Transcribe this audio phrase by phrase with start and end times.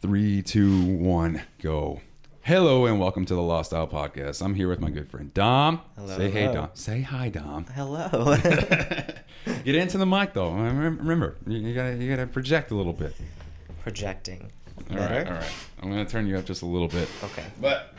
[0.00, 2.00] Three, two, one, go.
[2.40, 4.42] Hello and welcome to the Lost Style Podcast.
[4.42, 5.82] I'm here with my good friend Dom.
[5.94, 6.54] Hello, Say hey, hello.
[6.54, 6.68] Dom.
[6.72, 7.66] Say hi, Dom.
[7.66, 8.08] Hello.
[9.64, 10.52] Get into the mic though.
[10.52, 13.14] Remember, you, you gotta you gotta project a little bit.
[13.82, 14.50] Projecting.
[14.90, 15.14] All Better?
[15.14, 15.52] right, all right.
[15.82, 17.06] I'm gonna turn you up just a little bit.
[17.22, 17.44] Okay.
[17.60, 17.92] But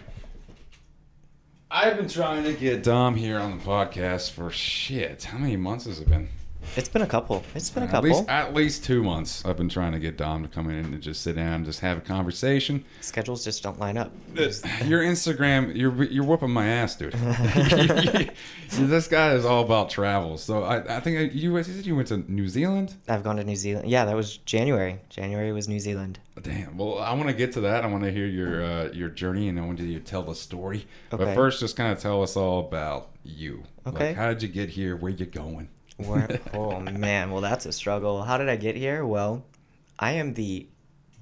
[1.69, 5.25] I've been trying to get Dom here on the podcast for shit.
[5.25, 6.29] How many months has it been?
[6.75, 7.43] It's been a couple.
[7.55, 8.09] It's been a At couple.
[8.09, 9.43] least at least two months.
[9.45, 11.79] I've been trying to get Dom to come in and just sit down and just
[11.81, 12.83] have a conversation.
[13.01, 14.11] Schedules just don't line up.
[14.35, 17.13] Your Instagram, you're you're whooping my ass, dude.
[18.71, 20.37] this guy is all about travel.
[20.37, 22.95] So I, I think you you said you went to New Zealand.
[23.07, 23.89] I've gone to New Zealand.
[23.89, 24.99] Yeah, that was January.
[25.09, 26.19] January was New Zealand.
[26.41, 26.77] Damn.
[26.77, 27.83] Well, I want to get to that.
[27.83, 30.35] I want to hear your uh, your journey, and I want you to tell the
[30.35, 30.87] story.
[31.09, 33.63] But first, just kind of tell us all about you.
[33.85, 34.07] Okay.
[34.09, 34.95] Like, how did you get here?
[34.95, 35.69] Where you going?
[35.97, 38.23] Where, oh man, well that's a struggle.
[38.23, 39.05] How did I get here?
[39.05, 39.45] Well,
[39.99, 40.67] I am the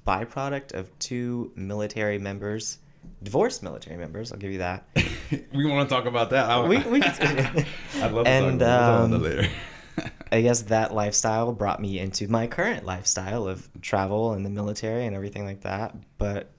[0.08, 2.78] byproduct of two military members,
[3.22, 4.32] divorced military members.
[4.32, 4.88] I'll give you that.
[5.54, 6.50] we want to talk about that.
[6.50, 9.50] I, We- we- I'd love to And, talk about um, that later.
[10.32, 15.06] I guess that lifestyle brought me into my current lifestyle of travel and the military
[15.06, 15.94] and everything like that.
[16.18, 16.52] But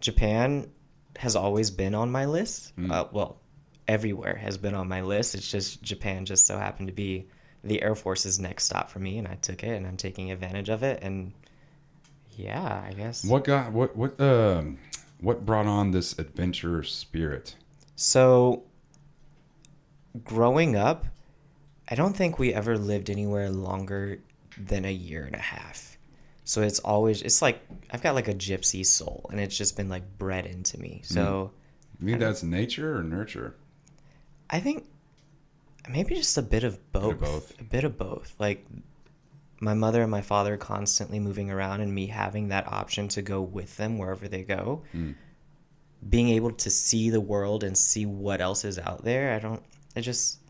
[0.00, 0.70] Japan
[1.18, 2.72] has always been on my list.
[2.78, 2.90] Mm.
[2.90, 3.41] Uh, well,
[3.88, 5.34] everywhere has been on my list.
[5.34, 7.28] It's just Japan just so happened to be
[7.64, 10.68] the Air Force's next stop for me, and I took it, and I'm taking advantage
[10.68, 11.00] of it.
[11.02, 11.32] And
[12.36, 13.24] yeah, I guess.
[13.24, 14.78] What got what what um
[15.20, 17.54] what brought on this adventure spirit?
[17.94, 18.64] So,
[20.24, 21.06] growing up,
[21.88, 24.18] I don't think we ever lived anywhere longer
[24.58, 25.96] than a year and a half.
[26.44, 27.60] So it's always it's like
[27.90, 31.02] I've got like a gypsy soul, and it's just been like bred into me.
[31.04, 31.52] So
[32.00, 33.54] You mean that's nature or nurture?
[34.52, 34.84] I think
[35.90, 37.18] maybe just a bit of both.
[37.18, 37.60] both.
[37.60, 38.34] A bit of both.
[38.38, 38.64] Like
[39.60, 43.40] my mother and my father constantly moving around, and me having that option to go
[43.40, 44.82] with them wherever they go.
[44.94, 45.14] Mm.
[46.08, 49.34] Being able to see the world and see what else is out there.
[49.34, 49.62] I don't.
[49.96, 50.40] It just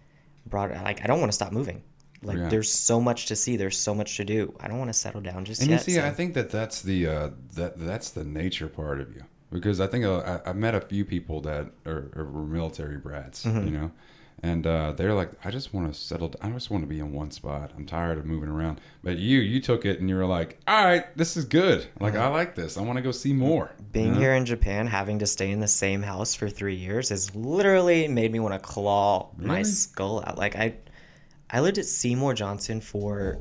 [0.46, 1.82] brought like I don't want to stop moving.
[2.24, 2.48] Like Yeah.
[2.48, 3.56] there's so much to see.
[3.56, 4.54] There's so much to do.
[4.60, 5.80] I don't want to settle down just And yet.
[5.86, 9.14] you see, so- I think that that's the uh, that that's the nature part of
[9.14, 9.22] you
[9.52, 12.96] because I think uh, I, I met a few people that are, are were military
[12.98, 13.66] brats, Mm-hmm.
[13.66, 13.90] you know,
[14.42, 16.28] and uh, they're like, I just want to settle.
[16.28, 16.50] Down.
[16.50, 17.70] I just want to be in one spot.
[17.76, 18.80] I'm tired of moving around.
[19.04, 21.86] But you, you took it and you were like, all right, this is good.
[22.00, 22.76] Like I like this.
[22.76, 23.70] I want to go see more.
[23.92, 24.18] being you know?
[24.20, 28.08] here in Japan, having to stay in the same house for three years has literally
[28.08, 30.38] made me want to claw my skull out.
[30.38, 30.74] Like I,
[31.48, 33.38] I lived at Seymour Johnson for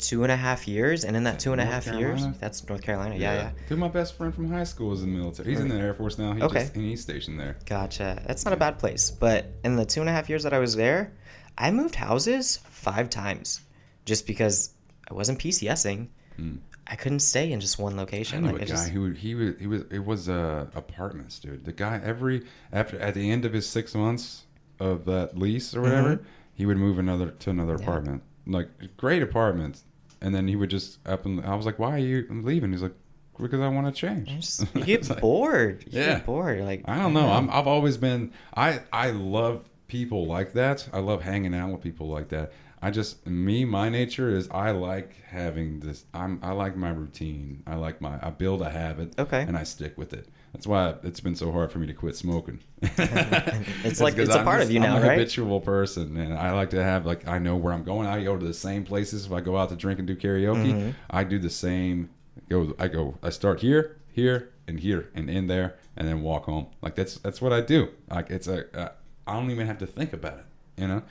[0.00, 2.66] two and a half years, and in that two and a North half years, that's
[2.68, 3.16] North Carolina.
[3.16, 3.50] Yeah, yeah.
[3.68, 5.50] Dude, my best friend from high school was in the military.
[5.50, 6.32] He's in the Air Force now.
[6.32, 6.60] He Okay.
[6.60, 7.56] just, and he's stationed there.
[7.66, 8.22] Gotcha.
[8.26, 9.10] That's not a bad place.
[9.10, 11.12] But in the two and a half years that I was there,
[11.58, 13.60] I moved houses five times,
[14.04, 14.70] just because
[15.10, 16.08] I wasn't PCSing.
[16.36, 16.56] Hmm.
[16.86, 18.42] I couldn't stay in just one I location.
[18.42, 21.38] knew Like a I guy just, who he was he was it was uh, apartments,
[21.38, 21.64] dude.
[21.64, 24.44] The guy every after at the end of his six months
[24.80, 26.20] of that lease or whatever,
[26.54, 27.82] he would move another to another Mm-hmm.
[27.82, 27.88] Yeah.
[27.88, 29.84] apartment, like great apartments,
[30.20, 32.72] and then he would just up and I was like, why are you leaving?
[32.72, 32.94] He's like,
[33.40, 34.28] because I want to change.
[34.30, 35.84] I just- you get like, bored.
[35.90, 36.14] You Yeah.
[36.16, 36.60] get bored.
[36.60, 37.28] Like I don't know.
[37.30, 38.32] I'm, I've always been.
[38.56, 40.88] I I love people like that.
[40.92, 42.52] I love hanging out with people like that.
[42.82, 46.04] I just me my nature is I like having this.
[46.14, 47.62] I'm I like my routine.
[47.66, 49.18] I like my I build a habit.
[49.18, 49.42] Okay.
[49.42, 50.28] And I stick with it.
[50.52, 52.60] That's why it's been so hard for me to quit smoking.
[52.82, 55.18] It's like- it's a I'm part of you now, I'm a right?
[55.18, 58.06] habitual person, and I like to have like I know where I'm going.
[58.06, 59.26] I go to the same places.
[59.26, 60.90] If I go out to drink and do karaoke, Mm-hmm.
[61.10, 62.10] I do the same.
[62.48, 63.16] Go I go.
[63.22, 66.66] I start here, here, and here, and in there, and then walk home.
[66.82, 67.88] Like that's that's what I do.
[68.10, 68.64] Like it's a.
[68.76, 68.92] Uh,
[69.26, 70.44] I don't even have to think about it.
[70.80, 71.02] You know.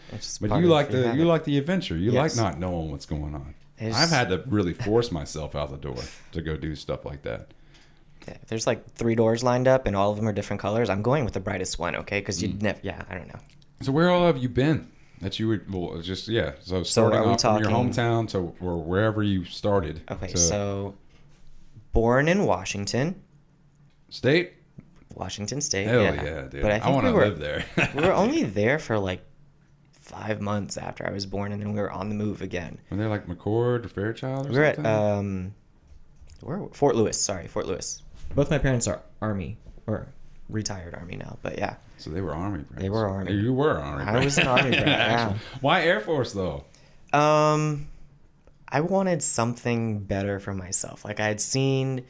[0.42, 1.96] But you like the you like the adventure.
[1.98, 2.36] You Yes.
[2.36, 3.54] like not knowing what's going on.
[3.78, 5.96] It's- I've had to really force myself out the door
[6.34, 7.54] to go do stuff like that.
[8.28, 11.02] If there's like three doors lined up and all of them are different colors, I'm
[11.02, 12.20] going with the brightest one, okay?
[12.20, 12.42] Because Mm.
[12.44, 13.40] you'd never, yeah, I don't know.
[13.82, 14.92] So where all have you been?
[15.22, 16.54] That you would well just yeah.
[16.62, 20.02] So starting we off from your hometown to or wherever you started.
[20.10, 20.96] Okay, to so
[21.92, 23.22] born in Washington,
[24.10, 24.54] state.
[25.16, 25.88] Washington State.
[25.88, 26.62] Hell yeah, yeah, dude!
[26.62, 27.66] But I I, want to were live there.
[27.96, 29.22] we were only there for like
[30.00, 32.80] five months after I was born, and then we were on the move again.
[32.90, 34.94] Were they like McChord or Fairchild or We were at something?
[34.94, 35.56] um,
[36.42, 37.20] where Fort Lewis.
[37.22, 38.02] Sorry, Fort Lewis.
[38.36, 40.08] Both my parents are Army or
[40.50, 42.60] retired Army now, but yeah, so they were Army.
[42.64, 42.82] Brats.
[42.82, 43.34] They were Army.
[43.34, 44.04] You were Army.
[44.06, 45.34] I was an Army brat, yeah.
[45.62, 46.64] Why Air Force though?
[47.14, 47.88] Um,
[48.68, 51.04] I wanted something better for myself.
[51.06, 52.06] Like I had seen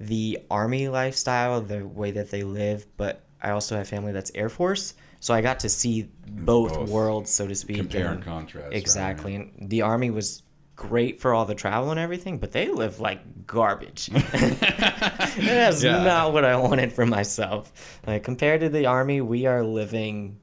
[0.00, 4.48] the army lifestyle, the way that they live, but I also have family that's Air
[4.48, 6.90] Force, so I got to see both, Both.
[6.90, 7.76] worlds, so to speak.
[7.78, 8.66] Compare and- and contrast.
[8.66, 8.76] right?
[8.76, 10.42] Exactly, and the army was
[10.76, 14.06] great for all the travel and everything, but they live like garbage.
[14.12, 16.02] That's Yeah.
[16.04, 17.72] not what I wanted for myself.
[18.06, 20.38] Like compared to the army, we are living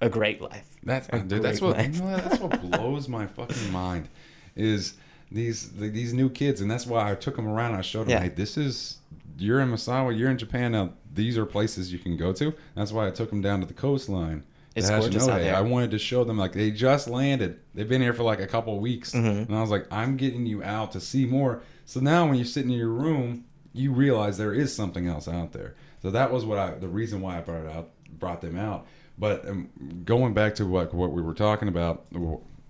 [0.00, 0.66] a great life.
[0.82, 1.42] That's A dude.
[1.42, 2.00] That's great what you life.
[2.00, 4.08] know, that's what blows my fucking mind
[4.56, 4.94] is
[5.30, 7.74] these these new kids, and that's why I took them around.
[7.74, 8.20] I showed them, Yeah.
[8.22, 8.98] hey, this is
[9.38, 10.90] you're in Misawa, you're in Japan now.
[11.14, 12.52] These are places you can go to.
[12.74, 14.42] That's why I took them down to the coastline.
[14.74, 15.56] It's gorgeous out there.
[15.56, 17.58] I wanted to show them like they just landed.
[17.74, 19.46] They've been here for like a couple of weeks, Mhm.
[19.48, 21.62] and I was like, I'm getting you out to see more.
[21.84, 25.52] So now when you're sitting in your room, you realize there is something else out
[25.52, 25.74] there.
[26.02, 28.86] So that was what I the reason why I brought it out, brought them out.
[29.18, 29.68] But um,
[30.04, 32.06] going back to what what we were talking about,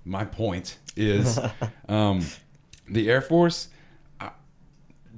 [0.04, 1.38] my point is,
[1.88, 2.24] um,
[2.88, 3.68] the Air Force.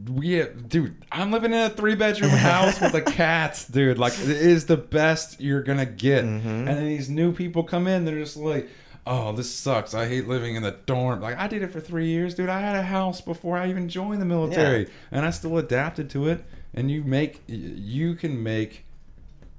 [0.09, 3.99] We have, dude, I'm living in a three bedroom house with a cat, dude.
[3.99, 6.25] Like, it is the best you're gonna get.
[6.25, 6.45] Mhm.
[6.45, 8.69] And then these new people come in, they're just like,
[9.07, 9.95] oh, this sucks.
[9.95, 11.21] I hate living in the dorm.
[11.21, 12.49] Like, I did it for three years, dude.
[12.49, 16.29] I had a house before I even joined the military, and I still adapted to
[16.29, 16.45] it.
[16.73, 18.85] And you make, you can make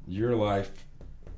[0.07, 0.71] your life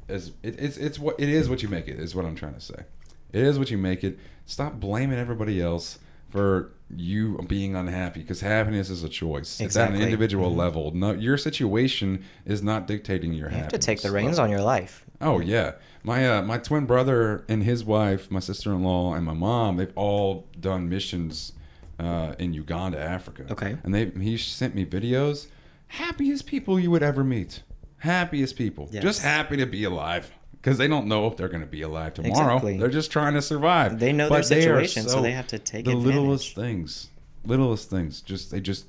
[0.09, 2.53] as it, it's it's what it is what you make it is what I'm trying
[2.55, 2.83] to say.
[3.31, 4.19] It is what you make it.
[4.45, 5.97] Stop blaming everybody else
[6.29, 9.59] for you being unhappy because happiness is a choice.
[9.61, 10.03] It's at an Exactly.
[10.05, 10.57] individual Mhm.
[10.57, 10.91] level.
[10.95, 13.85] No, your situation is not dictating your You have happiness.
[13.85, 15.05] to take the reins on your life.
[15.21, 15.73] Oh yeah,
[16.03, 19.77] my uh, my twin brother and his wife, my sister in law, and my mom.
[19.77, 21.53] They've all done missions
[21.99, 23.45] uh, in Uganda, Africa.
[23.51, 23.77] Okay.
[23.83, 25.47] And they he sent me videos.
[25.87, 27.61] Happiest people you would ever meet.
[27.99, 28.89] Happiest people.
[28.91, 29.03] Yes.
[29.03, 30.31] Just happy to be alive.
[30.63, 32.55] Because they don't know if they're going to be alive tomorrow.
[32.55, 32.77] Exactly.
[32.77, 33.99] They're just trying to survive.
[33.99, 36.15] They know their But they situation, so they have to take the advantage.
[36.15, 37.09] littlest things.
[37.45, 38.21] Littlest things.
[38.21, 38.85] Just they just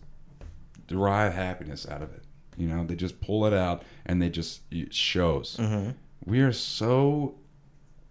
[0.87, 2.23] derive happiness out of it.
[2.57, 5.91] You know, they just pull it out and they just it shows hmm
[6.27, 7.35] we are so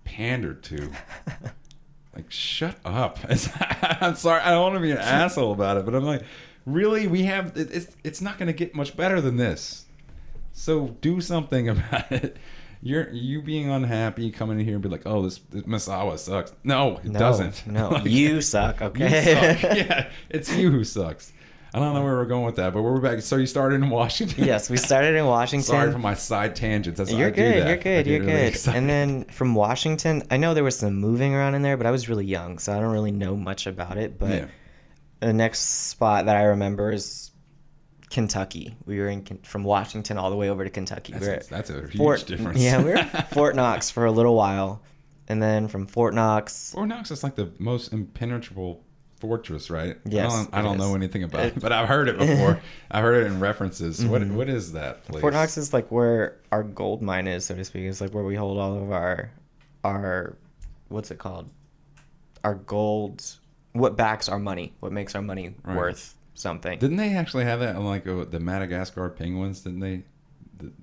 [0.04, 0.92] pandered to.
[2.16, 3.18] Like, shut up!
[4.02, 6.22] I'm sorry, I don't want to be an asshole about it, but I'm like,
[6.66, 9.86] really, we have it's it's not going to get much better than this.
[10.52, 12.38] So do something about it.
[12.86, 16.54] You're you being unhappy, coming in here and be like, oh, this, this Misawa sucks.
[16.66, 17.66] No, it No, doesn't.
[17.66, 18.80] No, Like, you suck.
[18.82, 19.56] you Okay.
[19.62, 19.64] suck.
[19.78, 21.32] yeah, it's you who sucks.
[21.76, 23.22] I don't know where we're going with that, but we're back.
[23.22, 24.44] So you started in Washington.
[24.44, 25.66] yes, we started in Washington.
[25.66, 27.00] Sorry for my side tangents.
[27.00, 27.62] That's You're I do good.
[27.64, 27.68] that.
[27.68, 28.06] You're good.
[28.06, 28.48] You're really good.
[28.50, 28.78] excited.
[28.78, 31.92] And then from Washington, I know there was some moving around in there, but I
[31.92, 34.20] was really young, so I don't really know much about it.
[34.20, 34.46] But Yeah.
[35.22, 37.32] the next spot that I remember is
[38.14, 38.76] Kentucky.
[38.86, 41.14] We were in from Washington all the way over to Kentucky.
[41.14, 42.60] That's, we a, that's a huge Fort, difference.
[42.62, 44.82] Yeah, we were at Fort Knox for a little while,
[45.28, 48.84] and then from Fort Knox, Fort Knox is like the most impenetrable
[49.20, 49.98] fortress, right?
[50.06, 52.62] Yes, I don't, I don't know anything about it, but I've heard it before.
[52.92, 54.06] I've heard it in references.
[54.06, 54.36] What Mhm.
[54.36, 55.22] What is that place?
[55.22, 57.86] Fort Knox is like where our gold mine is, so to speak.
[57.86, 59.32] It's like where we hold all of our,
[59.84, 60.38] our,
[60.90, 61.50] what's it called?
[62.44, 63.26] Our gold.
[63.72, 64.74] What backs our money?
[64.82, 65.76] What makes our money Right.
[65.76, 66.80] worth something?
[66.80, 69.62] Didn't they actually have that on like uh, the Madagascar penguins?
[69.62, 70.04] Didn't they?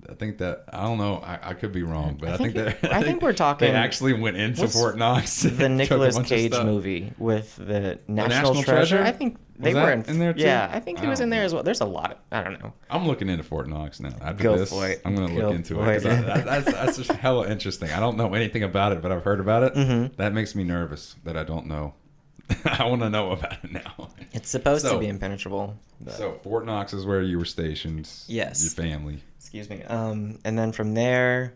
[0.09, 1.15] I think that I don't know.
[1.25, 3.67] I, I could be wrong, but I, I think, think- that I think we're talking-
[3.67, 5.41] They actually went into Fort Knox.
[5.41, 8.97] the Nicolas Cage movie with the National, National Treasure.
[8.97, 9.01] Treasure?
[9.03, 10.41] I think they were in, in there too?
[10.41, 11.63] Yeah, I think he was in there as well.
[11.63, 12.11] There's a lot.
[12.11, 12.73] Of, I don't know.
[12.91, 14.13] I'm looking into Fort Knox now.
[14.21, 14.71] After Go this.
[15.03, 16.05] I'm gonna look into it.
[16.05, 16.05] it.
[16.05, 17.89] I- that's that's just hella interesting.
[17.91, 19.73] I don't know anything about it, but I've heard about it.
[19.73, 20.15] Mhm.
[20.17, 21.95] That makes me nervous that I don't know.
[22.65, 24.09] I want to know about it now.
[24.33, 25.75] It's supposed So- to be impenetrable.
[25.99, 28.09] But, So Fort Knox is where you were stationed.
[28.27, 28.63] Yes.
[28.63, 29.21] Your family.
[29.37, 29.83] excuse me.
[29.83, 31.53] Um, and then from there,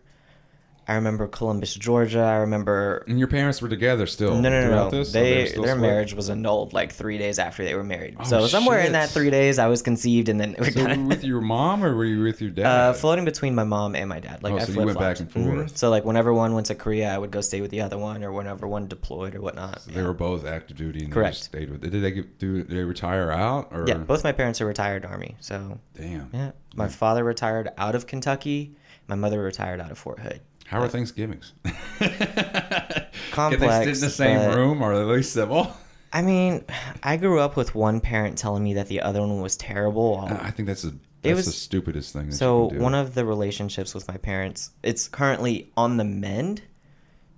[0.88, 2.20] I remember Columbus, Georgia.
[2.20, 4.36] I remember And your parents were together still.
[4.36, 4.90] No, no, no, no.
[4.90, 5.10] This?
[5.10, 5.78] So they They their split?
[5.78, 8.14] marriage was annulled like three days after they were married.
[8.20, 11.04] Oh, so somewhere in that three days, I was conceived, and then we So you
[11.06, 12.66] with your mom or were you with your dad?
[12.66, 14.44] uh, floating between my mom and my dad.
[14.44, 15.44] Like Oh, I so you went back and forth.
[15.44, 15.76] Mhm.
[15.76, 18.22] So like whenever one went to Korea, I would go stay with the other one,
[18.22, 19.82] or whenever one deployed or whatnot.
[19.82, 21.50] So they were both active duty and Correct.
[21.50, 21.80] they stayed with.
[21.80, 22.62] Did they get, do?
[22.62, 23.86] Did they retire out or?
[23.88, 25.34] Yeah, both my parents are retired army.
[25.40, 26.30] So Damn.
[26.32, 28.76] yeah, my father retired out of Kentucky.
[29.08, 30.40] My mother retired out of Fort Hood.
[30.68, 31.52] How are Thanksgivings?
[31.64, 31.70] Can
[32.00, 35.70] they Complex, sit in the same but- room or are they civil?
[36.12, 36.64] I mean,
[37.02, 40.26] I grew up with one parent telling me that the other one was terrible.
[40.30, 40.92] I think that's a
[41.22, 42.26] that's was- the stupidest thing.
[42.30, 42.84] That So you can do.
[42.84, 46.62] one of the relationships with my parents, it's currently on the mend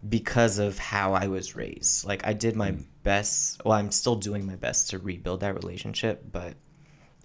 [0.09, 2.05] because of how I was raised.
[2.07, 2.85] Like I did my Mm.
[3.03, 3.61] best.
[3.65, 6.55] Well, I'm still doing my best to rebuild that relationship, but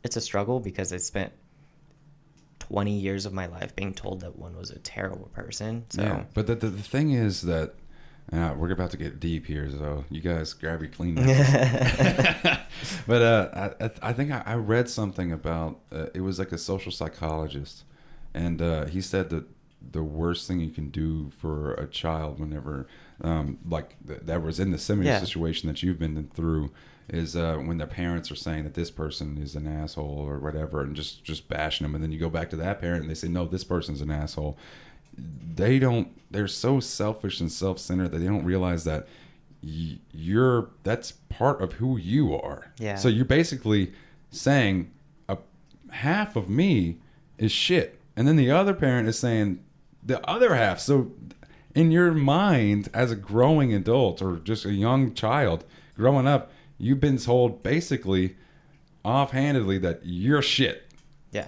[0.04, 1.34] it's a struggle because I spent
[2.68, 5.86] 20 years of my life being told that one was a terrible person.
[5.90, 7.76] So yeah, but the, the the thing is that
[8.32, 11.16] uh, we're about to get deep here, so you guys grab your clean.
[13.08, 16.58] but uh, I I- think I, I read something about uh, it was like a
[16.58, 17.84] social psychologist,
[18.34, 19.46] and uh, he said that
[19.92, 22.88] the worst thing you can do for a child whenever
[23.22, 25.20] um, like th- that was in the similar Yeah.
[25.20, 26.72] situation that you've been through
[27.10, 30.82] is uh, when their parents are saying that this person is an asshole or whatever
[30.82, 33.14] and just just bashing them and then you go back to that parent and they
[33.16, 34.58] say no this person's an asshole.
[35.56, 39.08] They don't they're so selfish and self-centered that they don't realize that
[39.62, 42.72] y- you're that's part of who you are.
[42.80, 42.96] Yeah.
[42.96, 43.94] so you're basically
[44.32, 44.90] saying
[45.30, 45.38] a
[45.92, 46.98] half of me
[47.38, 49.60] is shit and then the other parent is saying
[50.02, 50.80] the other half.
[50.80, 51.12] So
[51.76, 55.64] in your mind as a growing adult or just a young child
[55.96, 58.36] growing up you've been told basically
[59.06, 60.84] offhandedly that you're shit
[61.32, 61.48] Yeah.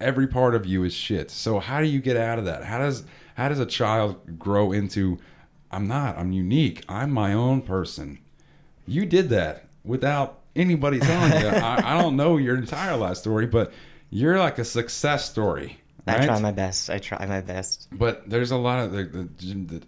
[0.00, 1.30] every part of you is shit.
[1.30, 2.64] So how do you get out of that?
[2.64, 3.04] How does
[3.34, 5.18] how does a child grow into
[5.72, 6.84] I'm not, I'm unique.
[6.88, 8.18] I'm my own person.
[8.86, 11.48] You did that without anybody telling you.
[11.48, 13.72] I, I don't know your entire life story, but
[14.10, 15.78] you're like a success story.
[16.08, 16.90] I try my best.
[16.90, 17.86] I try my best.
[17.92, 19.82] But there's a lot of the, the, the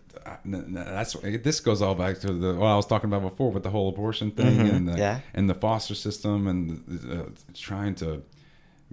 [0.44, 3.70] that's this goes all back to the what I was talking about before with the
[3.70, 5.20] whole abortion thing Mhm, and the yeah.
[5.34, 8.22] and the foster system and uh, trying to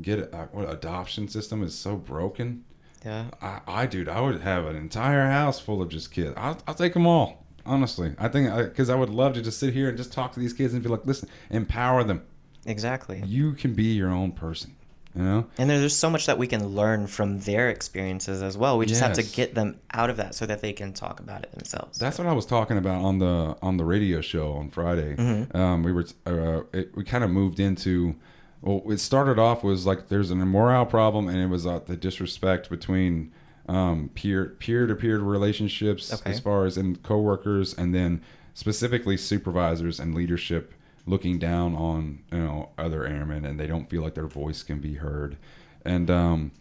[0.01, 2.63] get uh, what adoption system is so broken.
[3.05, 3.25] Yeah.
[3.41, 6.33] I, I dude, I would have an entire house full of just kids.
[6.37, 7.45] I'll, I'll take them all.
[7.65, 10.39] Honestly, I think because I, would love to just sit here and just talk to
[10.39, 12.23] these kids and be like, listen, empower them.
[12.65, 13.21] Exactly.
[13.25, 14.75] You can be your own person.
[15.15, 15.47] You know.
[15.57, 18.77] And there's so much that we can learn from their experiences as well.
[18.77, 21.43] We just have to get them out of that so that they can talk about
[21.43, 21.97] it themselves.
[21.97, 25.15] That's what I was talking about on the on the radio show on Friday.
[25.15, 25.55] Mhm.
[25.55, 28.15] Um, we were uh, it, we kind of moved into
[28.61, 31.95] well, it started off was like there's an immoral problem, and it was uh, the
[31.97, 33.31] disrespect between
[33.67, 36.29] um, peer peer to peer relationships Okay.
[36.31, 38.21] as far as in coworkers, and then
[38.53, 40.73] specifically supervisors and leadership
[41.09, 44.79] looking down on you know other airmen, and they don't feel like their voice can
[44.79, 45.37] be heard.
[45.83, 46.51] And um,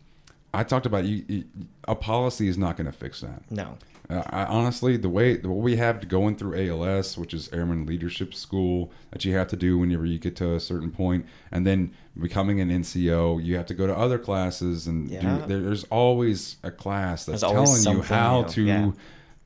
[0.55, 1.45] I talked about you, you,
[1.87, 3.43] a policy is not going to fix that.
[3.50, 3.76] no.
[4.11, 8.33] Uh, I, honestly, the way what we have going through ALS, which is Airman Leadership
[8.33, 11.93] School, that you have to do whenever you get to a certain point, and then
[12.19, 15.40] becoming an NCO, you have to go to other classes, and Yeah.
[15.47, 18.90] do, there's always a class that's telling you how to, yeah.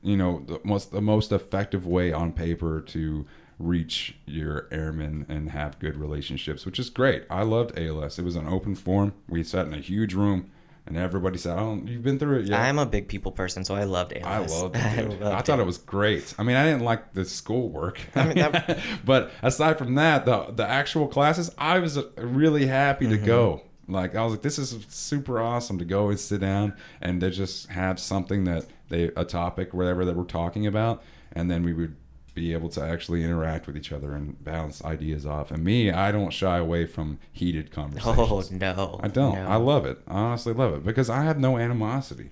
[0.01, 3.25] you know, the most the most effective way on paper to
[3.59, 7.25] reach your airmen and have good relationships, which is great.
[7.29, 8.19] I loved ALS.
[8.19, 9.13] It was an open forum.
[9.29, 10.49] We sat in a huge room.
[10.85, 11.87] And everybody said, "I don't.
[11.87, 14.51] You've been through it, yeah." I'm a big people person, so I loved ALS.
[14.51, 14.83] I loved it.
[14.85, 15.21] I dude.
[15.23, 16.33] I, thought it was great.
[16.37, 20.47] I mean, I didn't like the schoolwork, I mean, that- but aside from that, the
[20.53, 23.15] the actual classes, I was really happy Mm-hmm.
[23.21, 23.61] to go.
[23.87, 27.29] Like I was like, this is super awesome to go and sit down and to
[27.29, 31.71] just have something that they a topic whatever that we're talking about, and then we
[31.71, 31.95] would
[32.33, 35.51] be able to actually interact with each other and bounce ideas off.
[35.51, 38.51] And me, I don't shy away from heated oh, conversations.
[38.51, 38.99] Oh no.
[39.03, 39.35] I don't.
[39.35, 39.47] No.
[39.47, 39.99] I love it.
[40.07, 42.31] I honestly love it because I have no animosity.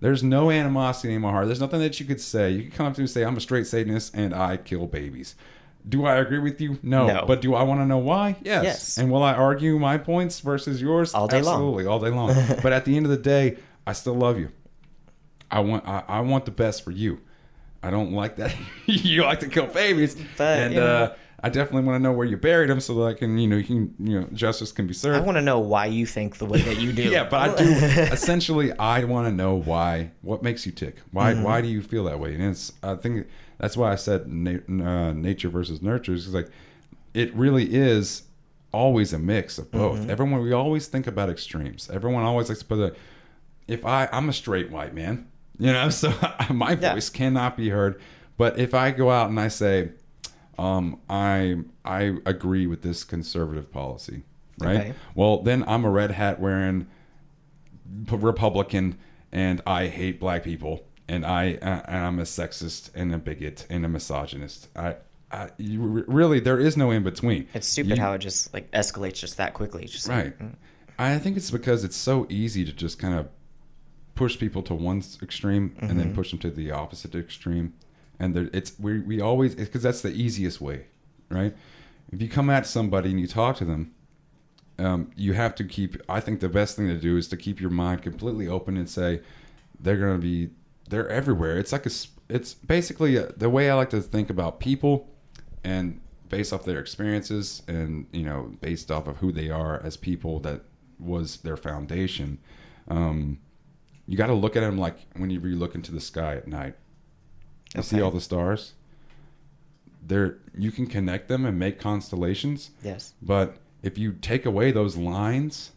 [0.00, 1.46] There's no animosity in my heart.
[1.46, 2.50] There's nothing that you could say.
[2.50, 4.86] You could come up to me and say, I'm a straight Satanist and I kill
[4.86, 5.34] babies.
[5.88, 6.78] Do I agree with you?
[6.82, 7.06] No.
[7.06, 7.24] No.
[7.26, 8.36] But do I want to know why?
[8.42, 8.64] Yes.
[8.64, 8.98] Yes.
[8.98, 11.12] And will I argue my points versus yours?
[11.14, 11.54] All day long.
[11.54, 12.34] Absolutely, all day long.
[12.62, 14.52] but at the end of the day, I still love you.
[15.50, 17.20] I want I, I want the best for you.
[17.82, 18.54] I don't like that
[18.86, 20.16] you like to kill babies.
[20.36, 20.86] But, and know.
[20.86, 23.48] uh, I definitely want to know where you buried them so that I can, you
[23.48, 25.22] know, you can, you know, justice can be served.
[25.22, 27.02] I want to know why you think the way that you do.
[27.10, 27.64] Yeah, but I do.
[28.12, 30.10] essentially, I want to know why.
[30.20, 30.96] What makes you tick?
[31.12, 31.32] Why?
[31.32, 31.42] Mm-hmm.
[31.42, 32.34] Why do you feel that way?
[32.34, 32.72] And it's.
[32.82, 33.26] I think
[33.58, 36.12] that's why I said na- uh, nature versus nurture.
[36.12, 36.50] Is like,
[37.14, 38.24] it really is
[38.72, 40.00] always a mix of both.
[40.00, 40.10] Mm-hmm.
[40.10, 41.88] Everyone, we always think about extremes.
[41.90, 42.94] Everyone always likes to put a.
[43.66, 45.29] If I, I'm a straight white man,
[45.60, 46.12] you know, so
[46.50, 46.94] my Yeah.
[46.94, 48.00] voice cannot be heard.
[48.36, 49.90] But if I go out and I say,
[50.58, 54.24] um, I I agree with this conservative policy,
[54.58, 54.76] right?
[54.80, 54.94] Okay.
[55.14, 56.86] Well, then I'm a red hat wearing
[58.10, 58.98] Republican,
[59.32, 63.66] and I hate black people, and I uh, and I'm a sexist and a bigot
[63.70, 64.68] and a misogynist.
[64.76, 64.96] I,
[65.30, 67.46] I you, really there is no in between.
[67.54, 69.84] It's stupid You- how it just like escalates just that quickly.
[69.86, 70.38] Just like, right.
[70.38, 70.54] mm.
[70.98, 73.28] I think it's because it's so easy to just kind of
[74.14, 76.14] push people to one extreme and then Mhm.
[76.14, 77.72] push them to the opposite extreme,
[78.18, 80.86] and there, it's we we always because that's the easiest way,
[81.30, 81.56] right?
[82.12, 83.92] If you come at somebody and you talk to them,
[84.78, 85.96] um, you have to keep.
[86.08, 88.88] I think the best thing to do is to keep your mind completely open and
[88.88, 89.20] say
[89.78, 90.50] they're gonna be
[90.88, 91.58] they're everywhere.
[91.58, 91.90] It's like a
[92.28, 95.08] it's basically a, the way I like to think about people,
[95.64, 99.96] and based off their experiences and you know based off of who they are as
[99.96, 100.62] people that
[100.98, 102.38] was their foundation.
[102.88, 103.38] Um,
[104.10, 106.74] you got to look at them like whenever you look into the sky at night.
[107.76, 108.74] You see all the stars.
[110.06, 112.70] There, you can connect them and make constellations.
[112.82, 113.14] yes.
[113.22, 115.70] But if you take away those lines,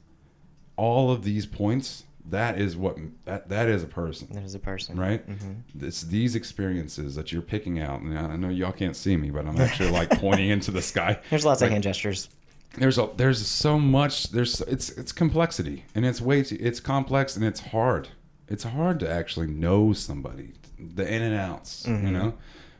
[0.75, 4.97] all of these points that is what that that is a person There's a person.
[4.97, 9.17] right hmm it's these experiences that you're picking out and i know y'all can't see
[9.17, 12.29] me but i'm actually like pointing into the sky There's lots Like, of hand gestures.
[12.77, 17.35] there's a there's so much there's it's it's complexity and it's way too it's complex
[17.35, 18.07] and it's hard
[18.47, 22.11] it's hard to actually know somebody the in and outs you Mhm.
[22.11, 22.33] know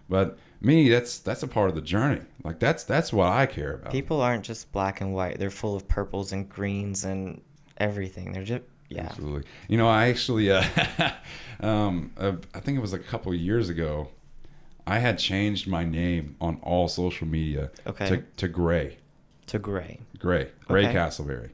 [0.10, 3.76] but me that's that's a part of the journey like that's that's what i care
[3.76, 5.40] about People aren't just black and white.
[5.40, 7.42] They're full of purples and greens and
[7.78, 8.32] everything.
[8.34, 9.04] They're just yeah.
[9.06, 9.44] Absolutely.
[9.70, 10.64] You know, I actually, uh,
[11.62, 14.10] um, uh, I think it was a couple of years ago,
[14.86, 18.08] I had changed my name on all social media Okay.
[18.10, 18.98] to, to Gray.
[19.48, 20.00] To gray.
[20.20, 20.50] Gray.
[20.68, 20.94] Gray Okay.
[20.98, 21.50] Castleberry.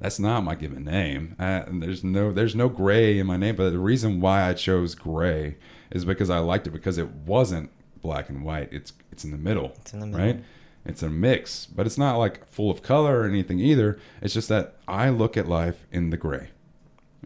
[0.00, 1.36] That's not my given name.
[1.38, 4.54] Uh, and there's no there's no gray in my name, but the reason why I
[4.54, 5.56] chose gray
[5.90, 8.72] is because I liked it because it wasn't black and white.
[8.72, 9.72] It's it's in the middle.
[9.80, 10.26] It's in the middle.
[10.26, 10.44] Right?
[10.86, 13.98] It's a mix, but it's not like full of color or anything either.
[14.22, 16.48] It's just that I look at life in the gray.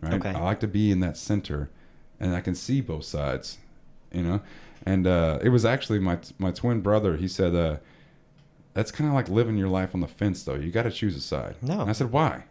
[0.01, 0.15] Right?
[0.15, 0.31] Okay.
[0.31, 1.71] I like to be in that center
[2.19, 3.59] and I can see both sides,
[4.13, 4.41] you know?
[4.85, 7.77] And uh, it was actually my my twin brother, he said uh,
[8.75, 10.57] that's kind of like living your life on the fence though.
[10.57, 11.57] You got to choose a side.
[11.63, 11.81] No.
[11.81, 12.45] And I said, "Why?"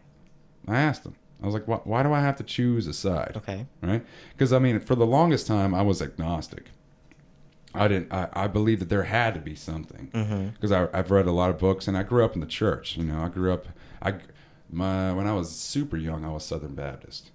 [0.67, 1.15] I asked him.
[1.41, 3.33] I was like, why, why do I have to choose a side?
[3.35, 3.65] Okay.
[3.81, 4.05] Right?
[4.31, 6.67] Because I mean, for the longest time, I was agnostic.
[7.75, 8.13] I didn't.
[8.13, 10.49] I, I believed that there had to be something Mm-hmm.
[10.49, 12.95] because I've read a lot of books and I grew up in the church.
[12.97, 13.67] You know, I grew up.
[14.01, 14.15] I
[14.69, 17.31] my when I was super young, I was Southern Baptist,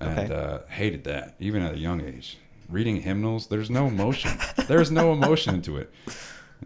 [0.00, 0.34] and Okay.
[0.34, 2.38] uh, hated that even at a young age.
[2.68, 4.32] Reading hymnals, there's no emotion.
[4.66, 5.90] there's no emotion into it.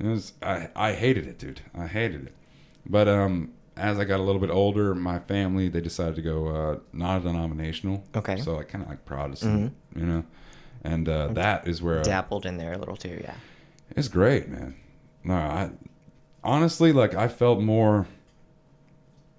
[0.00, 1.60] It was I, I hated it, dude.
[1.78, 2.34] I hated it.
[2.86, 6.46] But um, as I got a little bit older, my family they decided to go
[6.48, 8.04] uh, non-denominational.
[8.14, 8.36] Okay.
[8.40, 10.24] So like kind of like Protestant, you know,
[10.82, 13.20] and uh, that is where Dabbled in there a little too.
[13.22, 13.34] Yeah.
[13.90, 14.74] it's great, man.
[15.24, 15.70] No, I
[16.44, 18.06] honestly like I felt more.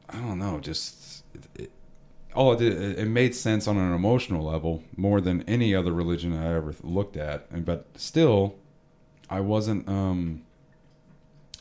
[0.10, 1.72] I don't know, just it, it,
[2.36, 2.82] all it did.
[2.82, 6.75] It, it made sense on an emotional level more than any other religion I ever
[6.84, 8.56] looked at, and but still,
[9.30, 9.88] I wasn't.
[9.88, 10.44] um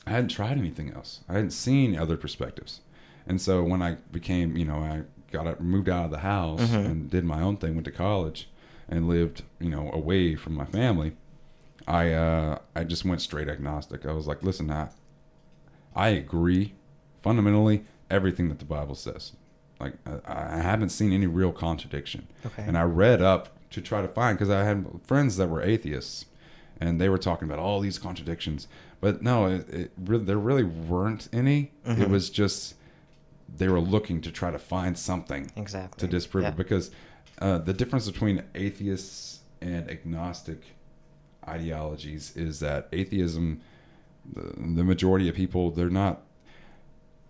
[0.06, 1.21] I hadn't tried anything else.
[1.28, 2.80] I hadn't seen other perspectives,
[3.26, 6.61] and so when I became, you know, I got out, moved out of the house
[6.61, 6.85] Mhm.
[6.87, 8.49] and did my own thing, went to college,
[8.88, 11.12] and lived, you know, away from my family.
[11.86, 14.04] I uh, I just went straight agnostic.
[14.06, 14.88] I was like, listen, I,
[15.95, 16.75] I agree
[17.23, 19.32] fundamentally everything that the Bible says.
[19.80, 20.21] Like I,
[20.56, 22.62] I haven't seen any real contradiction, Okay.
[22.67, 26.26] and I read up to try to find because I had friends that were atheists,
[26.80, 28.69] and they were talking about all these contradictions.
[29.02, 31.73] But no, it, it really, there really weren't any.
[31.84, 32.08] It Mhm.
[32.08, 32.76] was just
[33.54, 36.00] they were looking to try to find something exactly.
[36.00, 36.50] to disprove yeah.
[36.50, 36.91] it because
[37.41, 40.62] uh, the difference between atheists and agnostic
[41.47, 43.60] ideologies is that atheism
[44.32, 44.43] the,
[44.76, 46.23] the majority of people they're not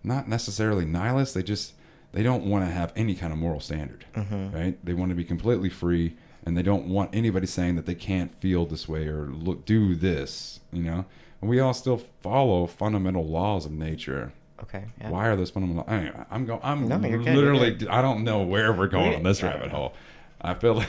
[0.04, 1.72] not necessarily nihilists they just
[2.12, 4.52] they don't want to have any kind of moral standard Mhm.
[4.54, 7.94] right they want to be completely free and they don't want anybody saying that they
[7.94, 11.04] can't feel this way or look do this you know
[11.42, 14.84] and we all still follow fundamental laws of nature Okay.
[15.00, 15.10] Yeah.
[15.10, 15.84] why are those fundamental?
[15.92, 16.60] Anyway, I'm going.
[16.62, 17.74] I'm No, you're good, you're literally.
[17.74, 17.88] good.
[17.88, 19.92] I don't know where we're going on this I rabbit hole.
[20.40, 20.88] I feel like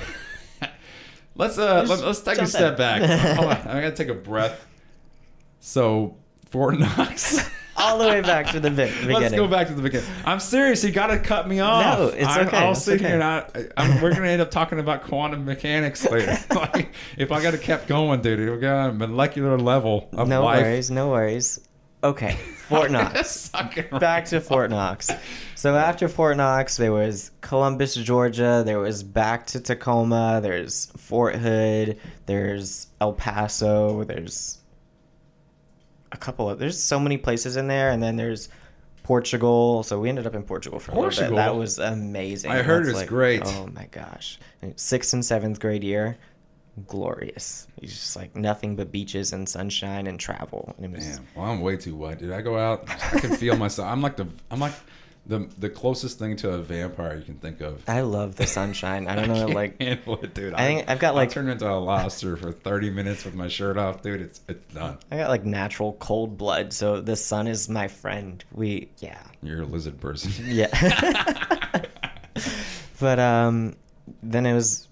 [1.35, 2.77] let's uh let, us take a step in.
[2.77, 3.01] back.
[3.37, 4.63] Hold on, I gotta take a breath.
[5.59, 6.15] So
[6.51, 7.49] Fort Knox.
[7.83, 9.13] All the way back to the be- beginning.
[9.21, 10.07] Let's go back to the beginning.
[10.25, 10.83] I'm serious.
[10.83, 11.99] You got to cut me off.
[11.99, 13.05] No, it's I, okay, I'll sit okay.
[13.05, 13.45] here and I,
[13.77, 16.37] I'm, we're gonna end up talking about quantum mechanics later.
[16.53, 20.43] like, if I got to kept going, dude, we got a molecular level of No
[20.43, 20.61] life.
[20.63, 20.89] worries.
[20.91, 21.59] No worries.
[22.03, 22.33] Okay.
[22.67, 23.49] Fort Knox.
[23.91, 25.09] Back to Fort Knox.
[25.55, 28.63] So after Fort Knox, there was Columbus, Georgia.
[28.65, 30.39] There was back to Tacoma.
[30.41, 31.99] There's Fort Hood.
[32.25, 34.03] There's El Paso.
[34.05, 34.57] There's
[36.13, 36.59] a couple of.
[36.59, 38.47] There's so many places in there, and then there's
[39.03, 39.83] Portugal.
[39.83, 41.31] So we ended up in Portugal for a little Portugal?
[41.31, 41.35] bit.
[41.35, 42.51] That was amazing.
[42.51, 43.41] I heard That's it's great.
[43.45, 44.39] Oh my gosh!
[44.77, 46.17] Sixth and seventh grade year,
[46.87, 47.67] glorious.
[47.81, 50.73] It's just like nothing but beaches and sunshine and travel.
[50.81, 51.27] And was Damn.
[51.35, 52.31] Well, I'm way too white, dude.
[52.31, 53.89] I go out, I can feel myself.
[53.89, 54.73] I'm like the, I'm like
[55.25, 57.81] the, the closest thing to a vampire you can think of.
[57.87, 59.07] I love the sunshine.
[59.07, 60.53] I don't know, can't like handle it, dude.
[60.53, 63.77] I think I've got, like- turned into a lobster for 30 minutes with my shirt
[63.77, 64.21] off, dude.
[64.21, 64.97] It's it's done.
[65.11, 68.43] I got like natural cold blood, so the sun is my friend.
[68.51, 69.21] We yeah.
[69.41, 70.31] You're a lizard person.
[70.45, 70.67] Yeah.
[72.99, 73.75] but um
[74.21, 74.87] then it was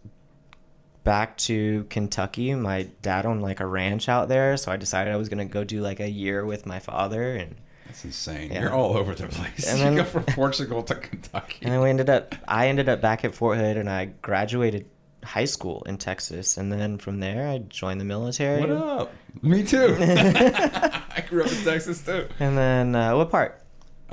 [1.04, 2.54] back to Kentucky.
[2.54, 5.64] My dad owned like a ranch out there, so I decided I was gonna go
[5.64, 7.56] do like a year with my father and
[7.92, 8.52] That's insane.
[8.54, 8.62] Yeah.
[8.62, 9.68] You're all over the place.
[9.68, 11.60] And you go from Portugal to Kentucky.
[11.64, 14.86] and then we ended up I ended up back at Fort Hood and I graduated
[15.26, 18.62] high school in Texas and then from there I joined the military.
[18.62, 19.14] what up?
[19.42, 19.98] Me too.
[20.00, 22.30] I grew up in Texas too.
[22.40, 23.61] And then uh, what part?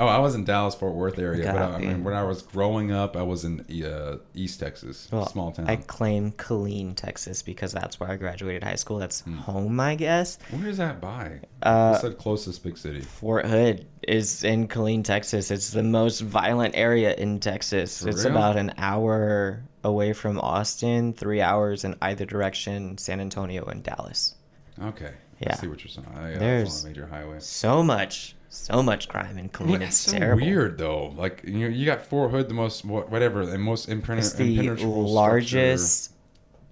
[0.01, 2.43] Oh, I was in Dallas Fort Worth area, but I, I mean, when I was
[2.43, 5.69] growing up, I was in uh, East Texas, Well, small town.
[5.69, 8.99] I claim Killeen, Texas, because that's where I graduated high school.
[8.99, 9.39] That's Hmm.
[9.39, 10.39] home, I guess.
[10.51, 11.41] Where is that by?
[11.63, 13.01] Uh, What's the closest big city?
[13.01, 15.51] Fort Hood is in Killeen, Texas.
[15.51, 18.01] It's the most violent area in Texas.
[18.03, 18.35] For it's real?
[18.37, 24.37] about an hour away from Austin, three hours in either direction, San Antonio and Dallas.
[24.81, 25.11] Okay.
[25.41, 25.53] Yeah.
[25.53, 26.07] I see what you're saying.
[26.17, 27.39] I, There's- major highway.
[27.41, 29.81] So much, so much crime in Killeen.
[29.83, 30.45] It's so terrible.
[30.47, 31.15] weird though.
[31.17, 34.73] Like you know, you got Fort Hood, the most whatever, the most impenetrable.
[34.73, 36.13] It's the largest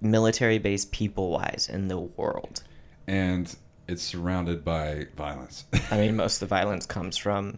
[0.01, 2.63] military base people wise in the world.
[3.07, 3.55] and
[3.87, 5.63] it's surrounded by violence.
[5.91, 7.57] I mean, most of the violence comes from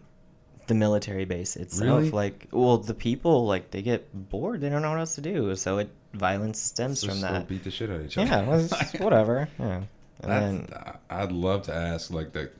[0.68, 1.98] the military base itself.
[2.02, 2.10] Really?
[2.12, 5.56] Like, well, the people like they get bored; they don't know what else to do,
[5.56, 7.48] so it violence stems Just from that.
[7.48, 8.28] beat the shit out of each other.
[8.28, 9.48] Yeah, whatever.
[9.58, 9.82] Yeah,
[10.22, 10.68] and then
[11.10, 12.50] I'd love to ask like the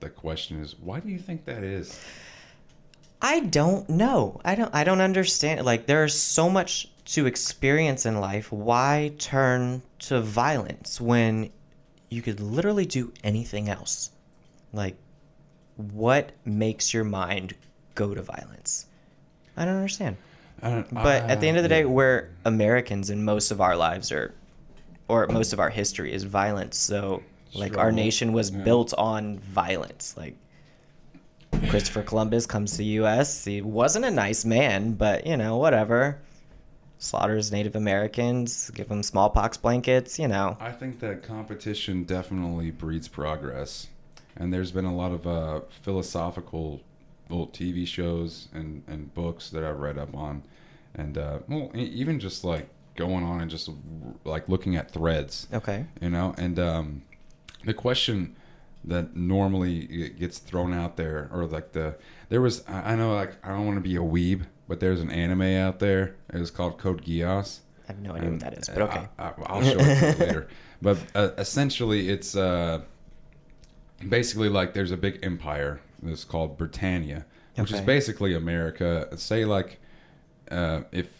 [0.00, 2.00] the question is why do you think that is?
[3.22, 4.40] I don't know.
[4.44, 4.74] I don't.
[4.74, 5.64] I don't understand.
[5.64, 8.50] Like, there's so much to experience in life.
[8.50, 11.50] Why turn to violence when
[12.08, 14.10] you could literally do anything else?
[14.72, 14.96] Like,
[15.76, 17.54] what makes your mind
[17.94, 18.86] go to violence?
[19.56, 20.16] I don't understand.
[20.62, 21.86] I don't, But at the end of the day, yeah.
[21.86, 24.34] we're Americans, and most of our lives are,
[25.08, 26.78] or most of our history is violence.
[26.78, 27.22] So,
[27.54, 28.58] like, our nation was yeah.
[28.62, 30.14] built on violence.
[30.16, 30.36] Like,
[31.68, 33.44] Christopher Columbus comes to the U.S.
[33.44, 36.18] He wasn't a nice man, but you know, whatever.
[36.98, 40.18] Slaughters Native Americans, give them smallpox blankets.
[40.18, 43.88] You know, I think that competition definitely breeds progress,
[44.36, 46.80] and there's been a lot of uh, philosophical,
[47.28, 50.42] well, TV shows and and books that I've read up on,
[50.94, 53.70] and uh, well, e- even just like going on and just
[54.24, 57.02] like looking at threads, okay, you know, and um,
[57.64, 58.36] the question
[58.84, 61.96] that normally gets thrown out there, or like the
[62.28, 65.10] there was I know like I don't want to be a weeb, but there's an
[65.10, 66.16] anime out there.
[66.32, 67.60] It was called Code Geass.
[67.88, 69.08] I have no idea what that is, but Uh, okay.
[69.18, 70.48] I, will show it to you later.
[70.82, 72.80] But uh, essentially, it's uh,
[74.08, 79.08] basically like there's a big empire that's called Britannia, which is basically America.
[79.18, 79.78] Say like
[80.50, 81.19] uh, if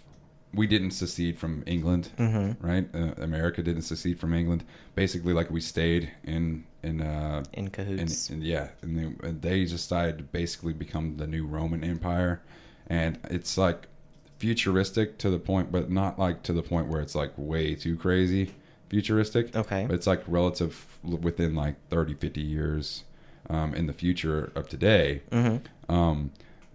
[0.53, 2.67] we didn't secede from England, Mm-hmm.
[2.67, 2.89] right?
[2.95, 4.65] Uh, America didn't secede from England.
[4.95, 8.31] Basically, like we stayed in in uh, In cahoots.
[8.31, 12.41] and yeah, and they, they decided to basically become the new Roman Empire,
[12.89, 13.87] and it's like
[14.39, 17.97] futuristic to the point, but not like to the point where it's like way too
[17.97, 18.55] crazy
[18.89, 19.55] futuristic.
[19.55, 19.85] Okay.
[19.87, 23.05] but it's like relative within like 30, 50 years
[23.49, 25.23] um, in the future of today.
[25.31, 25.93] Mm-hmm.
[25.95, 26.33] Um,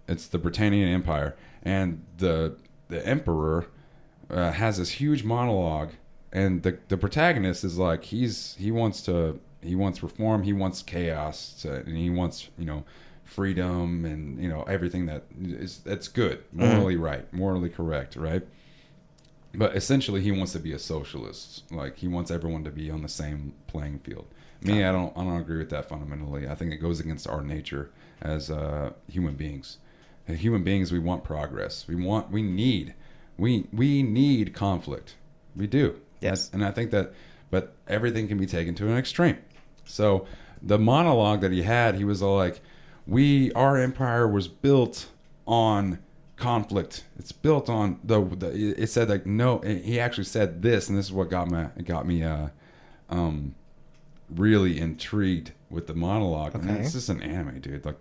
[0.08, 2.56] it's the Britannian Empire, and the
[2.88, 3.66] the emperor
[4.30, 5.90] uh, has this huge monologue,
[6.32, 10.82] and the the protagonist is like he's he wants to he wants reform, he wants
[10.82, 12.84] chaos, to, and he wants you know
[13.24, 18.46] freedom and you know everything that is that's good, morally right, morally correct, right.
[19.54, 21.70] But essentially, he wants to be a socialist.
[21.72, 24.26] Like he wants everyone to be on the same playing field.
[24.62, 25.16] Me, I don't.
[25.16, 26.48] I don't agree with that fundamentally.
[26.48, 29.78] I think it goes against our nature as uh, human beings.
[30.28, 31.86] As human beings, we want progress.
[31.86, 32.30] We want.
[32.30, 32.94] We need.
[33.38, 35.14] We we need conflict.
[35.54, 36.00] We do.
[36.20, 36.50] Yes.
[36.52, 37.12] And I think that,
[37.50, 39.38] but everything can be taken to an extreme.
[39.84, 40.26] So
[40.62, 42.60] the monologue that he had, he was all like,
[43.06, 45.08] "We, our empire was built
[45.46, 46.00] on
[46.36, 47.04] conflict.
[47.18, 48.22] It's built on the.
[48.24, 49.58] the it said like no.
[49.60, 52.48] He actually said this, and this is what got me got me uh,
[53.10, 53.54] um,
[54.34, 56.54] really intrigued with the monologue.
[56.54, 56.82] And Okay.
[56.82, 57.84] this is an anime, dude.
[57.84, 57.96] Like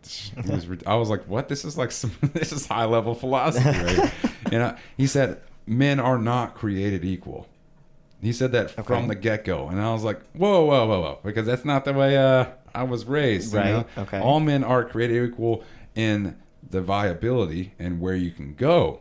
[0.48, 1.48] was, I was like, what?
[1.50, 2.12] This is like some.
[2.34, 4.12] This is high level philosophy, right?
[4.52, 7.48] you know, he said men are not created equal.
[8.22, 8.84] He said that Okay.
[8.84, 11.86] from the get go, and I was like, "Whoa, whoa, whoa, whoa!" Because that's not
[11.86, 13.54] the way uh, I was raised.
[13.54, 13.86] you Right, know?
[14.04, 14.20] okay.
[14.20, 15.64] All men are created equal
[15.96, 16.36] in
[16.68, 19.00] the viability and where you can go.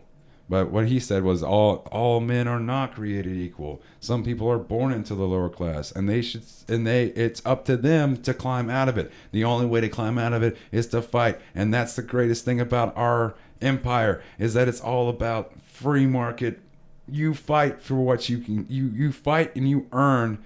[0.49, 3.81] But what he said was all all men are not created equal.
[4.01, 7.65] Some people are born into the lower class, and they should and they it's up
[7.67, 9.11] to them to climb out of it.
[9.33, 12.45] The only way to climb out of it is to fight, and that's the greatest
[12.45, 16.61] thing about our empire is that it's all about free market.
[17.09, 18.67] You fight for what you can.
[18.69, 20.45] You you fight and you earn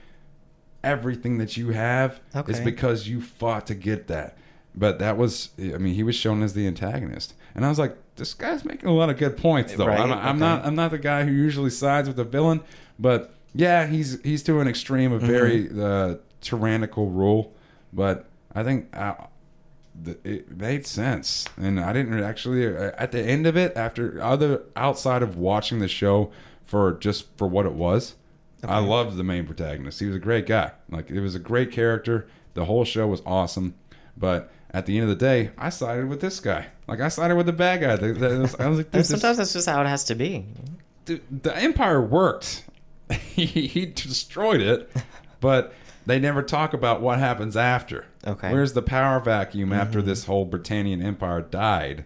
[0.84, 4.38] everything that you have is because you fought to get that.
[4.74, 7.96] But that was, I mean, he was shown as the antagonist, and I was like,
[8.18, 9.86] this guy's making a lot of good points, though.
[9.86, 10.38] Right, I'm, I'm okay.
[10.38, 12.60] not, I'm not the guy who usually sides with the villain,
[12.98, 15.82] but yeah, he's he's to an extreme of very Mm-hmm.
[15.82, 17.54] uh, tyrannical rule.
[17.92, 19.14] But I think uh,
[20.24, 24.62] it made sense, and I didn't actually uh, at the end of it, after other
[24.76, 26.30] outside of watching the show
[26.64, 28.14] for just for what it was.
[28.64, 30.00] I loved the main protagonist.
[30.00, 30.72] He was a great guy.
[30.90, 32.26] Like it was a great character.
[32.54, 33.74] The whole show was awesome.
[34.16, 36.66] But at the end of the day, I sided with this guy.
[36.86, 37.96] Like I sided with the bad guy.
[37.96, 40.14] The- the- I was like, And dude, this- sometimes that's just how it has to
[40.14, 40.46] be.
[41.04, 42.64] dude, the empire worked.
[43.10, 44.90] he, he destroyed it,
[45.40, 45.72] but
[46.06, 48.06] they never talk about what happens after.
[48.26, 48.52] Okay.
[48.52, 50.08] Where's the power vacuum after Mm-hmm.
[50.08, 52.04] this whole Britannian empire died?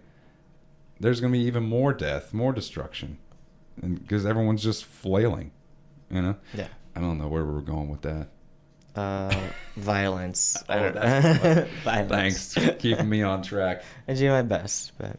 [1.01, 3.19] There's going to be even more death, more destruction,
[3.81, 5.51] because everyone's just flailing.
[6.11, 6.37] You know.
[6.55, 6.69] Yeah.
[6.95, 8.29] I don't know where we were going with that.
[8.95, 9.35] Uh,
[9.77, 10.63] violence.
[10.69, 10.91] Oh,
[11.85, 12.09] violence.
[12.11, 13.83] Thanks for keeping me on track.
[14.09, 15.19] I do my best, but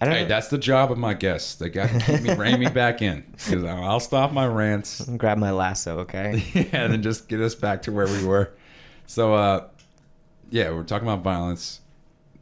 [0.00, 0.28] I don't Hey, know.
[0.28, 1.56] that's the job of my guests.
[1.56, 5.02] They got to keep me, rein me back in because I'll stop my rants.
[5.16, 6.42] Grab my lasso, okay?
[6.54, 8.52] yeah, and then just get us back to where we were.
[9.06, 9.66] So, uh,
[10.50, 11.80] yeah, we're talking about violence,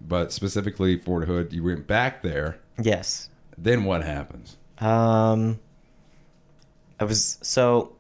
[0.00, 1.52] but specifically Fort Hood.
[1.52, 2.59] You went back there.
[2.80, 3.28] yes.
[3.59, 4.56] Then what happens?
[4.78, 5.59] Um,
[6.98, 7.92] I was so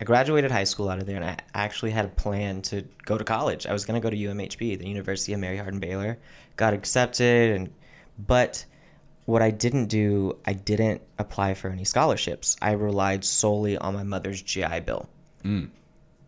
[0.00, 3.16] I graduated high school out of there, and I actually had a plan to go
[3.16, 3.66] to college.
[3.66, 6.18] I was going to go to UMHB, the University of Mary Hardin Baylor.
[6.56, 7.72] Got accepted, and
[8.18, 8.64] but
[9.24, 12.56] what I didn't do, I didn't apply for any scholarships.
[12.60, 15.08] I relied solely on my mother's GI Bill.
[15.44, 15.70] Mm.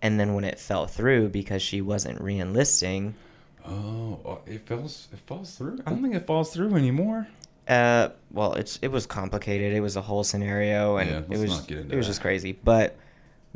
[0.02, 3.14] And then when it fell through because she wasn't re-enlisting,
[3.66, 5.09] Oh, oh, it falls.
[5.12, 5.78] It falls through.
[5.87, 7.28] I don't think it falls through anymore.
[7.68, 9.74] Uh, well, it's it was complicated.
[9.74, 12.11] It was a whole scenario, and Yeah, it was not get into it was that.
[12.12, 12.52] just crazy.
[12.52, 12.96] But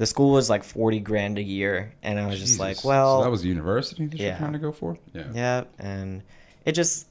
[0.02, 3.22] the school was like forty grand a year, and I was just like, well, so
[3.24, 4.30] that was university that yeah.
[4.30, 4.98] you're trying to go for.
[5.14, 5.26] Yeah.
[5.32, 6.24] yeah, and
[6.64, 7.06] it just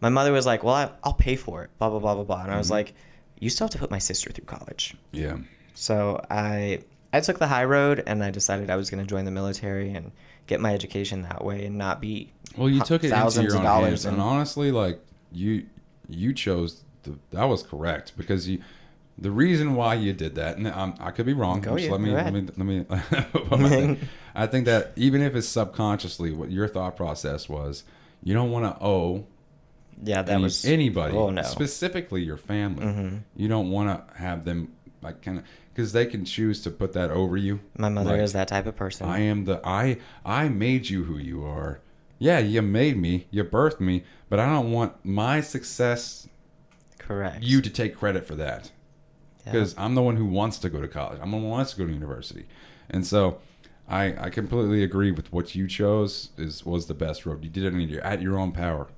[0.00, 2.42] my mother was like, well, I, I'll pay for it, blah blah blah blah blah,
[2.44, 2.78] and I was Mhm.
[2.78, 2.94] like,
[3.40, 4.94] you still have to put my sister through college.
[5.10, 5.38] Yeah.
[5.74, 9.24] So I I took the high road, and I decided I was going to join
[9.24, 10.12] the military and
[10.46, 13.62] get my education that way, and not be Well, you took it into thousands of
[13.62, 15.00] dollars hands, and and- honestly, like
[15.32, 15.66] you,
[16.08, 18.62] you chose the, that was correct because you.
[19.18, 21.60] The reason why you did that, and I'm, I could be wrong.
[21.62, 22.84] Go just you, let me, let me let me
[23.50, 23.98] my thing.
[24.34, 27.84] I think that even if it's subconsciously, what your thought process was,
[28.22, 29.26] you don't want to owe
[30.02, 32.84] yeah, that any- was anybody, Oh no, specifically your family.
[32.84, 33.20] Mhm.
[33.36, 36.92] You don't want to have them like kind of because they can choose to put
[36.94, 37.60] that over you.
[37.78, 39.08] my mother Like, is that type of person.
[39.08, 41.80] I am the I I made you who you are.
[42.18, 46.26] Yeah, you made me, you birthed me, but I don't want my success
[46.98, 47.42] Correct.
[47.42, 48.70] you to take credit for that
[49.46, 49.52] Yeah.
[49.52, 51.18] because I'm the one who wants to go to college.
[51.22, 52.46] I'm the one who wants to go to university,
[52.90, 53.38] and so
[53.88, 56.30] I I completely agree with what you chose.
[56.36, 57.44] Is was the best road.
[57.44, 58.88] You did it in your, at your own power,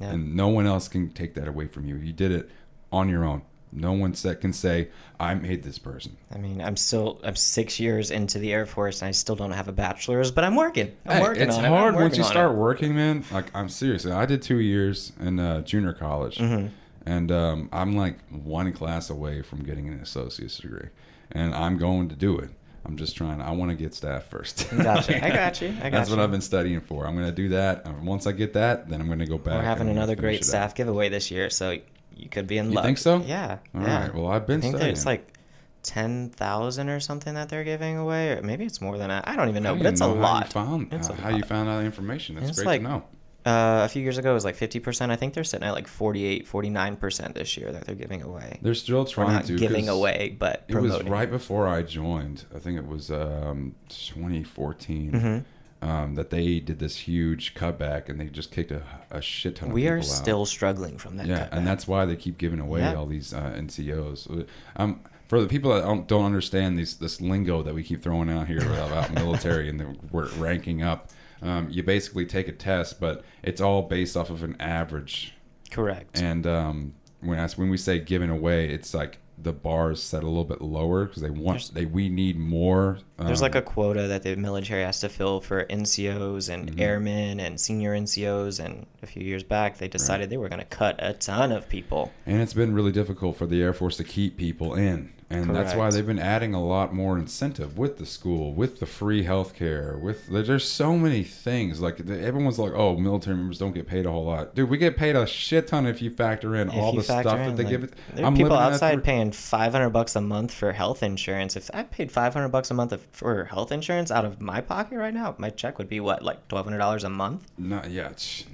[0.00, 0.12] Yeah.
[0.12, 1.96] and no one else can take that away from you.
[1.96, 2.50] You did it
[2.90, 3.42] on your own.
[3.72, 4.88] No one that can say
[5.20, 6.16] I made this person.
[6.34, 9.52] I mean, I'm still I'm six years into the Air Force and I still don't
[9.52, 10.90] have a bachelor's, but I'm working.
[11.06, 11.68] I'm Hey, working it's on it.
[11.68, 12.56] Hard once you start it.
[12.56, 13.22] working, man.
[13.30, 14.06] Like I'm serious.
[14.06, 16.70] I did two years in uh, junior college, Mhm.
[17.10, 20.88] And um, I'm like one class away from getting an associate's degree,
[21.32, 22.50] and I'm going to do it.
[22.86, 23.40] I'm just trying.
[23.42, 24.70] I want to get staff first.
[24.76, 25.24] Gotcha.
[25.24, 25.68] I got you.
[25.82, 26.18] I got That's what.
[26.18, 27.06] I've been studying for.
[27.06, 27.84] I'm going to do that.
[27.84, 29.54] And once I get that, then I'm going to go back.
[29.56, 31.76] We're having another great staff giveaway this year, so
[32.16, 32.84] you could be in You luck.
[32.84, 33.18] think so?
[33.26, 33.58] Yeah.
[33.74, 34.02] All yeah.
[34.04, 34.14] right.
[34.14, 34.76] Well, I've been studying.
[34.76, 34.94] I think studying.
[34.94, 35.34] there's like
[35.82, 39.26] ten thousand or something that they're giving away, or maybe it's more than that.
[39.28, 40.44] I don't even know, but you it's a know how lot.
[40.46, 42.36] You found, It's uh, a how you found out the information.
[42.36, 43.04] That's It's great like- to know.
[43.46, 45.10] Uh, a few years ago, it was like 50%.
[45.10, 48.58] I think they're sitting at like 48, 49% this year that they're giving away.
[48.60, 52.44] They're still Or trying not to giving away, but It was right before I joined.
[52.54, 55.44] I think it was um, 2014 Mhm.
[55.88, 59.68] um, that they did this huge cutback, and they just kicked a, a shit ton
[59.70, 60.04] of We are out.
[60.04, 61.26] still struggling from that.
[61.26, 61.48] yeah, cutback.
[61.52, 62.94] and that's why they keep giving away Yeah.
[62.94, 64.46] all these uh, NCOs.
[64.76, 68.28] Um, for the people that don't, don't understand these this lingo that we keep throwing
[68.28, 71.10] out here about military and the, we're ranking up,
[71.42, 75.34] um, you basically take a test, but it's all based off of an average
[75.70, 76.20] correct.
[76.20, 80.26] and um, when I, when we say giving away, it's like the bars set a
[80.26, 82.98] little bit lower because they want There's- they we need more.
[83.18, 86.80] Um, There's like a quota that the military has to fill for NCOs and Mhm.
[86.80, 88.62] airmen and senior NCOs.
[88.62, 91.68] And a few years back, they decided they were going to cut a ton of
[91.70, 92.12] people.
[92.26, 95.74] and it's been really difficult for the Air Force to keep people in, and that's
[95.74, 99.54] why they've been adding a lot more incentive with the school, with the free health
[99.54, 101.80] care, with there- there's so many things.
[101.80, 104.68] Like the, everyone's like, oh, military members don't get paid a whole lot, dude.
[104.68, 107.44] We get paid a shit ton if you factor in If all the stuff factor
[107.46, 107.92] that they like, give it.
[108.14, 111.54] There are people in outside paying 500 bucks a month for health insurance.
[111.56, 114.98] If I paid 500 bucks a month of- for health insurance out of my pocket
[114.98, 117.46] right now, my check would be what, like $1,200 a month?
[117.56, 118.44] No, yeah, sh-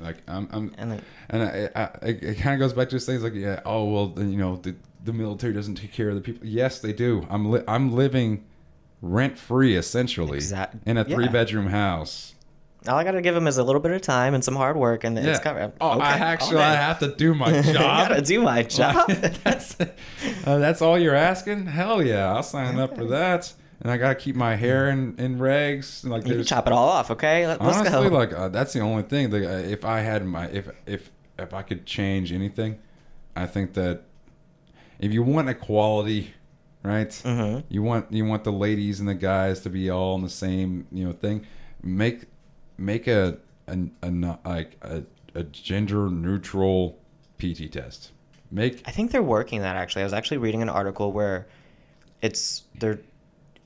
[0.00, 3.00] like I'm, I'm And then, And I, I, it, it kind of goes back to
[3.00, 6.14] things like, yeah, oh well, then, you know, the the military doesn't take care of
[6.14, 6.46] the people.
[6.46, 7.26] Yes, they do.
[7.30, 8.44] I'm li- I'm living
[9.00, 10.40] rent free essentially
[10.86, 11.14] in a yeah.
[11.14, 12.34] three bedroom house.
[12.88, 14.76] all I got to give them is a little bit of time and some hard
[14.76, 15.72] work, and it's covered.
[15.80, 16.64] Oh, I Okay, actually okay.
[16.64, 18.08] I have to do my I job.
[18.08, 19.08] gotta do my job.
[19.44, 19.86] that's uh,
[20.58, 21.66] that's all you're asking.
[21.66, 23.52] Hell yeah, I'll sign up for that.
[23.80, 26.04] and I gotta keep my hair in in regs.
[26.04, 27.46] Like You can chop it all off, okay?
[27.46, 28.16] Let, us honestly go.
[28.16, 29.30] like uh, that's the only thing.
[29.30, 32.78] That, uh, if I had my if if if I could change anything,
[33.36, 34.02] I think that
[34.98, 36.32] if you want equality,
[36.82, 37.08] right?
[37.10, 37.64] Mhm.
[37.68, 40.86] You want you want the ladies and the guys to be all in the same
[40.92, 41.46] you know thing.
[41.82, 42.24] Make
[42.76, 45.02] make a a, a like a,
[45.34, 46.98] a gender neutral
[47.38, 48.12] PT test.
[48.50, 50.02] Make I think they're working that actually.
[50.02, 51.46] I was actually reading an article where
[52.22, 52.98] it's there.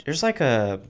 [0.05, 0.81] There's like a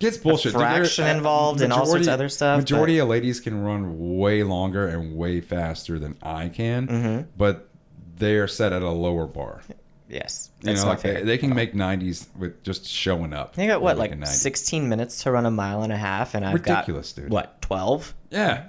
[0.00, 0.52] Gets bullshit.
[0.52, 4.18] There- fraction uh, involved and all sorts of other stuff, Majority of ladies can run
[4.18, 7.26] way longer and way faster than I can, Mhm.
[7.36, 7.70] but
[8.16, 9.62] they are set at a lower bar.
[10.08, 10.50] yes.
[10.62, 13.54] You know, like they, they can make 90s with just showing up.
[13.56, 14.34] They got what, like making 90.
[14.36, 17.30] 16 minutes to run a mile and a half, and I've Ridiculous, got dude.
[17.32, 18.14] what 12.
[18.30, 18.66] Yeah.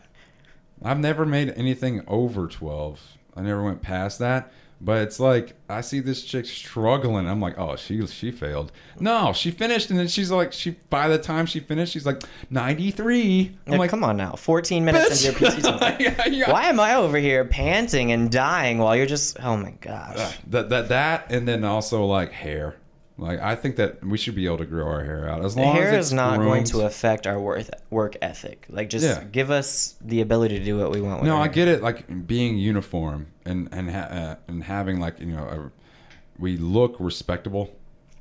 [0.84, 2.99] I've never made anything over 12.
[3.36, 4.51] I never went past that.
[4.82, 7.28] But it's like I see this chick struggling.
[7.28, 8.72] I'm like, oh, she she failed.
[9.00, 12.22] No, she finished, and then she's like, she by the time she finished, she's like
[12.50, 13.58] 93.
[13.68, 15.98] I'm Like, like, come on now, 14 minutes into your time.
[16.00, 16.52] yeah, yeah.
[16.52, 19.38] Why am I over here panting and dying while you're just?
[19.42, 20.38] Oh my gosh.
[20.48, 22.76] that that that and then also like hair
[23.17, 25.75] like i think that we should be able to grow our hair out as long
[25.75, 28.65] hair as it's is not going to affect our worth, work ethic.
[28.69, 29.23] Like, just Yeah.
[29.23, 31.21] give us the ability to do what we want.
[31.21, 31.54] With no i hair.
[31.54, 35.71] get it like being uniform and and ha- uh, and having like you know a,
[36.38, 37.73] we look respectable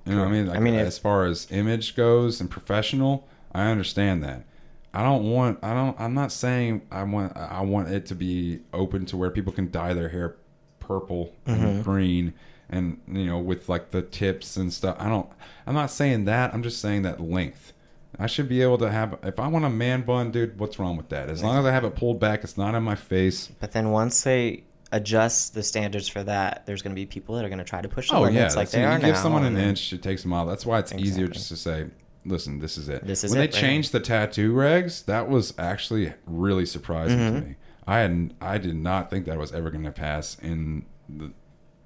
[0.07, 2.49] you know what i mean like I mean, if- as far as image goes and
[2.51, 4.45] professional i understand that
[4.93, 8.61] i don't want i don't i'm not saying i want i want it to be
[8.73, 10.37] open to where people can dye their hair
[10.79, 11.65] purple Mm-hmm.
[11.65, 12.35] and green
[12.75, 14.97] and you know with like the tips and stuff.
[14.99, 15.29] I don't
[15.67, 16.53] i'm not saying that.
[16.55, 17.73] I'm just saying that length.
[18.19, 20.97] I should be able to have if i want a man bun dude what's wrong
[20.97, 21.29] with that?
[21.31, 23.49] As long as i have it pulled back it's not in my face.
[23.61, 27.45] But then once they adjust the standards for that, there's going to be people that
[27.45, 28.49] are going to try to push the oh yeah.
[28.55, 29.23] like they you are give now.
[29.23, 30.47] someone an inch it takes a mile.
[30.47, 31.87] That's why it's easier just to say
[32.25, 33.05] listen this is it.
[33.07, 33.61] This is when it they right?
[33.61, 37.41] changed the tattoo regs that was actually really surprising Mm-hmm.
[37.41, 37.57] to me.
[37.87, 41.33] I had i did not think that was ever going to pass in the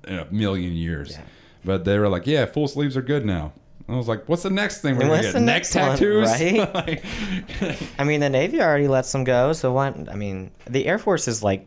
[0.08, 1.22] in a million years Yeah.
[1.64, 3.52] but they were like yeah full sleeves are good now
[3.90, 5.32] I was like, "What's the next thing we're gonna get?
[5.32, 6.74] the Neck next one, tattoos, right?
[6.74, 7.04] Like-
[7.98, 9.94] I mean, the Navy already lets them go, so why?
[10.10, 11.66] I mean, the Air Force is like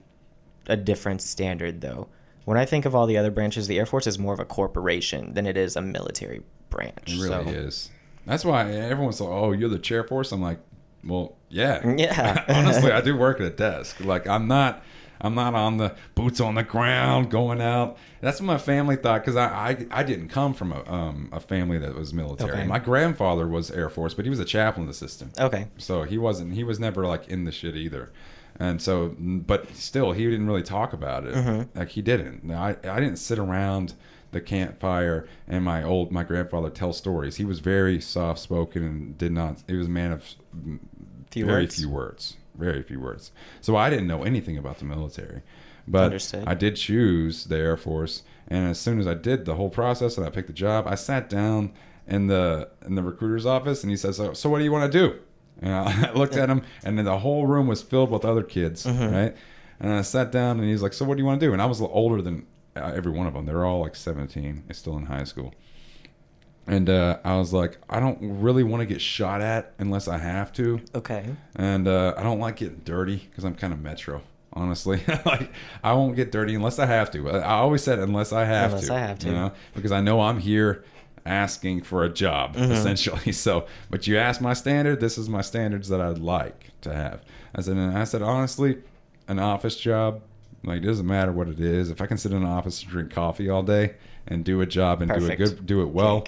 [0.67, 2.09] a different standard, though.
[2.45, 4.45] When I think of all the other branches, the Air Force is more of a
[4.45, 6.93] corporation than it is a military branch.
[7.07, 7.49] It really so.
[7.49, 7.89] is.
[8.27, 10.59] That's why everyone's like, "Oh, you're the chair force." I'm like,
[11.03, 12.45] "Well, yeah, Yeah.
[12.49, 13.99] Honestly, I do work at a desk.
[13.99, 14.83] Like, I'm not,
[15.21, 17.97] I'm not on the boots on the ground going out.
[18.21, 21.39] That's what my family thought because I, I, I didn't come from a, um, a
[21.39, 22.51] family that was military.
[22.51, 22.65] Okay.
[22.65, 25.39] My grandfather was Air Force, but he was a chaplain assistant.
[25.39, 25.67] Okay.
[25.77, 26.53] So he wasn't.
[26.53, 28.11] He was never like in the shit either.
[28.59, 31.33] And so, but still, he didn't really talk about it.
[31.33, 31.77] Mm-hmm.
[31.79, 32.43] Like he didn't.
[32.43, 33.93] Now, I, I didn't sit around
[34.31, 37.35] the campfire and my old my grandfather tell stories.
[37.35, 39.63] He was very soft spoken and did not.
[39.67, 40.23] He was a man of
[41.31, 41.75] Few very words.
[41.77, 42.37] few words.
[42.55, 43.31] Very few words.
[43.61, 45.41] So I didn't know anything about the military.
[45.87, 46.43] But Understood.
[46.47, 50.15] I did choose the Air Force, and as soon as I did the whole process
[50.17, 51.73] and I picked the job, I sat down
[52.07, 54.91] in the in the recruiter's office, and he says, "So, so what do you want
[54.91, 55.19] to do?"
[55.61, 58.85] And I looked at him, and then the whole room was filled with other kids,
[58.85, 59.13] Mm-hmm.
[59.13, 59.35] right?
[59.79, 61.61] And I sat down, and he's like, "So what do you want to do?" And
[61.61, 63.45] I was older than uh, every one of them.
[63.47, 65.53] They're all like 17, and still in high school.
[66.67, 70.17] And uh, I was like, I don't really want to get shot at unless I
[70.17, 71.25] have to Okay.
[71.55, 74.21] and uh, I don't like getting dirty because I'm kind of metro.
[74.53, 75.51] Honestly, like
[75.83, 77.29] I won't get dirty unless I have to.
[77.31, 78.93] I I always said unless I have Unless to.
[78.93, 79.27] I have to.
[79.27, 80.83] you know, because I know I'm here
[81.25, 82.71] asking for a job Mm-hmm.
[82.71, 83.31] essentially.
[83.33, 84.99] So, but you ask my standard.
[84.99, 87.21] This is my standards that I'd like to have.
[87.55, 88.77] I said, and I said honestly,
[89.27, 90.21] an office job.
[90.63, 91.89] Like it doesn't matter what it is.
[91.89, 93.95] If I can sit in an office and drink coffee all day
[94.27, 95.37] and do a job and Perfect.
[95.39, 96.25] do it good, do it well.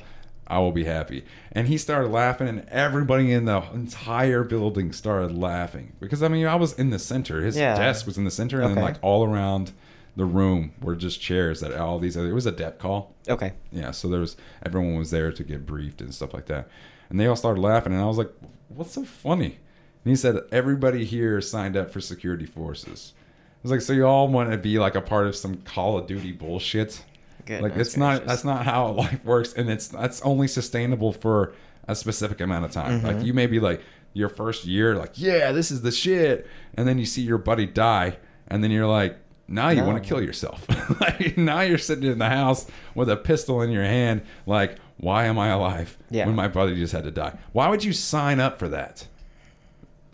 [0.53, 1.25] I will be happy.
[1.51, 6.45] And he started laughing, and everybody in the entire building started laughing because I mean
[6.45, 7.41] I was in the center.
[7.43, 7.75] His Yeah.
[7.77, 9.71] desk was in the center, and then like all around
[10.15, 12.29] the room were just chairs that all these other.
[12.29, 13.53] It was a dep call, Okay.
[13.71, 13.91] yeah.
[13.91, 16.67] So there was everyone was there to get briefed and stuff like that,
[17.09, 18.31] and they all started laughing, and I was like,
[18.69, 19.57] "What's so funny?"
[20.05, 24.05] And he said, "Everybody here signed up for security forces." I was like, "So you
[24.05, 27.03] all want to be like a part of some Call of Duty bullshit?"
[27.49, 31.53] Like Goodness it's not that's not how life works and it's that's only sustainable for
[31.87, 33.07] a specific amount of time Mm-hmm.
[33.07, 33.81] like you may be like
[34.13, 37.65] your first year like yeah this is the shit and then you see your buddy
[37.65, 38.17] die
[38.47, 39.17] and then you're like
[39.47, 39.87] now you No.
[39.87, 40.65] want to kill yourself
[41.01, 42.65] like now you're sitting in the house
[42.95, 46.27] with a pistol in your hand like why am i alive Yeah.
[46.27, 49.07] when my brother just had to die why would you sign up for that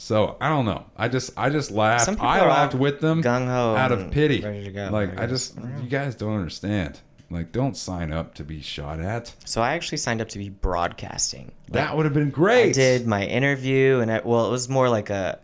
[0.02, 0.86] so I don't know.
[0.96, 2.06] I just I just laughed.
[2.06, 4.40] Some people I laughed with them gung-ho out of pity.
[4.72, 7.02] go, Like I I just you guys don't understand.
[7.32, 9.34] Like, don't sign up to be shot at.
[9.46, 11.52] So I actually signed up to be broadcasting.
[11.70, 12.70] That would have been great.
[12.70, 15.40] I did my interview, and I, well, it was more like a,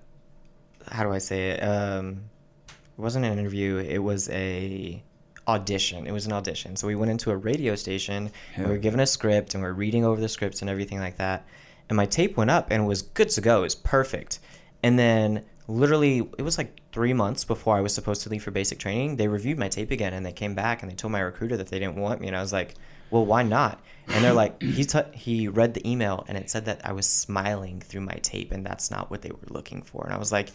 [0.90, 1.60] how do I say it?
[1.60, 2.24] Um,
[2.68, 3.78] it wasn't an interview.
[3.78, 5.04] It was a
[5.48, 6.08] audition.
[6.08, 6.76] It was an audition.
[6.76, 8.32] So we went into a radio station.
[8.56, 11.00] And we were given a script, and we are reading over the scripts and everything
[11.00, 11.46] like that.
[11.90, 13.60] And my tape went up, and it was good to go.
[13.60, 14.40] It was perfect.
[14.82, 18.52] And then literally, it was like three months before I was supposed to leave for
[18.52, 19.16] basic training.
[19.16, 21.68] They reviewed my tape again, and they came back and they told my recruiter that
[21.68, 22.28] they didn't want me.
[22.28, 22.76] And I was like,
[23.12, 23.80] well, why not?
[24.08, 27.08] And they're like, he t- he read the email and it said that I was
[27.08, 30.04] smiling through my tape, and that's not what they were looking for.
[30.06, 30.50] And I was like,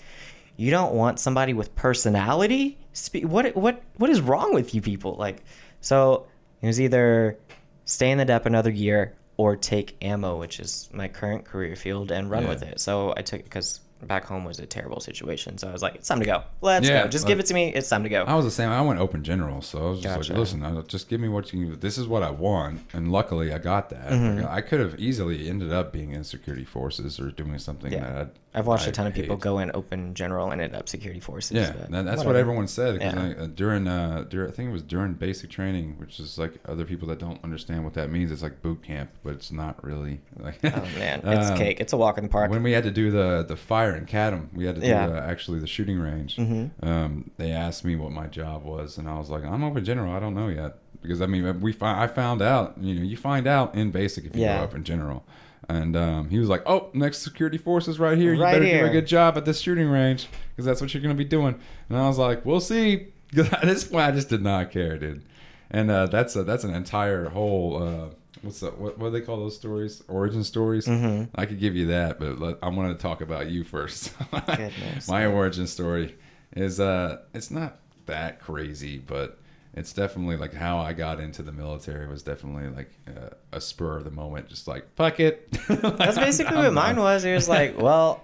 [0.57, 2.79] you don't want somebody with personality?
[2.93, 5.15] Spe- what what what is wrong with you people?
[5.17, 5.43] Like,
[5.81, 6.27] so
[6.61, 7.39] it was either
[7.85, 12.11] stay in the dep another year or take ammo, which is my current career field,
[12.11, 12.49] and run Yeah.
[12.51, 12.79] with it.
[12.81, 15.59] So I took it because back home was a terrible situation.
[15.59, 16.43] So I was like, it's time to go.
[16.61, 17.09] Let's Yeah, go.
[17.09, 17.69] Just like- give it to me.
[17.75, 18.25] It's time to go.
[18.25, 18.71] I was the same.
[18.71, 20.33] I went open general, so I was just Gotcha.
[20.33, 21.77] like, "Listen, just give me what you.
[21.77, 24.09] This is what I want." And luckily, I got that.
[24.11, 24.47] Mm-hmm.
[24.49, 28.01] I could have easily ended up being in security forces or doing something Yeah.
[28.01, 29.43] that I'd, I've watched a I ton of people hate.
[29.43, 31.53] go in open general and end up security forces.
[31.53, 33.01] Yeah, that's what everyone said.
[33.01, 33.15] Yeah.
[33.39, 36.55] I- uh, during, uh, during, I think it was during basic training, which is like
[36.67, 38.31] other people that don't understand what that means.
[38.33, 40.21] It's like boot camp, but it's not really.
[40.39, 41.79] Like, Oh man, it's Um, cake.
[41.81, 42.51] It's a walk in the park.
[42.51, 45.07] When we had to do the the fire in CATM, we had to do Yeah.
[45.09, 46.37] uh, actually the shooting range.
[46.37, 46.71] Mhm.
[46.83, 50.13] Um, they asked me what my job was, and I was like, "I'm open general.
[50.13, 52.77] I don't know yet." Because I mean, we fi- I found out.
[52.81, 54.59] You know, you find out in basic if you Yeah.
[54.59, 55.25] go up in general.
[55.69, 58.35] And um, he was like, "Oh, next security forces right here.
[58.35, 61.03] You Right better do a good job at this shooting range because that's what you're
[61.03, 61.55] going to be doing."
[61.89, 64.99] And I was like, "We'll see." Because at this point, I just did not care,
[64.99, 65.23] dude.
[65.71, 68.07] And uh, that's a, that's an entire whole uh,
[68.43, 70.03] what's the, what what do they call those stories?
[70.09, 70.87] Origin stories.
[70.87, 71.29] Mhm.
[71.35, 74.13] I could give you that, but let, I wanted to talk about you first.
[74.47, 75.09] Goodness.
[75.09, 76.17] My origin story
[76.57, 79.39] is uh, it's not that crazy, but
[79.75, 83.99] it's definitely like how I got into the military was definitely like uh, a spur
[83.99, 85.51] of the moment, just like fuck it.
[85.69, 87.25] That's basically what mine was.
[87.25, 88.23] It was like, well,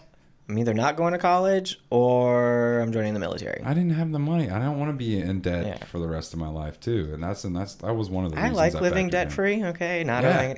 [0.48, 3.62] I'm either not going to college or I'm joining the military.
[3.64, 4.48] I didn't have the money.
[4.48, 5.84] I don't want to be in debt Yeah.
[5.86, 8.32] for the rest of my life too, and that's and that's that was one of
[8.32, 8.38] the.
[8.38, 9.10] I like living in.
[9.10, 9.64] debt free.
[9.64, 10.54] Okay, not Yeah.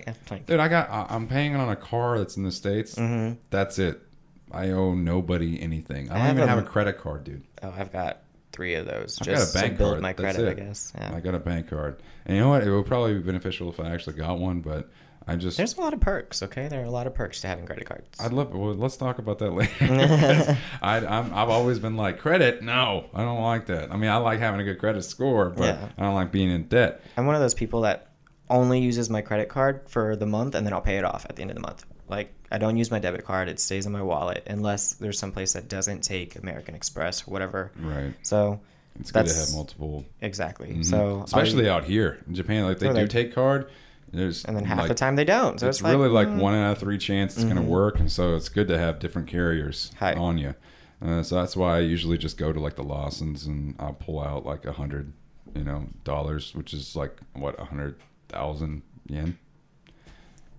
[0.46, 0.88] Dude, I got.
[1.10, 2.96] I'm paying on a car that's in the states.
[2.96, 3.38] Mhm.
[3.50, 4.00] That's it.
[4.52, 6.10] I owe nobody anything.
[6.10, 7.42] I I don't have even a- have a credit card, dude.
[7.62, 8.18] Oh, I've got
[8.52, 10.54] three of those I've got a just to bank build card, my that's credit, I
[10.64, 10.92] guess.
[10.96, 11.12] Yeah.
[11.14, 12.62] I got a bank card, and you know what?
[12.62, 14.88] It would probably be beneficial if I actually got one, but
[15.28, 15.56] I just.
[15.58, 16.42] There's a lot of perks.
[16.42, 18.08] Okay, there are a lot of perks to having credit cards.
[18.18, 18.54] I'd love.
[18.54, 19.70] Well, let's talk about that later.
[20.82, 22.62] I, I'm, I've always been like credit.
[22.62, 23.92] No, I don't like that.
[23.92, 25.88] I mean, I like having a good credit score, but Yeah.
[25.98, 27.02] I don't like being in debt.
[27.16, 28.06] I'm one of those people that
[28.50, 31.36] only uses my credit card for the month and then I'll pay it off at
[31.36, 31.84] the end of the month.
[32.08, 35.32] Like I don't use my debit card; it stays in my wallet unless there's some
[35.32, 37.70] place that doesn't take American Express or whatever.
[37.78, 38.14] Right.
[38.22, 38.60] So
[38.98, 40.06] It's good to have multiple.
[40.22, 40.68] exactly.
[40.68, 40.84] Mhm.
[40.86, 43.68] So especially I'll- out here in Japan, like they do take card.
[44.12, 45.60] There's and then half like, the time they don't.
[45.60, 46.38] So it's, it's, like, really like mm.
[46.38, 47.62] one out of three chance it's going Mhm.
[47.64, 50.14] to work, and so it's good to have different carriers Hi.
[50.14, 50.54] on you.
[51.00, 54.20] Uh, so that's why I usually just go to like the Lawsons and I'll pull
[54.20, 55.12] out like a hundred,
[55.54, 57.96] you know, dollars, which is like what a hundred
[58.28, 59.38] thousand yen.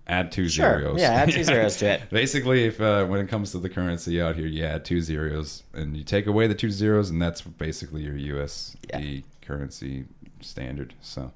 [0.06, 0.80] Add two Sure.
[0.80, 1.00] zeros.
[1.00, 2.10] Yeah, add two zeros to it.
[2.10, 5.62] Basically, if uh, when it comes to the currency out here, you add two zeros
[5.74, 9.20] and you take away the two zeros, and that's basically your USD Yeah.
[9.42, 10.06] currency
[10.40, 10.94] standard.
[11.00, 11.32] So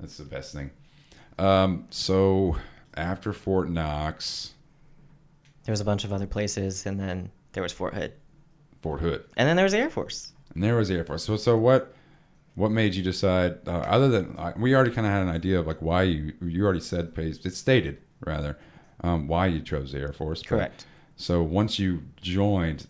[0.00, 0.70] that's the best thing.
[1.38, 2.56] Um, so
[2.96, 4.52] after Fort Knox,
[5.64, 8.12] There was a bunch of other places, and then there was Fort Hood,
[8.82, 10.32] Fort Hood, and then there was the Air Force.
[10.54, 11.24] and there was the Air Force.
[11.24, 11.92] So, so what?
[12.54, 13.58] What made you decide?
[13.68, 16.32] Uh, other than uh, we already kind of had an idea of like why you
[16.40, 18.58] you already said it stated rather
[19.04, 20.40] um, why you chose the Air Force.
[20.42, 20.86] but- Correct.
[21.16, 22.86] So once you joined,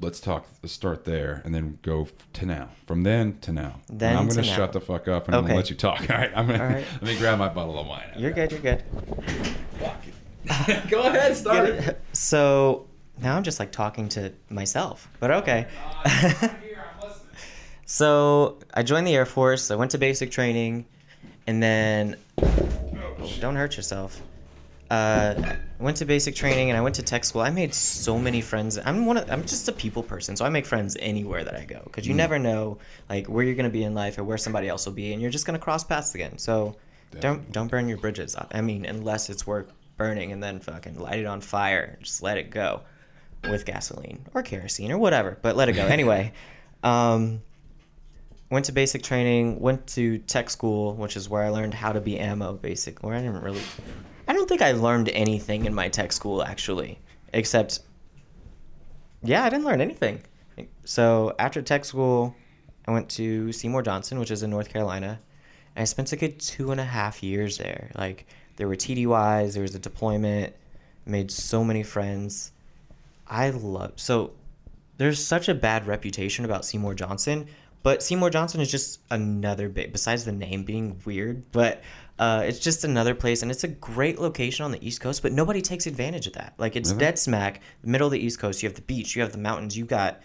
[0.00, 0.46] let's talk.
[0.62, 2.70] Let's start there, and then go to now.
[2.86, 3.80] From then to now.
[3.88, 4.56] And Then I'm going to to now.
[4.56, 6.00] shut the fuck up and I'm going to let you talk.
[6.10, 6.32] All right.
[6.34, 6.84] I'm gonna, right.
[6.94, 8.10] Let me grab my bottle of wine.
[8.16, 8.50] You're good.
[8.52, 8.82] You're good.
[10.90, 11.36] go ahead.
[11.36, 12.00] Start it.
[12.12, 12.86] So
[13.20, 15.66] now I'm just like talking to myself, but okay.
[16.04, 16.54] Ah,
[17.86, 19.70] so I joined the Air Force.
[19.70, 20.86] I went to basic training,
[21.46, 24.20] and then oh, oh, don't hurt yourself.
[24.90, 25.34] Uh,
[25.78, 27.42] I went to basic training and I went to tech school.
[27.42, 28.76] I made so many friends.
[28.84, 31.64] I'm one of, I'm just a people person, so I make friends anywhere that I
[31.64, 32.16] go because you Mm.
[32.18, 32.78] never know
[33.08, 35.30] like where you're gonna be in life or where somebody else will be, and you're
[35.30, 36.38] just gonna cross paths again.
[36.38, 36.76] So
[37.12, 37.20] Definitely.
[37.20, 38.34] don't don't burn your bridges.
[38.50, 42.36] I mean, unless it's worth burning and then fucking light it on fire, just let
[42.36, 42.80] it go
[43.48, 46.32] with gasoline or kerosene or whatever, but let it go anyway.
[46.82, 47.42] Um,
[48.50, 52.00] went to basic training, went to tech school, which is where I learned how to
[52.00, 52.54] be ammo.
[52.54, 53.60] Basic, where I didn't really,
[54.30, 57.00] I don't think I learned anything in my tech school actually,
[57.32, 57.80] except,
[59.24, 60.22] yeah, I didn't learn anything.
[60.84, 62.36] So after tech school,
[62.86, 65.18] I went to Seymour Johnson, which is in North Carolina,
[65.74, 67.90] And I spent a good two and a half years there.
[67.96, 68.24] Like
[68.54, 70.54] there were TDYs, there was a deployment,
[71.04, 72.52] made so many friends.
[73.26, 74.34] I love so
[74.98, 77.48] there's such a bad reputation about Seymour Johnson,
[77.82, 81.82] but Seymour Johnson is just another bit besides the name being weird, but
[82.20, 85.32] uh, it's just another place and it's a great location on the East Coast, but
[85.32, 86.52] nobody takes advantage of that.
[86.58, 87.00] Like it's Really?
[87.00, 88.62] dead smack, middle of the East Coast.
[88.62, 90.20] You have the beach, you have the mountains, you got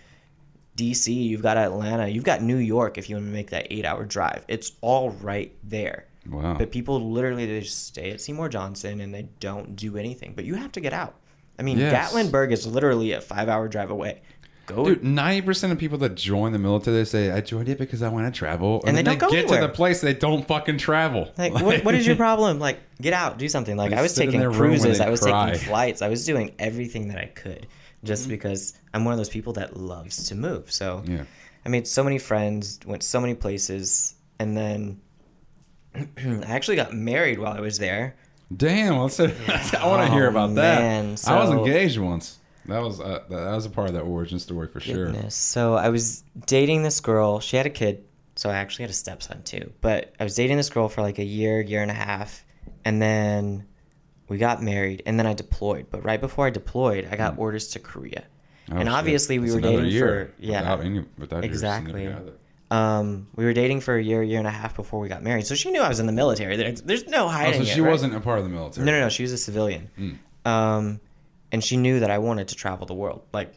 [0.78, 3.86] DC, you've got Atlanta, you've got New York if you want to make that eight
[3.86, 4.44] hour drive.
[4.50, 6.08] It's all right there.
[6.30, 6.56] Wow.
[6.58, 10.34] But people literally they just stay at Seymour Johnson and they don't do anything.
[10.36, 11.16] But you have to get out.
[11.58, 12.12] I mean, Yes.
[12.14, 14.22] Gatlinburg is literally a five hour drive away.
[14.68, 17.78] Go Dude, ninety percent of people that join the military, they say, "I joined it
[17.78, 19.62] because I want to travel," And they then don't go get anywhere.
[19.62, 21.32] to the place they don't fucking travel.
[21.38, 22.60] Like, what, what is your problem?
[22.60, 23.78] Like, get out, do something.
[23.78, 25.52] Like, I was taking their room when cruises, I was cry.
[25.52, 27.68] taking flights, I was doing everything that I could
[28.04, 28.32] just Mm-hmm.
[28.32, 30.72] because I'm one of those people that loves to move.
[30.72, 31.24] So, Yeah.
[31.66, 35.00] I made so many friends, went so many places, and then
[35.96, 36.06] I
[36.48, 38.16] actually got married while I was there.
[38.56, 39.34] Damn, let's say,
[39.80, 40.82] I want to hear Oh, about that.
[40.82, 42.38] man, I was engaged once.
[42.68, 45.14] That was uh, that was a part of that origin story for sure.
[45.30, 47.40] So I was dating this girl.
[47.40, 48.04] She had a kid,
[48.36, 49.72] so I actually had a stepson too.
[49.82, 52.44] But I was dating this girl for like a year, year and a half,
[52.84, 53.66] and then
[54.28, 55.88] we got married, and then I deployed.
[55.92, 58.24] But right before I deployed, I got orders to Korea.
[58.72, 58.94] Oh, and shit.
[58.98, 62.12] obviously we That's were dating year for yeah, without any without Exactly.
[62.72, 65.46] um, we were dating for a year, year and a half before we got married.
[65.46, 66.56] So she knew I was in the military.
[66.58, 67.92] There's, there's no Oh, hiding so it, she right?
[67.92, 68.86] wasn't a part of the military.
[68.88, 69.10] No, no, no.
[69.10, 69.92] She was a civilian.
[70.00, 70.50] Mm.
[70.50, 71.00] Um,
[71.52, 73.24] and she knew that I wanted to travel the world.
[73.34, 73.54] Like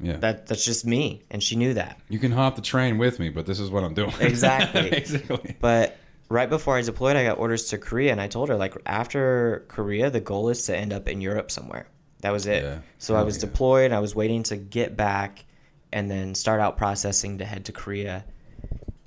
[0.00, 0.16] Yeah.
[0.18, 0.46] that.
[0.46, 2.00] That's just me, and she knew that.
[2.08, 4.12] you can hop the train with me, but this is what I'm doing.
[4.20, 4.90] Exactly.
[4.90, 5.56] Basically.
[5.60, 5.96] But
[6.28, 9.64] right before I deployed, I got orders to Korea, and I told her like after
[9.68, 11.86] Korea, the goal is to end up in Europe somewhere.
[12.22, 12.62] That was it.
[12.62, 12.78] Yeah.
[12.98, 13.42] So I was yeah.
[13.48, 13.92] deployed.
[13.92, 15.44] I was waiting to get back,
[15.92, 18.24] and then start out processing to head to Korea.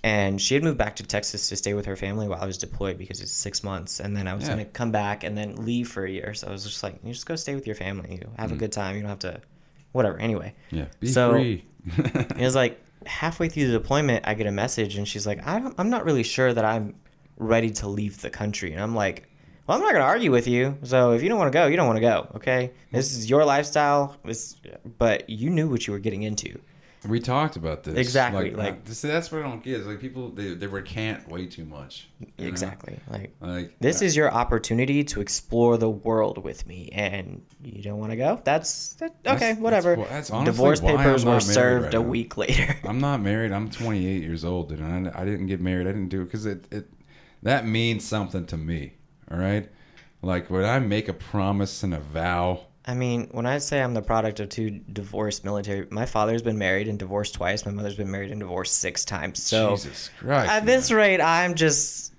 [0.06, 2.60] And she had moved back to Texas to stay with her family while I was
[2.60, 4.50] deployed because it's six months, and then I was Yeah.
[4.52, 6.36] gonna come back and then leave for a year.
[6.36, 8.20] So I was just like, you just go stay with your family.
[8.22, 8.54] You have Mm.
[8.54, 8.96] a good time.
[8.96, 9.42] You don't have to,
[9.94, 10.20] whatever.
[10.20, 10.86] Anyway, Yeah.
[11.00, 11.66] Be So- free.
[11.98, 15.60] it was like halfway through the deployment, I get a message, and she's like, I
[15.60, 16.94] don't, I'm not really sure that I'm
[17.38, 18.74] ready to leave the country.
[18.74, 19.28] And I'm like,
[19.66, 20.78] well, I'm not going to argue with you.
[20.84, 22.28] So if you don't want to go, you don't want to go.
[22.36, 22.72] Okay.
[22.92, 24.16] This is your lifestyle.
[24.24, 24.56] This,
[25.00, 26.60] but you knew what you were getting into.
[27.08, 27.96] We talked about this.
[27.96, 29.86] Exactly, Like, like- see, that's what I don't get.
[29.86, 32.08] Like people they, they recant way too much.
[32.20, 32.48] you know?
[32.48, 33.00] Exactly.
[33.10, 37.82] Like, Like this uh, is your opportunity to explore the world with me, and you
[37.82, 38.42] don't want to go.
[38.44, 39.40] That's that, okay.
[39.54, 39.96] that's whatever.
[39.96, 42.04] wh- that's honestly Divorce papers not were served right a now.
[42.08, 42.76] week later.
[42.84, 43.52] I'm not married.
[43.52, 45.88] I'm 28 years old, and I, I didn't get married.
[45.88, 46.90] I didn't do it because it, it
[47.44, 48.94] that means something to me.
[49.32, 49.70] All right,
[50.22, 52.62] like when I make a promise and a vow.
[52.88, 56.60] I mean, when I say I'm the product of two divorced military, my father's been
[56.60, 57.66] married and divorced twice.
[57.66, 59.42] My mother's been married and divorced six times.
[59.42, 60.52] So Jesus Christ!
[60.52, 62.14] at this rate, I'm just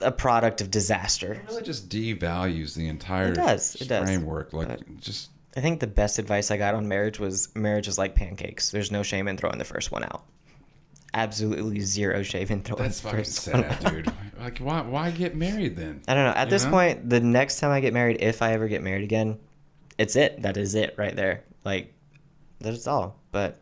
[0.00, 1.32] a product of disaster.
[1.34, 4.08] it really just devalues the entire It does, it does.
[4.08, 4.52] framework.
[4.52, 7.98] Like But- just I think the best advice I got on marriage was marriage is
[7.98, 8.70] like pancakes.
[8.70, 10.24] There's no shame in throwing the first one out.
[11.12, 13.92] Absolutely zero shame in throwing that's the first one sad, out.
[13.92, 14.12] dude.
[14.38, 16.02] Like why why get married then?
[16.06, 16.30] I don't know.
[16.30, 16.70] At You this know?
[16.70, 19.36] point, the next time I get married, if I ever get married again,
[20.00, 20.40] it's it.
[20.40, 21.44] That is it right there.
[21.62, 21.92] Like,
[22.58, 23.20] that's all.
[23.32, 23.60] But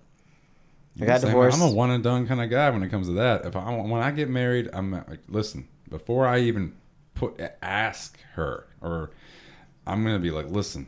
[1.01, 1.61] I got divorced.
[1.61, 3.45] I'm a one and done kind of guy when it comes to that.
[3.45, 6.75] If I when I get married, I'm like, listen, before I even
[7.15, 9.11] put ask her, or
[9.85, 10.87] I'm gonna be like, listen,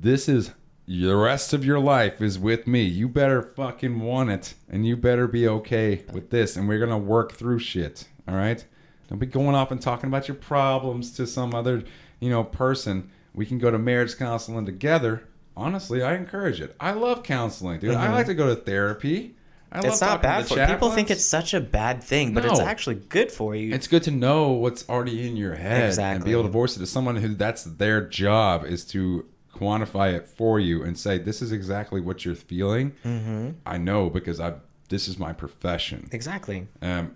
[0.00, 0.50] this is
[0.88, 2.82] the rest of your life is with me.
[2.82, 6.98] You better fucking want it, and you better be okay with this, and we're gonna
[6.98, 8.08] work through shit.
[8.26, 8.64] All right,
[9.08, 11.84] don't be going off and talking about your problems to some other,
[12.18, 13.12] you know, person.
[13.38, 15.22] We can go to marriage counseling together.
[15.56, 16.74] Honestly, I encourage it.
[16.80, 17.94] I love counseling, dude.
[17.94, 19.36] I like to go to therapy.
[19.70, 19.88] I Mm-hmm.
[19.88, 20.90] It's love not bad to for people.
[20.90, 23.72] Think it's such a bad thing, but it's actually good for you.
[23.72, 26.80] It's good to know what's already in your head and be able to voice it
[26.80, 31.42] to someone who that's their job is to quantify it for you and say this
[31.42, 32.92] is exactly what you're feeling.
[33.04, 33.50] Mm-hmm.
[33.66, 34.54] I know because I
[34.88, 36.08] this is my profession.
[36.12, 36.66] exactly.
[36.80, 37.14] Um,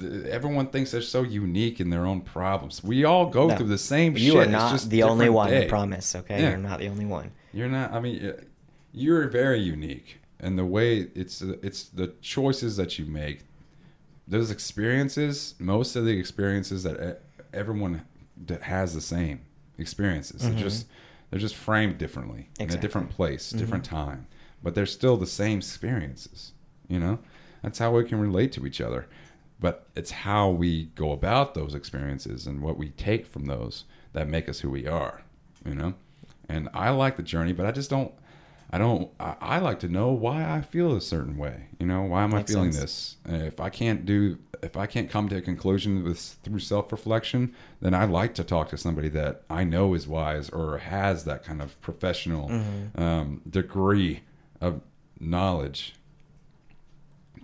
[0.00, 2.82] th- everyone thinks they're so unique in their own problems.
[2.84, 3.56] We all go No.
[3.56, 4.36] through the same You shit.
[4.36, 5.50] are It's not just the only one.
[5.50, 5.64] day.
[5.64, 6.14] I promise.
[6.14, 6.50] Okay, Yeah.
[6.50, 7.30] you're not the only one.
[7.52, 7.92] You're not.
[7.92, 8.32] I mean, uh,
[8.92, 13.40] you're very unique, and the way it's it's the choices that you make.
[14.28, 18.02] Those experiences, most of the experiences that e- everyone
[18.46, 19.40] that has the same
[19.78, 20.42] experiences.
[20.42, 20.86] They're just
[21.30, 24.26] they're just framed differently in a different place, different time,
[24.62, 26.52] but they're still the same experiences.
[26.94, 27.18] You know,
[27.62, 29.06] that's how we can relate to each other.
[29.58, 34.28] But it's how we go about those experiences and what we take from those that
[34.28, 35.22] make us who we are.
[35.66, 35.94] You know,
[36.48, 38.12] and I like the journey, but I just don't.
[38.70, 39.10] I don't.
[39.18, 41.68] I, I like to know why I feel a certain way.
[41.80, 43.16] You know, why am Makes I feeling sense.
[43.26, 43.42] this?
[43.46, 47.54] If I can't do if I can't come to a conclusion with through self reflection,
[47.80, 51.44] then I like to talk to somebody that I know is wise or has that
[51.44, 52.50] kind of professional
[52.96, 54.20] um, degree
[54.60, 54.80] of
[55.20, 55.94] knowledge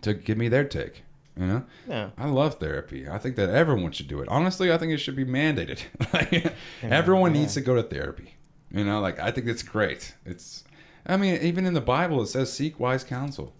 [0.02, 1.02] to give me their take.
[1.36, 2.10] You know, Yeah.
[2.18, 3.08] I love therapy.
[3.08, 4.28] I think that everyone should do it.
[4.28, 5.80] Honestly, I think it should be mandated.
[6.12, 8.34] like, everyone needs to go to therapy.
[8.70, 10.14] You know, like I think it's great.
[10.26, 10.64] It's,
[11.06, 13.54] I mean, even in the Bible it says seek wise counsel.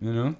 [0.00, 0.36] You know,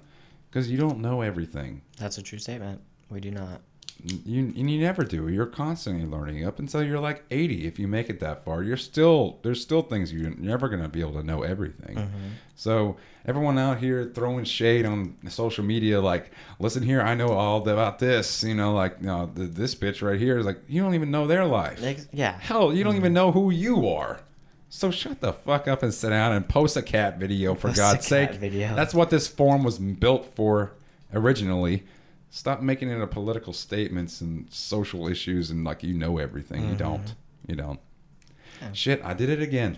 [0.49, 1.81] because you don't know everything.
[1.97, 2.81] That's a true statement.
[3.09, 3.61] We do not.
[4.03, 5.27] You and you never do.
[5.27, 7.67] You're constantly learning up until you're like 80.
[7.67, 11.01] If you make it that far, you're still there's still things you're never gonna be
[11.01, 11.97] able to know everything.
[11.97, 12.27] Mm-hmm.
[12.55, 17.67] So everyone out here throwing shade on social media, like, listen here, I know all
[17.67, 18.43] about this.
[18.43, 21.27] You know, like, no, th this bitch right here is like, you don't even know
[21.27, 21.83] their life.
[21.83, 22.37] Ex- Yeah.
[22.39, 23.01] Hell, you don't mm-hmm.
[23.01, 24.21] even know who you are.
[24.69, 27.77] So shut the fuck up and sit down and post a cat video for Post
[27.77, 28.35] God's sake.
[28.35, 28.73] video.
[28.73, 30.71] That's what this forum was built for
[31.13, 31.83] originally.
[32.33, 36.67] Stop making it a political statements and social issues and like you know everything.
[36.69, 37.13] You don't.
[37.47, 37.79] You don't.
[38.61, 38.71] Yeah.
[38.73, 39.77] Shit, I did it again.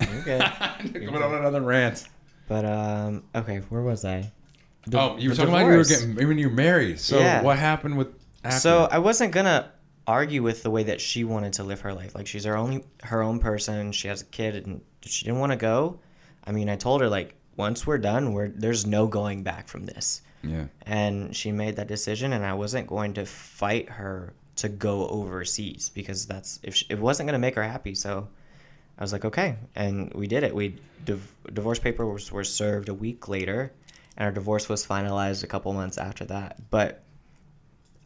[0.00, 0.38] Okay.
[0.92, 2.04] Coming on another rant.
[2.46, 3.24] but um.
[3.34, 3.58] Okay.
[3.68, 4.30] Where was I?
[4.86, 6.04] The- oh, you were talking about you were divorce.
[6.06, 7.00] getting when you were married.
[7.00, 7.42] So Yeah.
[7.42, 8.08] what happened with
[8.44, 8.58] after?
[8.60, 9.72] So I wasn't gonna
[10.06, 12.14] argue with the way that she wanted to live her life.
[12.14, 13.90] Like she's her only her own person.
[13.92, 15.98] She has a kid, and she didn't want to go.
[16.44, 19.84] I mean, I told her like once we're done, we're there's no going back from
[19.84, 20.22] this.
[20.42, 20.66] Yeah.
[20.82, 25.88] And she made that decision, and I wasn't going to fight her to go overseas
[25.94, 27.94] because that's if she, it wasn't gonna make her happy.
[27.94, 28.28] So
[28.98, 30.54] I was like, okay, and we did it.
[30.54, 33.72] We div- divorce papers were served a week later,
[34.16, 36.58] and our divorce was finalized a couple months after that.
[36.70, 37.04] But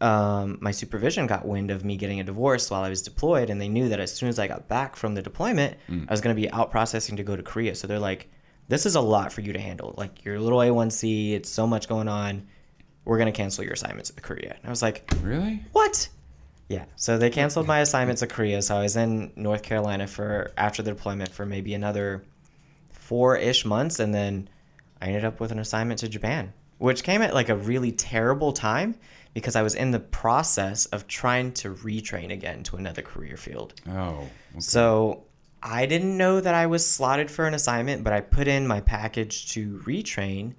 [0.03, 3.61] um, my supervision got wind of me getting a divorce while I was deployed, and
[3.61, 6.07] they knew that as soon as I got back from the deployment, Mm.
[6.09, 7.75] I was going to be out processing to go to Korea.
[7.75, 8.29] So they're like,
[8.69, 9.95] "This is a lot for you to handle.
[9.97, 12.47] Like your little A1C, it's so much going on.
[13.05, 15.65] We're going to cancel your assignments at Korea." And I was like, Really?
[15.73, 16.09] what?
[16.69, 16.85] Yeah.
[16.97, 18.63] So they canceled my assignments at Korea.
[18.63, 22.25] So I was in North Carolina for after the deployment for maybe another
[22.93, 24.49] four ish months, and then
[25.01, 28.53] I ended up with an assignment to Japan, which came at like a really terrible
[28.53, 28.95] time
[29.35, 33.75] because I was in the process of trying to retrain again to another career field.
[33.89, 34.29] Oh.
[34.53, 34.61] okay.
[34.61, 35.25] So
[35.63, 38.81] I didn't know that I was slotted for an assignment, but I put in my
[38.81, 40.55] package to retrain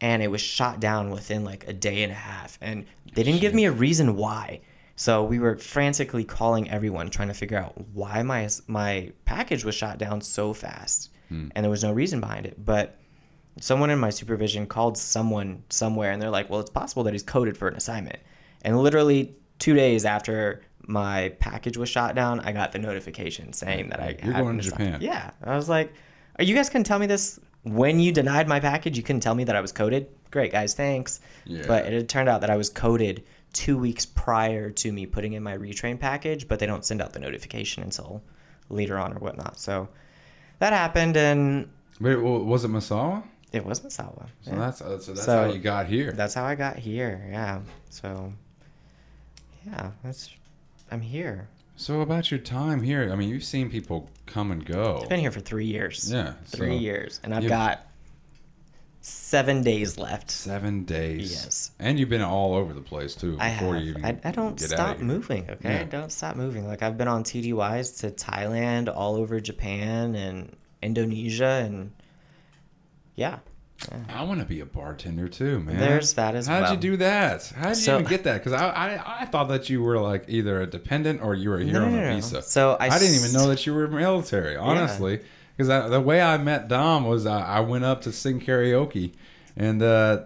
[0.00, 2.58] and it was shot down within like a day and a half.
[2.60, 4.60] And they didn't give me a reason why.
[4.96, 9.74] So we were frantically calling everyone trying to figure out why my my package was
[9.74, 11.10] shot down so fast.
[11.28, 11.48] Hmm.
[11.54, 12.64] And there was no reason behind it.
[12.64, 12.98] But
[13.60, 17.22] someone in my supervision called someone somewhere and they're like, well, it's possible that he's
[17.22, 18.18] coded for an assignment.
[18.62, 23.90] And literally two days after my package was shot down, I got the notification saying
[23.90, 24.64] that I You're had going to.
[24.64, 24.98] Japan.
[25.00, 25.30] Yeah.
[25.44, 25.92] I was like,
[26.38, 28.96] are you guys couldn't tell me this when you denied my package?
[28.96, 30.08] You couldn't tell me that I was coded?
[30.30, 30.74] Great, guys.
[30.74, 31.20] Thanks.
[31.44, 31.64] Yeah.
[31.66, 35.34] But it had turned out that I was coded two weeks prior to me putting
[35.34, 38.22] in my retrain package, but they don't send out the notification until
[38.70, 39.58] later on or whatnot.
[39.58, 39.88] So
[40.58, 41.68] that happened, and
[42.00, 43.22] Wait, wa- was it Misawa?
[43.52, 44.26] it was Misawa.
[44.42, 44.58] So Yeah.
[44.58, 46.12] that's uh, so that's So- how you got here.
[46.12, 47.26] That's how I got here.
[47.30, 47.60] Yeah.
[47.90, 48.32] So,
[49.66, 50.30] yeah, that's.
[50.90, 51.48] I'm here.
[51.76, 55.00] So about your time here, I mean, you've seen people come and go.
[55.02, 56.10] I've been here for three years.
[56.10, 57.86] Yeah, Three so years, and I've got
[59.00, 60.30] seven days left.
[60.30, 61.32] Seven days.
[61.32, 61.70] Yes.
[61.78, 63.36] And you've been all over the place too.
[63.38, 63.82] I before have.
[63.84, 65.48] You even I, I don't stop moving.
[65.48, 65.80] Okay, Yeah.
[65.80, 66.66] I don't stop moving.
[66.66, 71.92] Like I've been on TDYs to Thailand, all over Japan and Indonesia, and
[73.14, 73.38] yeah,
[74.08, 75.78] I want to be a bartender too, man.
[75.78, 76.64] There's that as well.
[76.64, 77.52] How'd you do that?
[77.56, 78.42] How did you even get that?
[78.42, 81.58] Because I, I I thought that you were like either a dependent or you were
[81.58, 82.14] here No, on a no, no.
[82.16, 82.42] visa.
[82.42, 85.20] So I I, didn't even know that you were military, honestly.
[85.56, 89.12] Because the way I met Dom was uh, I went up to sing karaoke,
[89.56, 90.22] and uh,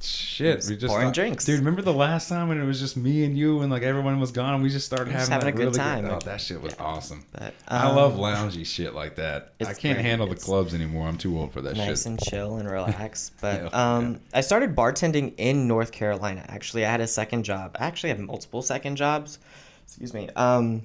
[0.00, 1.44] shit, we just pouring thought- drinks.
[1.44, 4.20] Dude, remember the last time when it was just me and you and like everyone
[4.20, 6.04] was gone and we just started having, having that a good really time.
[6.06, 7.24] oh, that shit was awesome.
[7.32, 9.54] But I um, love loungy shit like that.
[9.60, 9.98] I can't great.
[9.98, 11.08] handle the It's clubs anymore.
[11.08, 12.06] I'm too old for that nice shit.
[12.06, 13.30] and chill and relax.
[13.40, 16.44] But Yeah, um, I started bartending in North Carolina.
[16.48, 17.76] Actually, I had a second job.
[17.78, 19.38] I actually have multiple second jobs.
[19.86, 20.28] Excuse me.
[20.36, 20.82] Um,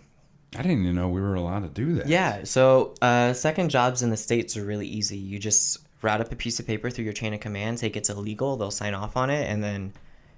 [0.57, 2.07] I didn't even know we were allowed to do that.
[2.07, 5.17] Yeah, so uh, second jobs in the states are really easy.
[5.17, 8.09] You just route up a piece of paper through your chain of command, say it's
[8.09, 9.93] illegal, they'll sign off on it, and then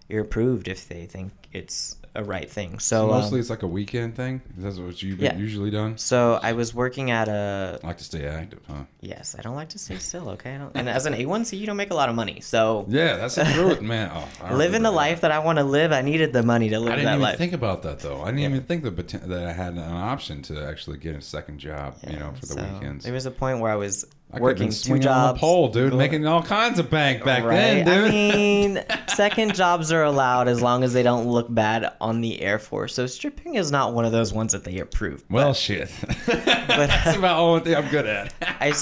[0.10, 2.78] you're approved if they think it's a right thing.
[2.80, 4.42] So, So mostly um, it's like a weekend thing.
[4.62, 5.38] Is that what you've Yeah.
[5.38, 5.98] usually done?
[5.98, 8.84] so I was working at a I like to stay active, huh?
[9.00, 9.34] yes.
[9.40, 10.32] I don't like to stay still.
[10.32, 12.42] Okay, I don't, and as an A1C, you don't make a lot of money.
[12.42, 14.12] So Yeah, that's truth, man.
[14.14, 16.92] Oh, living the life that I want to live, I needed the money to live.
[16.92, 17.38] I didn't that even life.
[17.38, 18.22] think about that though.
[18.22, 18.50] I didn't Yeah.
[18.50, 18.92] even think the
[19.28, 22.54] that I had an option to actually get a second job, you know, for the
[22.56, 23.06] So, weekends.
[23.06, 25.68] There was a point where I was I working two swinging on jobs, the pole,
[25.68, 27.84] dude, making all kinds of bank back right?
[27.84, 28.08] then, dude.
[28.08, 32.42] I mean, second jobs are allowed as long as they don't look bad on the
[32.42, 32.96] Air Force.
[32.96, 35.24] So stripping is not one of those ones that they approve.
[35.30, 35.92] well, shit.
[36.26, 38.34] but, That's about the only thing I'm good at.
[38.42, 38.74] I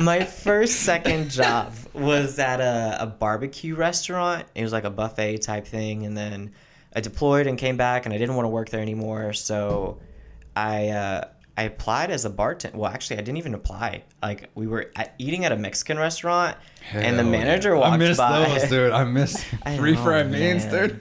[0.00, 4.46] my first second job was at a, a barbecue restaurant.
[4.54, 6.52] It was like a buffet type thing, and then
[6.94, 9.32] I deployed and came back, and I didn't want to work there anymore.
[9.32, 10.00] So
[10.56, 12.76] I uh, I applied as a bartender.
[12.76, 14.04] Well, actually, I didn't even apply.
[14.22, 16.56] Like we were at, eating at a Mexican restaurant,
[16.92, 17.80] and the manager yeah.
[17.80, 18.48] walked I miss by.
[18.58, 18.92] those, dude.
[18.92, 21.00] I miss I three know, fried beans, dude.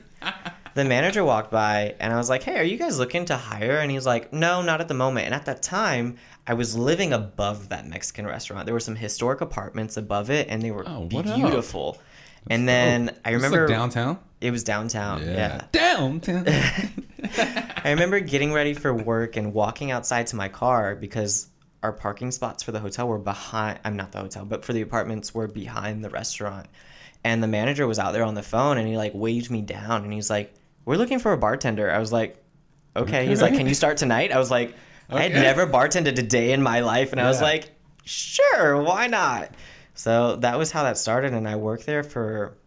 [0.75, 3.79] the manager walked by and I was like, "Hey, are you guys looking to hire?"
[3.79, 7.13] And he's like, "No, not at the moment." And at that time, I was living
[7.13, 8.65] above that Mexican restaurant.
[8.65, 11.35] There were some historic apartments above it, and they were Oh, what up?
[11.35, 11.97] beautiful.
[12.49, 14.19] And then I remember like downtown.
[14.41, 15.23] it was downtown.
[15.23, 15.63] Yeah.
[15.71, 16.45] downtown.
[17.83, 21.47] I remember getting ready for work and walking outside to my car because
[21.81, 23.79] our parking spots for the hotel were behind.
[23.83, 26.67] I'm not the hotel, but for the apartments were behind the restaurant.
[27.25, 30.05] And the manager was out there on the phone and he like waved me down
[30.05, 30.53] and he's like,
[30.85, 32.41] "We're looking for a bartender." I was like,
[32.95, 34.75] "Okay." He's like, "Can you start tonight?" I was like,
[35.09, 37.69] "I had never bartended a day in my life," and I was like,
[38.05, 39.51] "Sure, why not?"
[39.93, 42.57] So that was how that started, and I worked there for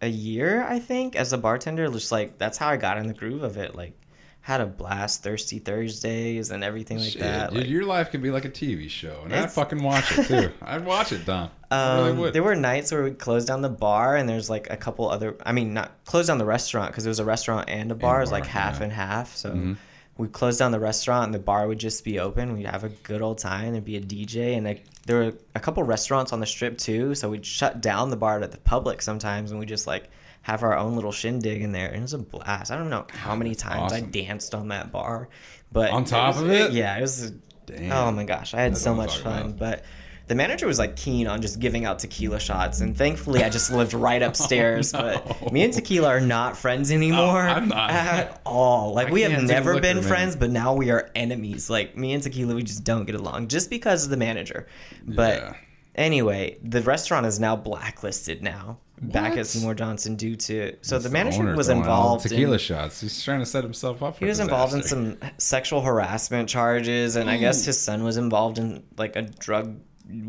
[0.00, 1.88] a year, I think, as a bartender.
[1.88, 3.74] Just like that's how I got in the groove of it.
[3.74, 3.96] Like,
[4.44, 7.48] had a blast, thirsty Thursdays, and everything like Shit, that.
[7.48, 10.26] dude, Like, your life could be like a TV show, and I'd fucking watch it
[10.26, 10.52] too.
[10.62, 12.34] I'd watch it, really um, would.
[12.34, 15.34] there were nights where we'd close down the bar, and there's like a couple other.
[15.46, 18.18] I mean, not close down the restaurant because it was a restaurant and a bar.
[18.18, 18.84] It was like half yeah.
[18.84, 19.34] and half.
[19.34, 19.76] So Mhm.
[20.18, 22.52] we'd close down the restaurant, and the bar would just be open.
[22.52, 23.72] We'd have a good old time.
[23.72, 27.14] There'd be a DJ, and like there were a couple restaurants on the strip too.
[27.14, 30.10] So we'd shut down the bar to the public sometimes, and we just like
[30.44, 31.88] have our own little shindig in there.
[31.88, 32.70] And it was a blast.
[32.70, 35.28] I don't know how many times I danced on that bar,
[35.72, 36.72] but On top was- of it?
[36.72, 37.32] yeah, it was.
[37.66, 37.92] Damn.
[37.92, 39.40] Oh my gosh, I had That's so much fun.
[39.42, 39.58] about.
[39.58, 39.84] But
[40.26, 43.70] the manager was like keen on just giving out tequila shots, and thankfully I just
[43.72, 44.92] lived right oh, upstairs.
[44.94, 45.36] Oh, no.
[45.42, 47.90] But me and tequila are not friends anymore I'm not.
[47.90, 48.92] at all.
[48.92, 50.06] Like I we have never liquor, been man.
[50.06, 51.70] friends, but now we are enemies.
[51.70, 54.66] Like me and tequila, we just don't get along just because of the manager.
[55.02, 55.54] But Yeah.
[55.94, 58.78] anyway, the restaurant is now blacklisted now.
[59.00, 59.40] Back What?
[59.40, 62.30] at Seymour Johnson due to so It's the manager was throwing all the involved in
[62.30, 63.00] tequila shots.
[63.00, 64.14] He's trying to set himself up.
[64.14, 65.16] For he was involved in disaster.
[65.20, 69.80] some sexual harassment charges, and I guess his son was involved in like a drug,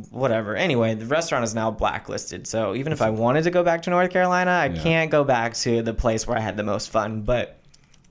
[0.10, 0.56] whatever.
[0.56, 2.48] Anyway, the restaurant is now blacklisted.
[2.48, 4.82] So even if I wanted to go back to North Carolina, I Yeah.
[4.82, 7.22] can't go back to the place where I had the most fun.
[7.22, 7.60] But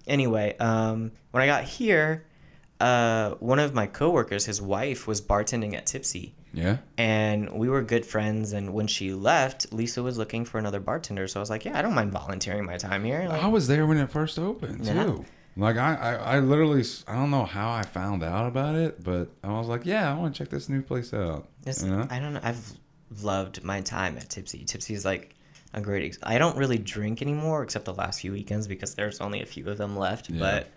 [0.06, 2.26] anyway, um, when I got here,
[2.80, 6.36] uh, one of my coworkers, his wife, was bartending at Tipsy.
[6.54, 6.78] Yeah.
[6.96, 8.52] And we were good friends.
[8.52, 11.26] And when she left, Lisa was looking for another bartender.
[11.28, 13.66] So I was like, "Yeah, I don't mind volunteering my time here." Like, I was
[13.66, 15.04] there when it first opened Yeah.
[15.04, 15.24] too.
[15.56, 19.28] Like I, I, I literally, I don't know how I found out about it, but
[19.44, 21.46] I was like, yeah, I want to check this new place out.
[21.64, 22.08] You know?
[22.10, 22.40] I don't know.
[22.42, 22.72] I've
[23.22, 24.64] loved my time at Tipsy.
[24.64, 25.34] Tipsy is like
[25.72, 26.06] a great.
[26.06, 29.46] Ex- I don't really drink anymore except the last few weekends because there's only a
[29.46, 30.28] few of them left.
[30.30, 30.40] Yeah.
[30.40, 30.68] But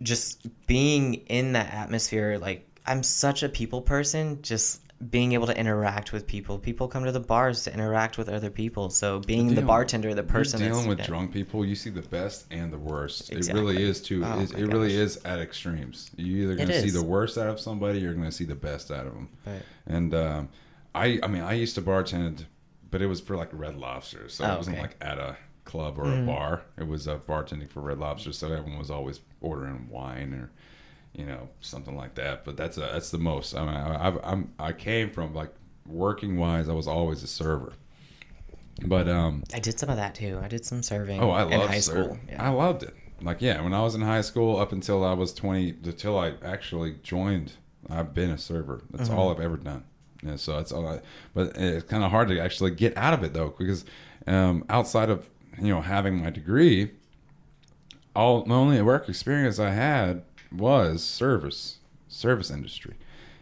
[0.00, 4.40] just being in that atmosphere, like I'm such a people person.
[4.42, 6.58] Just being able to interact with people.
[6.58, 8.90] People come to the bars to interact with other people.
[8.90, 12.46] So being the bartender, the person You're dealing with drunk people, you see the best
[12.50, 13.30] and the worst.
[13.30, 14.24] It really is too.
[14.24, 16.10] Oh it, it really is at extremes.
[16.16, 18.56] You're either going to see the worst out of somebody, you're going to see the
[18.56, 19.28] best out of them.
[19.46, 19.62] Right.
[19.86, 20.48] And um,
[20.96, 22.46] I, I mean, I used to bartend,
[22.90, 24.82] but it was for like Red Lobster, so Oh, it wasn't okay.
[24.82, 26.24] like at a club or Mhm.
[26.24, 26.62] a bar.
[26.76, 30.50] It was uh, bartending for Red Lobster, so everyone was always ordering wine or,
[31.14, 32.44] you know, something like that.
[32.44, 33.54] But that's a, that's the most.
[33.54, 35.52] I mean, I, I've, I'm I came from like
[35.86, 37.72] working wise, I was always a server.
[38.86, 40.38] But um, I did some of that too.
[40.42, 41.20] I did some serving.
[41.20, 42.04] Oh, I in love high serving.
[42.04, 42.18] school.
[42.28, 42.42] Yeah.
[42.44, 42.94] I loved it.
[43.20, 46.34] Like, yeah, when I was in high school, up until I was twenty, until I
[46.44, 47.54] actually joined,
[47.90, 48.84] I've been a server.
[48.90, 49.18] That's Mm-hmm.
[49.18, 49.82] all I've ever done.
[50.22, 50.86] Yeah, so that's all.
[50.86, 51.00] I,
[51.34, 53.84] but it's kind of hard to actually get out of it though, because
[54.28, 55.28] um, outside of
[55.60, 56.90] you know having my degree,
[58.14, 60.22] all the only work experience I had
[60.52, 61.78] was service,
[62.08, 62.94] service industry.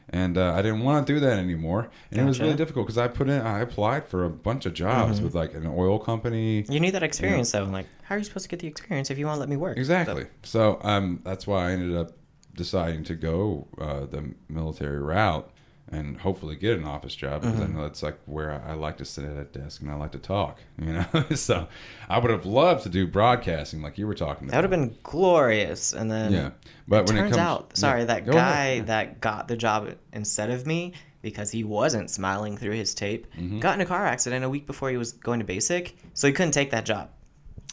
[0.09, 2.97] And uh, I didn't want to do that anymore, and it was really difficult because
[2.97, 5.25] I put in, I applied for a bunch of jobs Mm-hmm.
[5.25, 7.65] with like an oil company, You need that experience though.
[7.65, 9.77] Like, how are you supposed to get the experience if you won't let me work?
[9.77, 10.27] Exactly.
[10.45, 12.13] So um, that's why I ended up
[12.55, 15.51] deciding to go uh, the military route
[15.93, 17.73] and hopefully get an office job because Mm-hmm.
[17.73, 19.95] I know that's like where I, I like to sit at a desk and I
[19.95, 20.59] like to talk.
[20.79, 21.69] You know, so
[22.09, 24.53] I would have loved to do broadcasting like you were talking about.
[24.63, 25.93] That would have been glorious.
[25.93, 26.51] And then yeah.
[26.89, 28.87] But when turns it comes out, sorry, Yeah, that go guy ahead.
[28.89, 33.61] that got the job instead of me because he wasn't smiling through his tape Mm-hmm.
[33.61, 36.33] got in a car accident a week before he was going to basic, so he
[36.33, 37.11] couldn't take that job.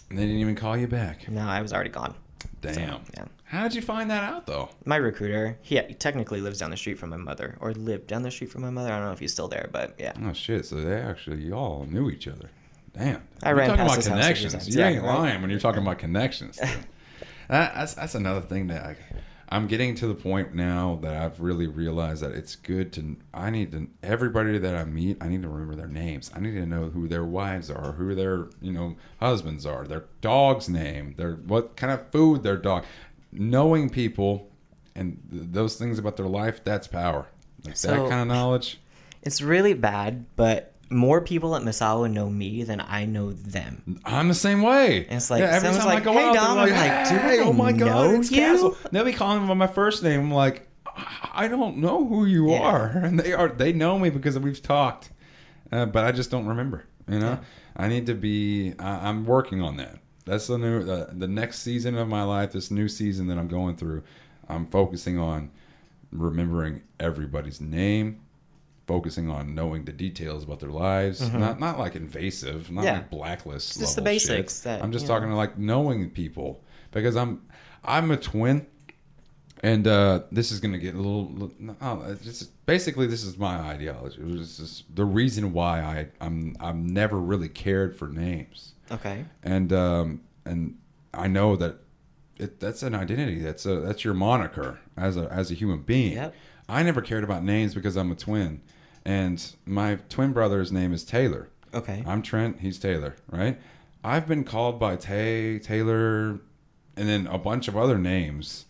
[0.09, 1.28] they didn't even call you back.
[1.30, 2.16] No, I was already gone.
[2.72, 3.01] Damn.
[3.14, 3.26] yeah.
[3.45, 4.70] How did you find that out though?
[4.86, 8.32] My recruiter, he technically lives down the street from my mother, or lived down the
[8.32, 8.91] street from my mother.
[8.91, 10.14] I don't know if he's still there, but yeah.
[10.24, 10.66] Oh shit!
[10.66, 12.49] So they actually y'all knew each other.
[12.93, 13.24] Damn.
[13.41, 14.76] I You're ran talking past about house connections.
[14.76, 15.20] You ain't right.
[15.20, 16.57] lying when you're talking about connections.
[17.47, 18.95] that, that's that's another thing that I,
[19.49, 23.17] I'm getting to the point now that I've really realized that it's good to.
[23.33, 25.17] I need to everybody that I meet.
[25.21, 26.31] I need to remember their names.
[26.33, 30.05] I need to know who their wives are, who their you know husbands are, their
[30.21, 32.85] dog's name, their what kind of food their dog.
[33.31, 34.49] Knowing people
[34.95, 37.27] and th- those things about their life, that's power.
[37.65, 38.79] Like that kind of knowledge.
[39.21, 43.99] It's really bad, but more people at Misawa know me than I know them.
[44.05, 45.05] I'm the same way.
[45.07, 47.09] And it's like, every someone's time I like, go "Hey, out, Dom," they're I'm like,
[47.09, 49.53] "Do "Hey, I oh my god, know it's you?" Castle." They'll be calling me by
[49.55, 50.19] my first name.
[50.21, 50.67] I'm like,
[51.33, 52.59] I don't know who you Yeah.
[52.61, 53.47] are, and they are.
[53.49, 55.09] They know me because we've talked,
[55.71, 56.85] uh, but I just don't remember.
[57.07, 57.39] You know,
[57.75, 58.73] I need to be.
[58.79, 59.99] I, I'm working on that.
[60.25, 62.53] That's the new, the, the next season of my life.
[62.53, 64.03] This new season that I'm going through.
[64.47, 65.51] I'm focusing on
[66.11, 68.21] remembering everybody's name,
[68.88, 71.21] focusing on knowing the details about their lives.
[71.34, 72.86] Not not like invasive, not Mm-hmm.
[72.86, 72.93] Yeah.
[72.93, 73.79] like blacklist.
[73.79, 75.36] Just the basics that, I'm just talking know.
[75.36, 77.41] to like knowing people because I'm
[77.84, 78.67] I'm a twin.
[79.65, 81.49] And uh, this is gonna get a little.
[81.81, 84.21] Oh, just basically, this is my ideology.
[84.21, 89.23] Was just the reason why I I'm I'm never really cared for names Okay.
[89.41, 90.77] and um, and
[91.13, 91.77] I know that
[92.36, 93.39] it, that's an identity.
[93.39, 96.13] That's a that's your moniker as a as a human being.
[96.17, 96.36] Yep.
[96.67, 98.59] I never cared about names because I'm a twin,
[99.05, 101.49] and my twin brother's name is Taylor.
[101.73, 102.03] Okay.
[102.05, 102.59] I'm Trent.
[102.59, 103.15] He's Taylor.
[103.29, 103.59] Right.
[104.03, 106.39] I've been called by Tay Taylor,
[106.95, 108.65] and then a bunch of other names.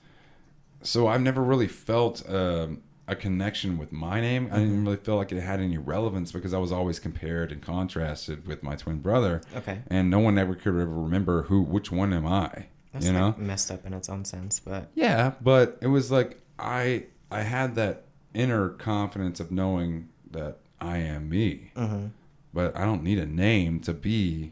[0.81, 4.45] So I've never really felt um, a connection with my name.
[4.51, 4.59] I Mm-hmm.
[4.63, 8.45] didn't really feel like it had any relevance because I was always compared and contrasted
[8.47, 9.79] with my twin brother Okay.
[9.87, 12.67] and no one ever could ever remember who which one am I.
[12.93, 13.27] That's you know?
[13.27, 17.41] like messed up in its own sense, but Yeah, but it was like I I
[17.41, 18.03] had that
[18.33, 21.71] inner confidence of knowing that I am me.
[21.75, 22.11] Mhm.
[22.53, 24.51] But I don't need a name to be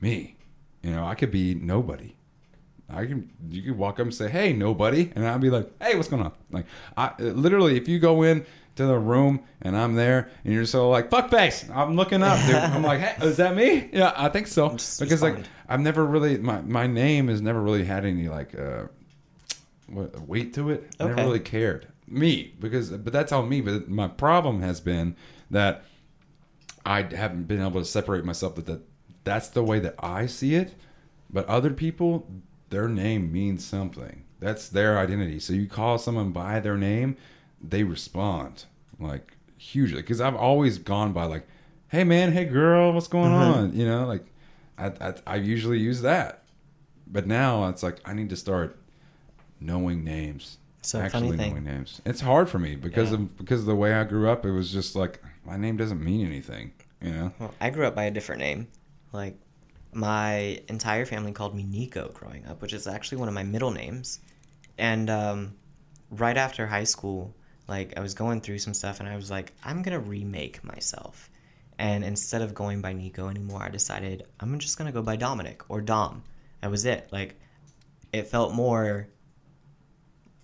[0.00, 0.36] me.
[0.82, 2.14] You know, I could be nobody.
[2.88, 5.96] I can you could walk up and say, "Hey, nobody," and I'd be like, "Hey,
[5.96, 6.66] what's going on?" Like,
[6.96, 8.44] I literally, if you go in
[8.76, 12.38] to the room and I'm there, and you're so like, "Fuck face," I'm looking up,
[12.46, 12.56] dude.
[12.56, 14.70] I'm like, "Hey, is that me?" Yeah, I think so.
[14.70, 15.38] Just because like.
[15.68, 18.84] I've never really my my name has never really had any like uh
[20.26, 20.90] weight to it.
[21.00, 23.60] I never really cared me because, but that's all me.
[23.60, 25.16] But my problem has been
[25.50, 25.84] that
[26.84, 28.82] I haven't been able to separate myself that, that
[29.24, 30.74] that's the way that I see it.
[31.30, 32.26] But other people,
[32.70, 34.24] their name means something.
[34.40, 35.38] That's their identity.
[35.38, 37.16] So you call someone by their name,
[37.62, 38.64] they respond
[38.98, 40.02] like hugely.
[40.02, 41.46] Because I've always gone by like,
[41.88, 43.54] "Hey man, hey girl, what's going Mhm.
[43.54, 44.26] on?" You know, like
[44.76, 46.42] I, I I usually use that.
[47.06, 48.76] But now it's like I need to start
[49.60, 50.58] knowing names.
[50.82, 51.50] So actually funny thing.
[51.52, 52.02] knowing names.
[52.04, 53.18] It's hard for me because Yeah.
[53.18, 54.44] of because of the way I grew up.
[54.44, 56.72] It was just like my name doesn't mean anything.
[57.00, 57.32] You know.
[57.38, 58.68] Well, I grew up by a different name.
[59.12, 59.36] Like,
[59.92, 63.70] my entire family called me Nico growing up, which is actually one of my middle
[63.70, 64.20] names.
[64.78, 65.54] And um,
[66.10, 67.34] right after high school,
[67.68, 70.62] like, I was going through some stuff and I was like, I'm going to remake
[70.64, 71.28] myself.
[71.78, 75.16] And instead of going by Nico anymore, I decided I'm just going to go by
[75.16, 76.22] Dominic or Dom.
[76.60, 77.08] That was it.
[77.12, 77.34] Like,
[78.12, 79.08] it felt more.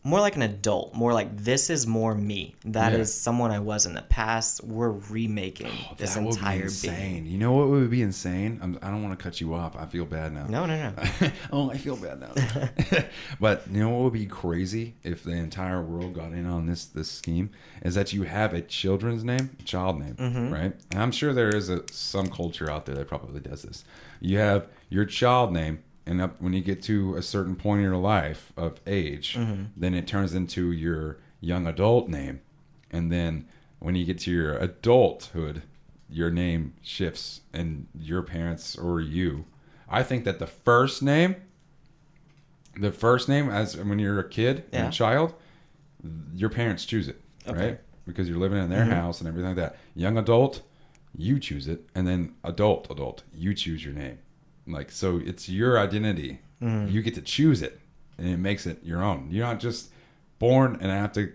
[0.09, 2.55] More like an adult, more like this is more me.
[2.65, 3.23] That is Yeah.
[3.23, 4.65] someone I was in the past.
[4.65, 7.25] We're remaking this Oh, would entire insane.
[7.25, 7.27] being.
[7.27, 8.59] You know what would be insane?
[8.63, 9.77] I'm, I don't want to cut you off.
[9.77, 10.47] I feel bad now.
[10.47, 11.31] No, no, no.
[11.53, 12.33] oh, I feel bad now.
[13.41, 16.87] but you know what would be crazy if the entire world got in on this
[16.87, 17.51] this scheme
[17.83, 20.53] is that you have a children's name, child name, Mhm.
[20.53, 20.73] right?
[20.93, 23.85] And I'm sure there is a some culture out there that probably does this.
[24.21, 27.85] You have your child name, and up when you get to a certain point in
[27.85, 29.67] your life of age, Mhm.
[29.77, 32.41] then it turns into your young adult name,
[32.91, 33.45] and then
[33.79, 35.63] when you get to your adulthood,
[36.09, 39.45] your name shifts, and your parents or you.
[39.89, 41.37] I think that the first name,
[42.77, 44.89] the first name, as when you're a kid and Yeah.
[44.89, 45.35] a child,
[46.35, 47.59] your parents choose it, Okay.
[47.71, 47.81] right?
[48.07, 48.91] Because you're living in their Mhm.
[48.93, 49.77] house and everything like that.
[49.95, 50.63] Young adult,
[51.17, 54.19] you choose it, and then adult, adult, you choose your name.
[54.69, 56.41] Like so, it's your identity.
[56.63, 56.91] Mhm.
[56.93, 57.81] You get to choose it,
[58.19, 59.29] and it makes it your own.
[59.31, 59.91] You're not just
[60.39, 61.33] born and I have to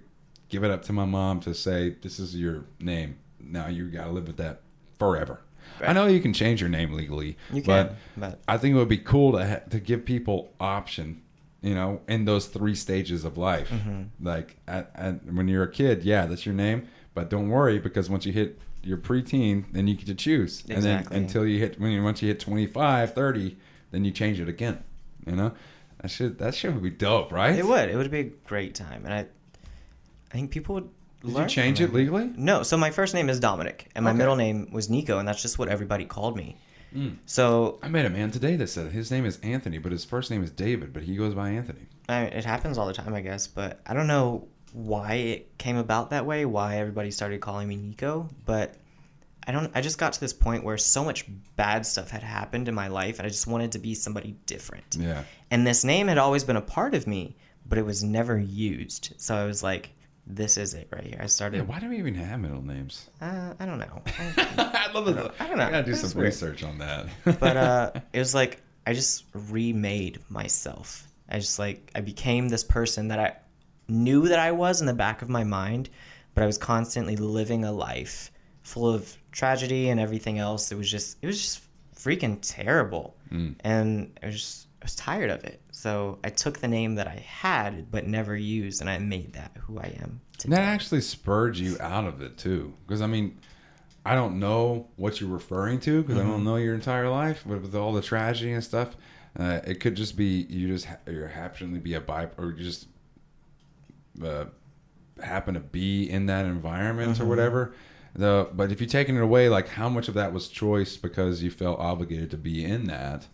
[0.49, 3.17] give it up to my mom to say this is your name.
[3.39, 4.61] Now you got to live with that
[4.97, 5.41] forever.
[5.86, 8.77] I know you can change your name legally, You but can, but I think it
[8.77, 11.21] would be cool to ha- to give people option,
[11.61, 13.69] you know, in those three stages of life.
[13.71, 14.07] Mhm.
[14.21, 18.09] Like at, at, when you're a kid, yeah, that's your name, but don't worry because
[18.09, 21.79] once you hit your preteen, then you get to choose, and then until you hit
[21.79, 23.57] when you once you hit 25, 30,
[23.91, 24.84] then you change it again.
[25.25, 25.53] You know,
[26.01, 27.57] That should that should be dope, right?
[27.57, 27.89] It would.
[27.89, 30.89] It would be a great time, and I, I think people would.
[31.25, 32.29] Did you change it legally?
[32.36, 32.63] No.
[32.63, 34.17] So my first name is Dominic, and my Okay.
[34.17, 36.57] middle name was Nico, and that's just what everybody called me.
[36.93, 37.15] Mm.
[37.25, 40.29] So I met a man today that said his name is Anthony, but his first
[40.29, 41.88] name is David, but he goes by Anthony.
[42.09, 45.78] I, it happens all the time, I guess, but I don't know why it came
[45.78, 46.45] about that way.
[46.45, 48.76] Why everybody started calling me Nico, but
[49.47, 49.71] I don't.
[49.76, 52.88] I just got to this point where so much bad stuff had happened in my
[52.88, 54.95] life, and I just wanted to be somebody different.
[54.99, 55.24] Yeah.
[55.51, 57.36] And this name had always been a part of me,
[57.67, 59.13] but it was never used.
[59.17, 59.91] So I was like,
[60.26, 61.57] "This is it right here." I started.
[61.57, 63.09] Yeah, why do we even have middle names?
[63.21, 64.01] uh, I don't know.
[64.17, 65.32] I love it.
[65.39, 65.65] I don't know.
[65.65, 66.28] I gotta do It's some weird.
[66.28, 67.07] research on that.
[67.39, 71.07] but uh, it was like I just remade myself.
[71.30, 73.36] I just like I became this person that I
[73.88, 75.89] knew that I was in the back of my mind,
[76.34, 78.31] but I was constantly living a life
[78.61, 80.71] full of tragedy and everything else.
[80.71, 81.61] It was just it was just
[81.95, 83.55] freaking terrible, Mm.
[83.61, 85.61] and I was just I was tired of it.
[85.71, 89.51] So I took the name that I had but never used, and I made that
[89.59, 90.21] who I am.
[90.38, 90.55] Today.
[90.57, 93.38] that actually spurred you out of it too, because I mean,
[94.05, 96.31] I don't know what you're referring to because I Mm-hmm.
[96.31, 98.95] don't know your entire life, but with all the tragedy and stuff,
[99.39, 102.51] uh, it could just be you just ha- you happen to be a bi or
[102.51, 102.88] you just
[104.22, 104.45] uh,
[105.24, 107.24] happen to be in that environment Mm-hmm.
[107.24, 107.74] or whatever.
[108.16, 111.41] The but if you're taking it away, like how much of that was choice because
[111.41, 113.28] you felt obligated to be in that,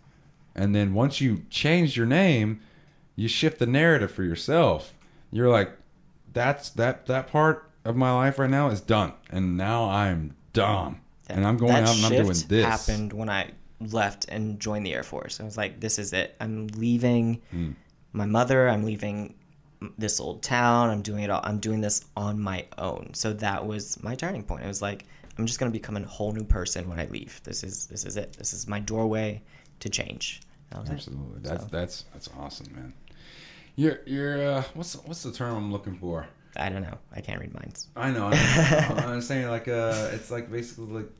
[0.54, 2.60] and then once you change your name,
[3.14, 4.94] you shift the narrative for yourself.
[5.30, 5.72] You're like,
[6.32, 11.00] that's that that part of my life right now is done, and now I'm done,
[11.28, 12.64] and I'm going out and I'm doing this.
[12.64, 13.50] Happened when I
[13.80, 15.40] left and joined the Air Force.
[15.40, 16.36] I was like, this is it.
[16.40, 17.72] I'm leaving Hmm.
[18.14, 18.66] my mother.
[18.68, 19.34] I'm leaving
[19.98, 20.90] this old town.
[20.90, 21.40] I'm doing it all.
[21.44, 23.10] I'm doing this on my own.
[23.14, 24.64] So that was my turning point.
[24.64, 25.06] It was like,
[25.38, 27.40] I'm just gonna become a whole new person when I leave.
[27.44, 28.34] This is this is it.
[28.34, 29.42] This is my doorway
[29.80, 30.42] to change.
[30.70, 30.92] That was it.
[30.94, 32.92] Absolutely, that's So- that's that's awesome, man.
[33.76, 36.26] You're you're uh, what's what's the term I'm looking for?
[36.56, 36.98] I don't know.
[37.14, 37.86] I can't read minds.
[37.96, 38.26] I know.
[38.26, 41.10] I'm, I'm saying like uh, it's like basically like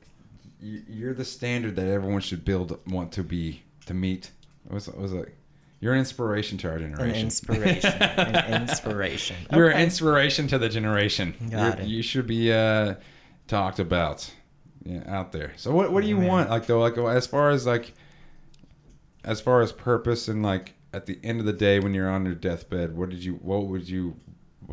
[0.61, 4.29] you- you're the standard that everyone should build want to be to meet.
[4.65, 5.33] What was was it?
[5.81, 7.25] You're an inspiration to our An generation.
[7.25, 7.91] inspiration.
[8.01, 9.35] An inspiration.
[9.51, 11.33] You're an inspiration to the generation.
[11.49, 11.89] Got You're- it.
[11.89, 12.95] You should be uh,
[13.47, 14.31] talked about,
[14.83, 15.53] yeah, out there.
[15.57, 16.49] So what what do you want?
[16.51, 17.93] Like though, like as far as like,
[19.23, 22.25] as far as purpose and like at the end of the day when you're on
[22.25, 24.15] your deathbed, what did you what would you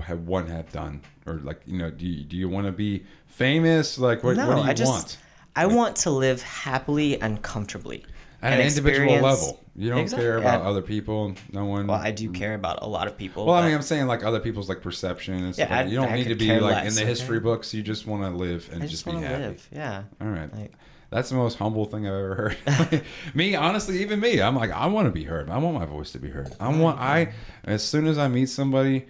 [0.02, 3.04] have one have done or like you know do you, do you want to be
[3.26, 3.98] famous?
[3.98, 5.18] Like what, no, what do you I just want?
[5.56, 8.04] I want to live happily and comfortably.
[8.41, 10.24] At and an individual level, you don't Exactly.
[10.24, 10.68] care about Yeah.
[10.68, 11.34] other people.
[11.53, 11.89] No one.
[11.89, 12.34] Well, I do mm.
[12.34, 13.47] care about a lot of people.
[13.47, 15.68] Well, I mean, I'm saying like other people's like perception and stuff.
[15.68, 17.09] Yeah, I- you don't I need to be like less, in the okay?
[17.09, 17.74] history books.
[17.74, 19.43] You just want to live and I just, just be happy.
[19.43, 19.68] live.
[19.72, 20.03] Yeah.
[20.20, 20.55] All right.
[20.55, 20.72] Like,
[21.11, 23.03] That's the most humble thing I've ever heard.
[23.34, 25.51] me, honestly, even me, I'm like, I want to be heard.
[25.51, 26.55] I want my voice to be heard.
[26.61, 27.32] I want, I,
[27.64, 29.07] as soon as I meet somebody,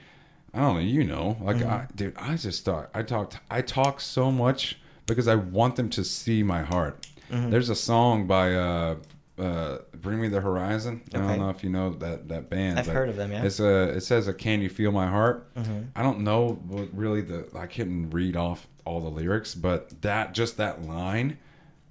[0.54, 1.68] I don't know, you know, like, mm-hmm.
[1.68, 5.90] I, dude, I just thought, I talked, I talk so much because I want them
[5.90, 7.06] to see my heart.
[7.30, 7.50] Mm-hmm.
[7.50, 8.96] There's a song by, uh,
[9.38, 11.02] uh, Bring Me the Horizon.
[11.14, 12.78] I don't know if you know that that band.
[12.78, 13.44] I've heard of them, yeah.
[13.44, 13.90] It's a.
[13.90, 15.80] It says a "Can you feel my heart?" Mm-hmm.
[15.94, 17.48] I don't know what really the.
[17.56, 21.38] I couldn't read off all the lyrics, but that just that line,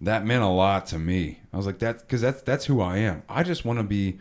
[0.02, 1.40] that meant a lot to me.
[1.54, 3.24] I was like that because that's that's who I am.
[3.30, 4.20] I just want to be.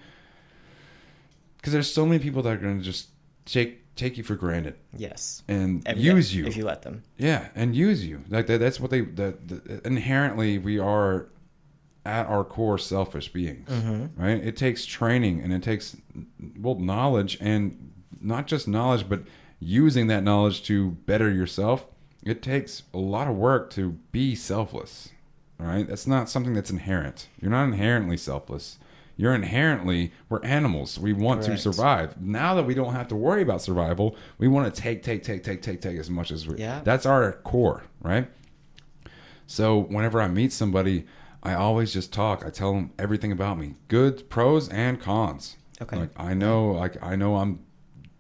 [1.57, 3.09] Because there's so many people that are going to just
[3.45, 5.43] take take you for granted yes.
[5.49, 6.47] and Every- use you.
[6.47, 7.03] if you let them.
[7.17, 8.23] Yeah, and use you.
[8.29, 9.01] Like that, that's what they.
[9.01, 11.29] That the, inherently, we are
[12.07, 14.23] at our core selfish beings, Mm-hmm.
[14.23, 14.43] right?
[14.43, 15.97] It takes training and it takes
[16.59, 19.23] well knowledge and not just knowledge, but
[19.61, 21.87] using that knowledge to better yourself.
[22.25, 25.11] It takes a lot of work to be selfless.
[25.59, 25.87] right?
[25.89, 27.29] that's not something that's inherent.
[27.41, 28.79] You're not inherently selfless.
[29.17, 30.99] You're inherently we're animals.
[30.99, 31.63] We want Correct.
[31.63, 32.21] to survive.
[32.21, 35.43] Now that we don't have to worry about survival, we want to take, take, take,
[35.43, 36.59] take, take, take as much as we.
[36.59, 36.81] Yeah.
[36.85, 38.29] That's our core, right?
[39.47, 41.07] So whenever I meet somebody,
[41.47, 42.45] I always just talk.
[42.45, 45.57] I tell them everything about me, good pros and cons.
[45.81, 45.97] Okay.
[45.97, 47.61] Like I know, like I know I'm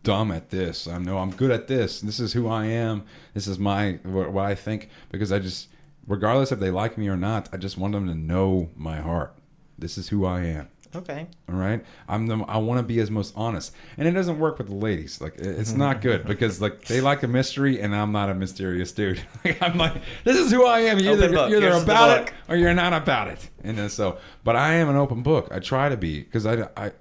[0.04, 0.86] dumb at this.
[0.86, 2.00] I know I'm good at this.
[2.00, 3.02] This is who I am.
[3.34, 5.70] This is my what, what I think because I just,
[6.06, 9.34] regardless if they like me or not, I just want them to know my heart.
[9.76, 10.68] This is who I am.
[10.94, 11.26] Okay.
[11.48, 14.58] All right, I'm the I want to be as most honest, and it doesn't work
[14.58, 15.20] with the ladies.
[15.20, 18.92] Like it's not good because like they like a mystery, and I'm not a mysterious
[18.92, 19.20] dude.
[19.44, 20.98] Like, I'm like, this is who I am.
[20.98, 23.48] You're either, you're either about it or you're not about it.
[23.62, 25.48] And so, but I am an open book.
[25.52, 26.92] I try to be because I I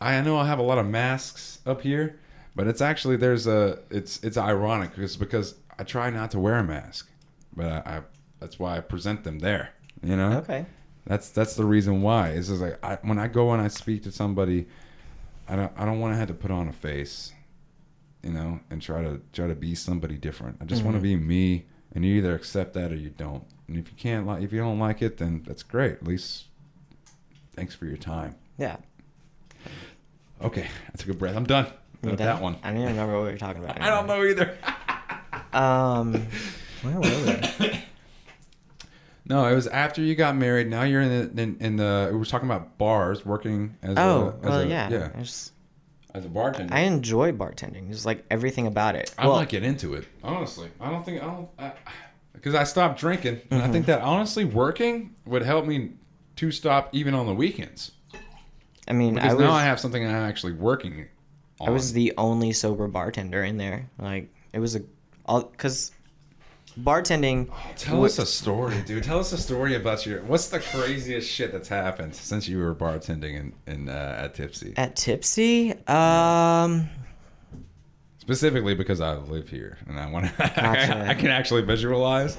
[0.00, 2.18] I know I have a lot of masks up here,
[2.54, 6.56] but it's actually there's a it's it's ironic because because I try not to wear
[6.56, 7.10] a mask,
[7.54, 8.00] but I, I
[8.40, 9.70] that's why I present them there.
[10.02, 10.38] You know.
[10.38, 10.66] Okay.
[11.06, 12.30] That's that's the reason why.
[12.30, 14.66] It's just like I, when I go and I speak to somebody,
[15.48, 17.32] I don't I don't want to have to put on a face,
[18.22, 20.58] you know, and try to try to be somebody different.
[20.60, 23.44] I just want to be me, and you either accept that or you don't.
[23.68, 25.92] And if you can't like, if you don't like it, then that's great.
[25.92, 26.46] At least,
[27.54, 28.34] thanks for your time.
[28.58, 28.76] Yeah.
[30.42, 31.36] Okay, I took a breath.
[31.36, 31.66] I'm done
[32.02, 32.58] with that one.
[32.64, 33.80] I don't even remember what we were talking about.
[33.80, 34.58] I don't know either.
[35.52, 36.26] Um,
[36.82, 37.00] where were
[37.60, 37.82] we?
[39.28, 40.68] No, it was after you got married.
[40.68, 42.08] Now you're in the in, in the.
[42.12, 44.88] We were talking about bars, working as Oh, a, as well, a, yeah.
[44.88, 45.52] yeah, just,
[46.14, 46.72] as a bartender.
[46.72, 47.90] I enjoy bartending.
[47.90, 49.12] It's like everything about it.
[49.18, 50.06] I well, might get into it.
[50.22, 51.48] Honestly, I don't think I don't
[52.32, 53.72] because I, stopped drinking, and I Mm-hmm.
[53.72, 55.92] think that honestly working would help me
[56.36, 57.92] to stop even on the weekends
[58.86, 61.06] I mean, because I was, now I have something I'm actually working.
[61.60, 61.68] On.
[61.68, 63.90] I was the only sober bartender in there.
[63.98, 64.82] Like, it was a,
[65.24, 65.90] all, cause
[66.80, 69.04] bartending, Tell us a story, dude.
[69.04, 70.22] Tell us a story about your.
[70.22, 74.74] What's the craziest shit that's happened since you were bartending in, in uh, at Tipsy?
[74.76, 76.88] at Tipsy, um,
[78.18, 80.32] Specifically because I live here and I want to.
[80.38, 81.06] Gotcha.
[81.08, 82.36] I can actually visualize.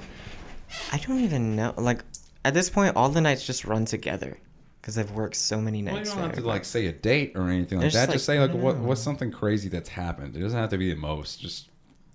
[0.91, 1.73] I don't even know.
[1.77, 2.01] Like,
[2.43, 4.37] at this point, all the nights just run together.
[4.81, 6.41] Cause I've worked so many Well, you nights don't have there.
[6.43, 8.05] to like say a date or anything like that.
[8.05, 8.83] just, Just say like, like what know.
[8.83, 10.33] what's something crazy that's happened.
[10.33, 11.41] It doesn't have to be the most.
[11.41, 11.67] Just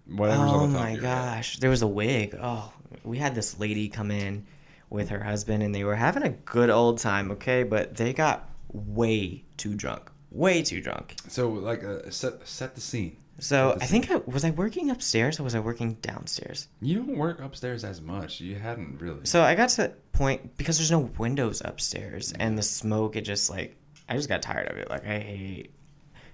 [0.07, 1.35] whatever's Oh on the top my your head.
[1.37, 2.37] gosh, there was a wig.
[2.41, 2.73] Oh,
[3.05, 4.47] we had this lady come in
[4.91, 7.31] with her husband, and they were having a good old time.
[7.33, 11.17] Okay, but they got way too drunk, way too drunk.
[11.29, 13.17] So like uh, set set the scene.
[13.39, 16.69] So I think I was I working upstairs or was I working downstairs?
[16.81, 18.41] You don't work upstairs as much.
[18.41, 19.25] You hadn't really.
[19.25, 23.17] So I got to that point because there's no windows upstairs, and the smoke.
[23.17, 23.77] It just like
[24.09, 24.91] I just got tired of it.
[24.91, 25.75] Like I hate.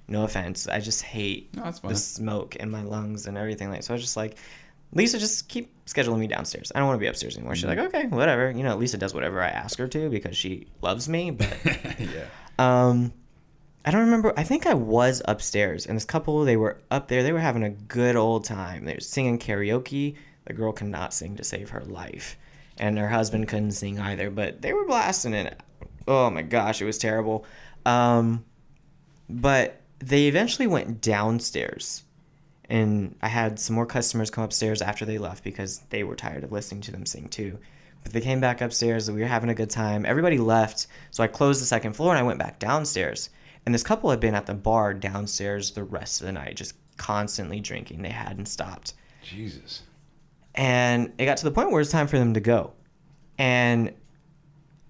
[0.09, 3.71] No offense, I just hate No, the smoke in my lungs and everything.
[3.71, 4.37] Like so, I was just like,
[4.95, 6.73] Lisa, just keep scheduling me downstairs.
[6.75, 7.55] I don't want to be upstairs anymore.
[7.55, 8.51] She's like, okay, whatever.
[8.51, 11.31] You know, Lisa does whatever I ask her to because she loves me.
[11.39, 11.57] But
[11.99, 12.27] yeah.
[12.59, 13.13] um,
[13.85, 14.33] I don't remember.
[14.37, 17.23] I think I was upstairs, and this couple they were up there.
[17.23, 18.85] They were having a good old time.
[18.85, 20.17] They were singing karaoke.
[20.47, 22.39] The girl could not sing to save her life,
[22.79, 24.31] and her husband couldn't sing either.
[24.31, 25.61] But they were blasting it.
[26.07, 27.45] Oh my gosh, it was terrible.
[27.85, 28.45] Um,
[29.29, 32.05] but they eventually went downstairs
[32.69, 36.45] and I had some more customers come upstairs after they left because they were tired
[36.45, 37.59] of listening to them sing too.
[38.03, 40.05] But they came back upstairs, we were having a good time.
[40.05, 43.31] Everybody left, so I closed the second floor and I went back downstairs.
[43.65, 46.75] And this couple had been at the bar downstairs the rest of the night, just
[46.97, 48.03] constantly drinking.
[48.03, 48.95] They hadn't stopped.
[49.23, 49.83] Jesus.
[50.55, 52.73] And it got to the point where it's time for them to go.
[53.39, 53.95] And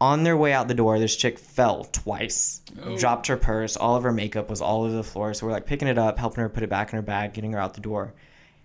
[0.01, 2.97] on their way out the door, this chick fell twice, Oh.
[2.97, 3.77] dropped her purse.
[3.77, 5.35] All of her makeup was all over the floor.
[5.35, 7.53] So we're like picking it up, helping her put it back in her bag, getting
[7.53, 8.05] her out the door.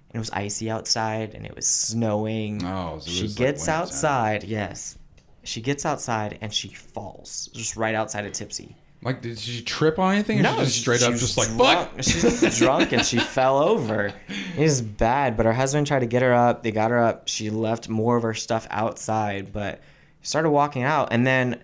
[0.10, 2.64] And it was icy outside and it was snowing.
[2.64, 3.82] Oh, so she was, like, gets wintertime.
[3.82, 4.98] outside, yes.
[5.44, 8.76] She gets outside and she falls just right outside of Tipsy.
[9.02, 10.46] Like, did she trip on anything?
[10.46, 11.90] Or she just straight up, just like drunk.
[11.96, 12.04] fuck.
[12.04, 14.14] She's drunk and she fell over.
[14.56, 16.64] It was bad, but her husband tried to get her up.
[16.64, 17.28] They got her up.
[17.28, 19.82] She left more of her stuff outside, but
[20.24, 21.10] started walking out.
[21.12, 21.62] And then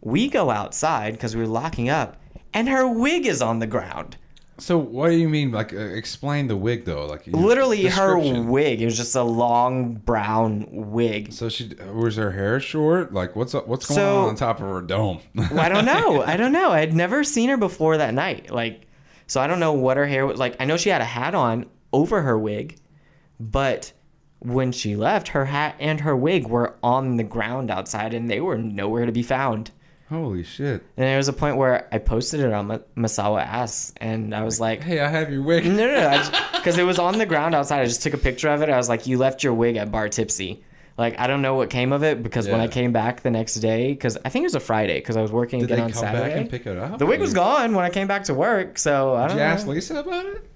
[0.00, 2.20] we go outside because we were locking up,
[2.52, 4.16] and her wig is on the ground.
[4.60, 5.52] So what do you mean?
[5.52, 7.06] Like, uh, explain the wig though.
[7.06, 8.82] Like, Literally, her wig.
[8.82, 11.32] It was just a long brown wig.
[11.32, 13.14] So she was her hair short?
[13.14, 13.68] Like, what's up?
[13.68, 15.20] What's going So- on on top of her dome?
[15.36, 16.22] Well, I don't know.
[16.24, 16.72] I don't know.
[16.72, 18.50] I had never seen her before that night.
[18.50, 18.88] Like,
[19.28, 20.56] so I don't know what her hair was like.
[20.58, 22.78] I know she had a hat on over her wig,
[23.38, 23.92] but
[24.40, 28.40] when she left, her hat and her wig were on the ground outside, and they
[28.40, 29.70] were nowhere to be found.
[30.08, 30.82] Holy shit!
[30.96, 34.42] And there was a point where I posted it on Ma- Misawa Ass, and I
[34.42, 35.66] was like, Hey, I have your wig.
[35.66, 37.80] no, no, no, because it was on the ground outside.
[37.82, 38.70] I just took a picture of it.
[38.70, 40.64] I was like, you left your wig at Bar Tipsy.
[40.96, 43.54] Like, I don't know what came of it because when I came back the next
[43.56, 45.82] day, because I think it was a Friday, because I was working Did again they
[45.84, 46.28] on come Saturday.
[46.30, 46.98] back and pick it up?
[46.98, 49.44] The wig was gone when I came back to work, so I Did don't you
[49.44, 49.48] know.
[49.50, 50.50] ask Lisa about it?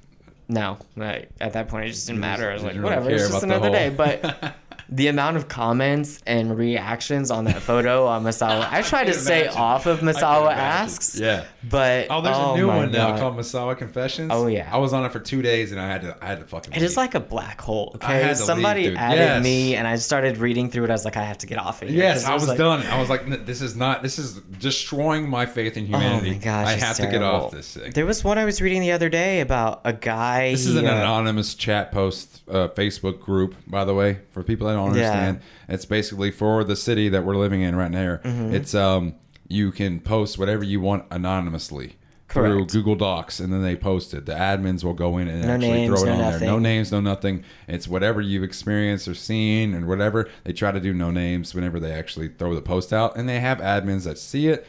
[0.53, 2.51] No, like, at that point it just didn't matter.
[2.51, 3.89] I was like, whatever, it's just another day.
[3.89, 4.55] But
[4.88, 9.20] the amount of comments and reactions on that photo on Misawa, I try to can
[9.20, 9.60] stay imagine.
[9.60, 11.18] off of I Misawa asks.
[11.18, 11.44] Yeah.
[11.68, 14.30] But Oh, there's a new my one now called Misawa Confessions.
[14.32, 14.68] Oh, yeah.
[14.72, 16.72] I was on it for two days and I had to I had to fucking.
[16.74, 16.96] It is leave.
[16.98, 17.96] like a black hole.
[18.00, 18.98] I Okay, had to somebody leave, dude.
[18.98, 19.42] added Yes.
[19.44, 20.90] me, and I started reading through it.
[20.90, 21.98] I was like, I have to get off of here.
[21.98, 22.86] Yes, 'Cause it I was like- done.
[22.86, 24.02] I was like, this is not.
[24.02, 26.30] This is destroying my faith in humanity.
[26.30, 27.92] Oh my gosh, I it's have to get off this thing.
[27.92, 30.50] There was one I was reading the other day about a guy.
[30.52, 34.42] This he, is an uh, anonymous chat post uh, Facebook group, by the way, for
[34.42, 35.11] people that don't Yeah.
[35.11, 35.40] understand.
[35.69, 38.19] It's basically for the city that we're living in right now.
[38.24, 38.55] Mm-hmm.
[38.55, 39.15] It's um,
[39.49, 41.97] you can post whatever you want anonymously
[42.28, 44.24] through Google Docs, and then they post it.
[44.24, 46.40] The admins will go in and No actually names, throw it no on there.
[46.40, 47.44] No names, no nothing.
[47.69, 50.94] It's whatever you've experienced or seen, and whatever they try to do.
[50.94, 54.49] No names whenever they actually throw the post out, and they have admins that see
[54.49, 54.66] it.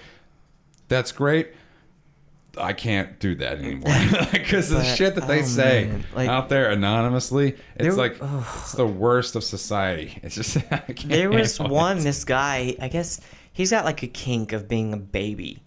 [0.89, 1.53] That's great
[2.57, 3.93] I can't do that anymore
[4.31, 8.73] because the shit that they oh, say like- out there anonymously, it's There- like it's
[8.73, 10.19] the worst of society.
[10.23, 12.01] It's just I can't There was one, it.
[12.01, 13.19] this guy, I guess
[13.53, 15.63] he's got like a kink of being a baby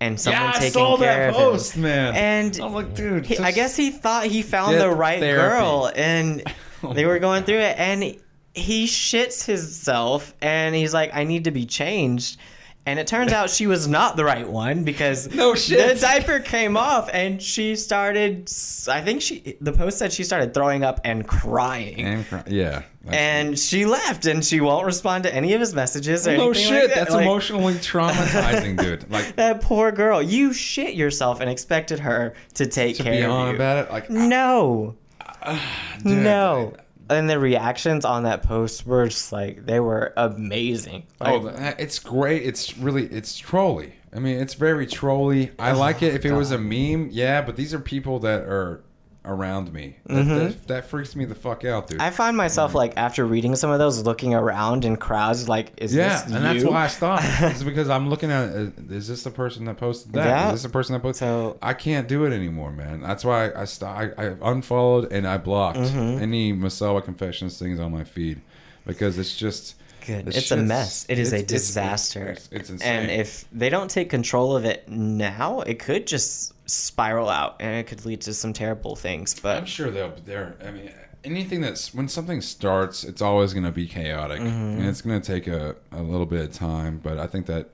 [0.00, 1.40] and someone yeah, I taking saw care that of him.
[1.52, 2.14] post, man.
[2.16, 5.48] And I'm like, dude, He, I guess he thought he found the right therapy.
[5.56, 6.42] girl and
[6.82, 8.02] Oh they were going through it and
[8.54, 12.38] he shits himself and he's like, I need to be changed.
[12.86, 15.94] And it turns out she was not the right one because No shit.
[15.94, 18.50] the diaper came off and she started.
[18.88, 21.98] I think she the post said she started throwing up and crying.
[22.00, 26.28] and cry- yeah, and she left and she won't respond to any of his messages
[26.28, 26.94] or no anything shit, like that.
[26.96, 29.10] that's Like, emotionally traumatizing, dude.
[29.10, 30.20] Like That poor girl.
[30.22, 33.54] You shit yourself and expected her to take to care be of on you.
[33.54, 34.94] about it, like No.
[36.02, 36.74] dude, no.
[37.14, 41.04] And the reactions on that post were just like they were amazing.
[41.20, 42.42] Oh, like, Oh, it's great.
[42.42, 43.94] It's really it's trolly.
[44.14, 45.50] I mean, it's very trolly.
[45.58, 47.42] I oh like it if it was a meme, yeah.
[47.42, 48.84] But these are people that are
[49.24, 49.96] around me.
[50.06, 51.98] That, that, that freaks me the fuck out, dude.
[51.98, 52.06] Mm-hmm.
[52.06, 55.92] I find myself like after reading some of those, looking around in crowds, like, is
[55.92, 55.98] this.
[55.98, 57.24] yeah, this and that's why I stopped.
[57.40, 60.26] it's because I'm looking at uh, is this the person that posted that?
[60.26, 60.46] Yeah.
[60.48, 61.20] Is this the person that posted?
[61.26, 63.00] So- I can't do it anymore, man.
[63.00, 66.22] That's why I st- I, I unfollowed and I blocked Mm-hmm.
[66.22, 68.40] any Misawa Confessions things on my feed
[68.86, 69.76] because it's just
[70.06, 70.28] Good.
[70.28, 71.06] It's a mess.
[71.08, 72.26] It is a it's- it's- disaster.
[72.28, 72.88] It's, it's insane.
[73.04, 77.76] and if they don't take control of it now, it could just spiral out and
[77.76, 79.38] it could lead to some terrible things.
[79.38, 80.14] But I'm sure they'll.
[80.24, 80.54] They're.
[80.64, 80.90] I mean,
[81.24, 84.78] anything that's when something starts, it's always going to be chaotic, Mm-hmm.
[84.80, 87.00] and it's going to take a, a little bit of time.
[87.02, 87.70] But I think that.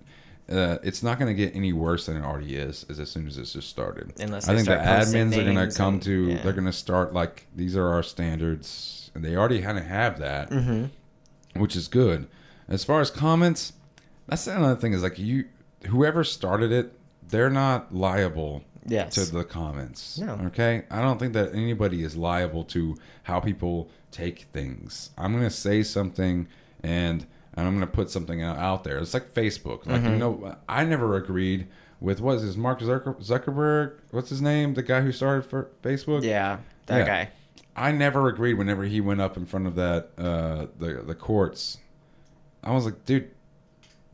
[0.51, 3.25] Uh, it's not going to get any worse than it already is, as, as soon
[3.29, 4.13] as it's just started.
[4.19, 6.43] Unless I think the admins are going to come and- to, yeah.
[6.43, 10.19] they're going to start like these are our standards, and they already kind of have
[10.19, 11.61] that, Mm-hmm.
[11.61, 12.27] which is good.
[12.69, 13.75] As far as comments,
[14.27, 15.45] that's another thing is like you,
[15.87, 16.99] whoever started it,
[17.29, 20.19] they're not liable yes, to the comments.
[20.19, 20.33] No.
[20.47, 20.85] Okay?
[20.91, 25.11] I don't think that anybody is liable to how people take things.
[25.19, 26.49] I'm going to say something
[26.83, 28.99] and and I'm going to put something out, out there.
[28.99, 29.85] It's like Facebook.
[29.87, 30.11] Like Mm-hmm.
[30.13, 31.67] you know I never agreed
[32.01, 33.99] with what is this Mark Zuckerberg?
[34.11, 34.75] What's his name?
[34.75, 36.23] The guy who started for Facebook?
[36.23, 37.07] yeah, that Yeah.
[37.07, 37.31] guy.
[37.77, 41.79] I never agreed whenever he went up in front of that uh the the courts.
[42.65, 43.31] I was like, dude,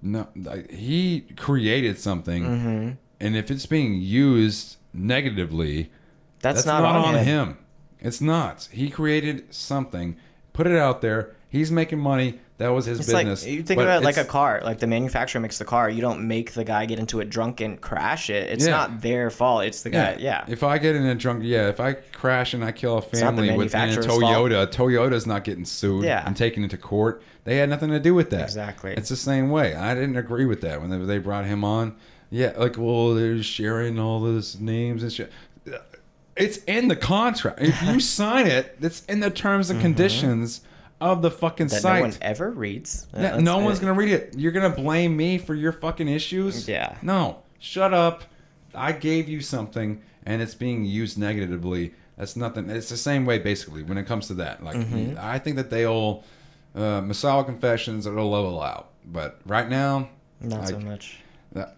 [0.02, 2.90] no, like, he created something, Mm-hmm.
[3.20, 5.90] And if it's being used negatively,
[6.40, 7.58] That's, that's, not, on, him.
[8.00, 8.68] It's not.
[8.72, 10.16] He created something,
[10.52, 11.34] put it out there.
[11.48, 12.40] He's making money.
[12.58, 13.42] That was his It's business.
[13.44, 14.62] like you think about it like a car.
[14.64, 15.90] Like the manufacturer makes the car.
[15.90, 18.50] You don't make the guy get into it drunk and crash it.
[18.50, 18.72] It's Yeah.
[18.72, 19.64] not their fault.
[19.64, 20.16] It's the guy.
[20.18, 20.42] Yeah.
[20.48, 21.68] If I get in a drunk, yeah.
[21.68, 26.04] If I crash and I kill a family with a Toyota, Toyota's not getting sued
[26.04, 26.22] Yeah.
[26.26, 27.22] and taken into court.
[27.44, 28.44] They had nothing to do with that.
[28.44, 28.94] Exactly.
[28.94, 29.74] It's the same way.
[29.74, 31.94] I didn't agree with that when they brought him on.
[32.36, 35.32] Yeah, like well, they're sharing all those names and shit.
[36.36, 37.60] It's in the contract.
[37.62, 40.60] If you sign it, it's in the terms and conditions
[41.00, 41.74] of the fucking Mm-hmm.
[41.74, 41.96] that site.
[42.02, 43.06] no one ever reads.
[43.16, 43.64] Yeah, no it.
[43.64, 44.34] one's gonna read it.
[44.36, 46.68] You're gonna blame me for your fucking issues.
[46.68, 46.96] Yeah.
[47.02, 48.24] No, shut up.
[48.74, 51.94] I gave you something, and it's being used negatively.
[52.18, 52.68] That's nothing.
[52.70, 54.62] It's the same way, basically, when it comes to that.
[54.62, 55.16] Like, Mm-hmm.
[55.18, 56.24] I think that they all
[56.74, 58.90] uh, Misawa confessions it'll level out.
[59.06, 60.08] But right now,
[60.40, 61.18] Not so much.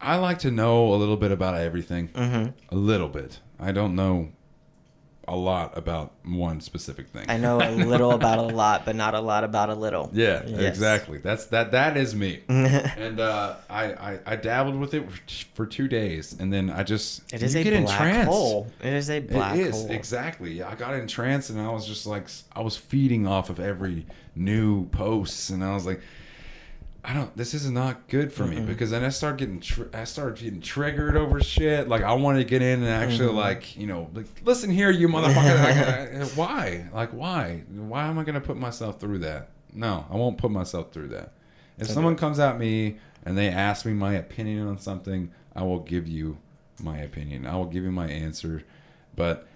[0.00, 2.08] I like to know a little bit about everything.
[2.08, 2.74] Mm-hmm.
[2.74, 3.40] A little bit.
[3.60, 4.28] I don't know
[5.26, 7.26] a lot about one specific thing.
[7.28, 10.08] I know a little about a lot, but not a lot about a little.
[10.14, 10.60] Yeah, Yes.
[10.62, 11.18] exactly.
[11.18, 11.72] That's that.
[11.72, 12.40] That is me.
[12.48, 15.06] and uh, I, I I dabbled with it
[15.54, 18.30] for, two days, and then I just It is a get black entranced.
[18.30, 18.68] hole.
[18.82, 19.90] It is a black it is hole.
[19.90, 20.62] exactly.
[20.62, 24.86] I got entranced, and I was just like, I was feeding off of every new
[24.86, 26.00] posts, and I was like,
[27.08, 27.34] I don't.
[27.38, 29.60] This is not good for me because then I start getting.
[29.60, 31.88] Tr- I start getting triggered over shit.
[31.88, 35.08] Like I wanted to get in and actually like you know like listen here, you
[35.08, 36.20] motherfucker.
[36.20, 36.86] like, why?
[36.92, 37.62] Like why?
[37.74, 39.48] Why am I gonna put myself through that?
[39.72, 41.32] No, I won't put myself through that.
[41.78, 45.62] If So someone comes at me and they ask me my opinion on something, I
[45.62, 46.36] will give you
[46.82, 47.46] my opinion.
[47.46, 48.64] I will give you my answer,
[49.16, 49.46] but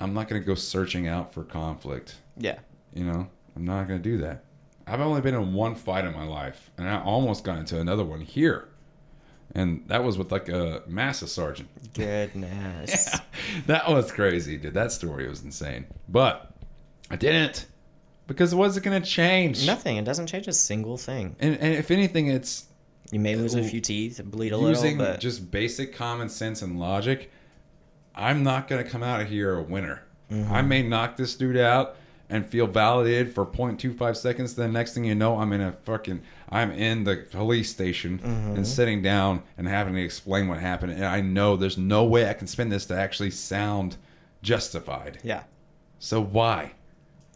[0.00, 2.16] I'm not gonna go searching out for conflict.
[2.38, 2.60] yeah.
[2.94, 4.43] You know, I'm not gonna do that.
[4.86, 8.04] I've only been in one fight in my life, and I almost got into another
[8.04, 8.68] one here,
[9.54, 11.68] and that was with like a master sergeant.
[11.94, 13.08] Goodness.
[13.12, 13.20] yeah,
[13.66, 14.74] that was crazy, dude.
[14.74, 16.52] That story was insane, but
[17.10, 17.66] I didn't
[18.26, 19.66] because what's it gonna change?
[19.66, 19.96] Nothing.
[19.96, 21.36] It doesn't change a single thing.
[21.40, 22.66] And, and if anything, it's
[23.10, 26.28] You may lose a few teeth, and bleed a using little, but just basic common
[26.28, 27.30] sense and logic.
[28.14, 30.02] I'm not gonna come out of here a winner.
[30.30, 30.52] Mm-hmm.
[30.52, 31.96] I may knock this dude out
[32.30, 34.54] and feel validated for 0.25 seconds.
[34.54, 36.22] Then next thing you know, I'm in a fucking.
[36.48, 38.56] I'm in the police station Mm-hmm.
[38.56, 42.28] and sitting down and having to explain what happened, and I know there's no way
[42.28, 43.96] I can spin this to actually sound
[44.42, 45.18] justified.
[45.22, 45.42] Yeah.
[45.98, 46.72] So why?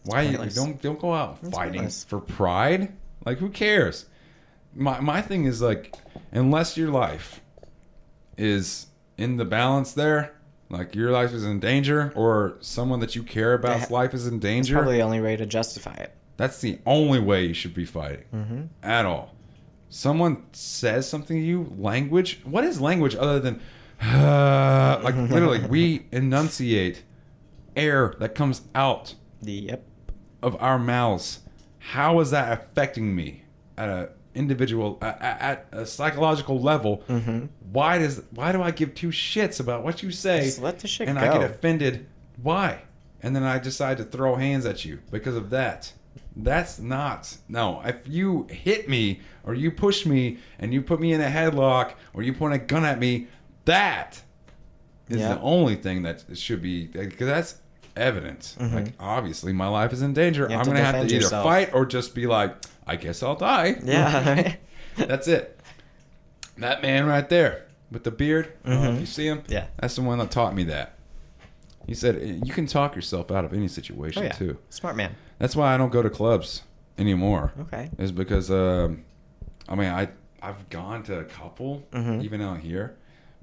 [0.05, 2.03] Why you don't don't go out It's fighting pointless.
[2.05, 2.93] for pride?
[3.25, 4.05] Like who cares?
[4.75, 5.95] My my thing is like
[6.31, 7.41] unless your life
[8.37, 8.87] is
[9.17, 10.33] in the balance there,
[10.69, 14.39] like your life is in danger or someone that you care about's life is in
[14.39, 16.13] danger, probably the only way to justify it.
[16.37, 18.61] that's the only way you should be fighting Mm-hmm.
[18.83, 19.35] at all.
[19.89, 22.41] Someone says something to you, language.
[22.43, 23.59] What is language other than
[24.01, 27.03] like literally we enunciate
[27.75, 29.83] air that comes out Yep.
[30.43, 31.39] of our mouths.
[31.79, 33.43] How is that affecting me
[33.77, 37.03] at a individual at, at a psychological level?
[37.09, 37.45] Mm-hmm.
[37.71, 40.41] Why does why do I give two shits about what you say?
[40.45, 41.25] Just let the shit and go.
[41.25, 42.07] I get offended.
[42.41, 42.81] Why?
[43.21, 45.91] And then I decide to throw hands at you because of that.
[46.35, 47.81] That's not no.
[47.83, 51.93] If you hit me or you push me and you put me in a headlock
[52.13, 53.27] or you point a gun at me,
[53.65, 54.21] that
[55.09, 55.35] is Yeah.
[55.35, 57.55] the only thing that should be because that's
[57.97, 58.55] evidence.
[58.59, 58.73] Mhm.
[58.73, 60.49] Like obviously my life is in danger.
[60.49, 61.43] I'm gonna have to either yourself.
[61.43, 62.55] fight or just be like,
[62.89, 63.79] I guess I'll die.
[63.83, 64.55] Yeah.
[64.97, 65.59] That's it.
[66.57, 68.51] That man right there with the beard.
[68.65, 68.99] I don't know if Mhm.
[69.01, 69.43] you see him?
[69.47, 69.67] Yeah.
[69.77, 70.95] That's the one that taught me that.
[71.87, 74.31] He said "Eh, you can talk yourself out of any situation Oh yeah.
[74.33, 74.57] too.
[74.69, 75.15] Smart man.
[75.39, 76.63] That's why I don't go to clubs
[76.97, 77.53] anymore.
[77.61, 77.89] Okay.
[77.97, 79.03] Is because um,
[79.67, 80.09] I mean I
[80.41, 82.23] I've gone to a couple Mhm.
[82.23, 82.95] even out here,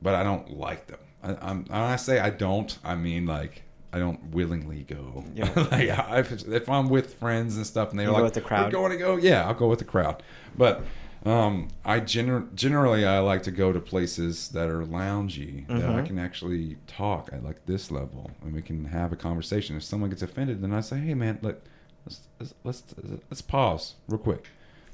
[0.02, 0.98] but I don't like them.
[1.23, 3.62] I, I'm when I say I don't, I mean like
[3.97, 5.24] I don't willingly go.
[5.35, 5.51] Yeah.
[5.56, 8.35] like I- if, if I'm with friends and stuff, and they're You go like, with
[8.35, 8.66] the crowd?
[8.66, 10.23] "We're going to go," yeah, I'll go with the crowd.
[10.56, 10.82] But
[11.24, 16.01] um, I gener- generally I like to go to places that are loungy that I
[16.02, 16.06] Mhm.
[16.06, 19.77] can actually talk at like this level, and we can have a conversation.
[19.77, 21.62] If someone gets offended, then I say, "Hey, man, look,
[22.05, 22.85] let's let's let's,
[23.31, 24.47] let's pause real quick."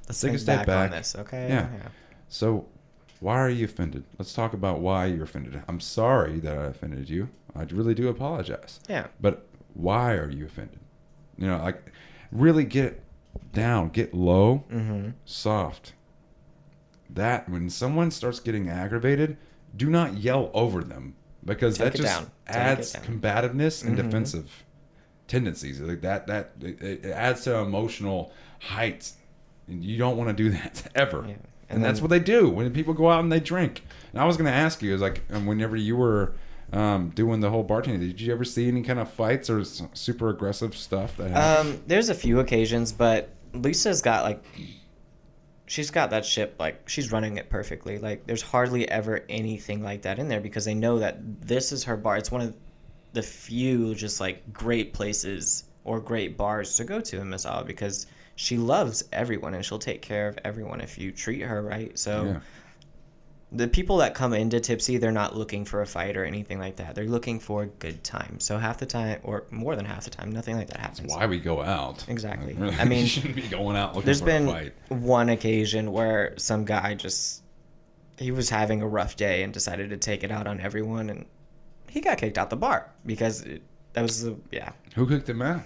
[0.08, 0.90] Let's Take a step back, back.
[0.90, 1.14] on this.
[1.16, 1.48] Okay.
[1.48, 1.68] Yeah.
[2.28, 2.66] So,
[3.20, 4.02] why are you offended?
[4.18, 5.62] Let's talk about why you're offended.
[5.68, 7.28] I'm sorry that I offended you.
[7.54, 8.80] I really do apologize.
[8.88, 9.08] Yeah.
[9.20, 10.78] But why are you offended?
[11.36, 11.82] You know, like
[12.30, 13.02] really get
[13.52, 15.10] down, get low, Mm-hmm.
[15.24, 15.92] soft.
[17.10, 19.36] That when someone starts getting aggravated,
[19.76, 21.14] do not yell over them
[21.44, 22.26] because Take that just.
[22.46, 24.02] Adds combativeness and Mhm.
[24.04, 24.64] defensive
[25.28, 25.80] tendencies.
[25.80, 29.14] Like that, that it, it adds to emotional heights,
[29.68, 31.24] and you don't want to do that ever.
[31.26, 31.34] Yeah.
[31.68, 33.84] And, And that's what they do when people go out and they drink.
[34.12, 36.34] And I was going to ask you, is like, um, whenever you were
[36.72, 40.30] um, doing the whole bartending, did you ever see any kind of fights or super
[40.30, 41.76] aggressive stuff that happened?
[41.76, 44.42] Um, there's a few occasions, but Lisa's got like,
[45.66, 47.98] she's got that ship like she's running it perfectly.
[47.98, 51.84] Like there's hardly ever anything like that in there because they know that this is
[51.84, 52.16] her bar.
[52.16, 52.54] It's one of
[53.12, 58.06] the few just like great places or great bars to go to in Misawa because
[58.36, 61.98] she loves everyone and she'll take care of everyone if you treat her right.
[61.98, 62.40] So yeah.
[63.54, 66.76] The people that come into Tipsy, they're not looking for a fight or anything like
[66.76, 66.94] that.
[66.94, 68.40] They're looking for a good time.
[68.40, 71.00] So half the time, or more than half the time, nothing like that happens.
[71.00, 72.04] That's why we go out.
[72.08, 72.56] Exactly.
[72.78, 74.74] I mean, you shouldn't be going out looking There's for been a fight.
[74.88, 77.42] one occasion where some guy just
[78.18, 81.26] he was having a rough day and decided to take it out on everyone, and
[81.88, 83.62] he got kicked out the bar because it,
[83.92, 85.62] that was the yeah Who cooked him out?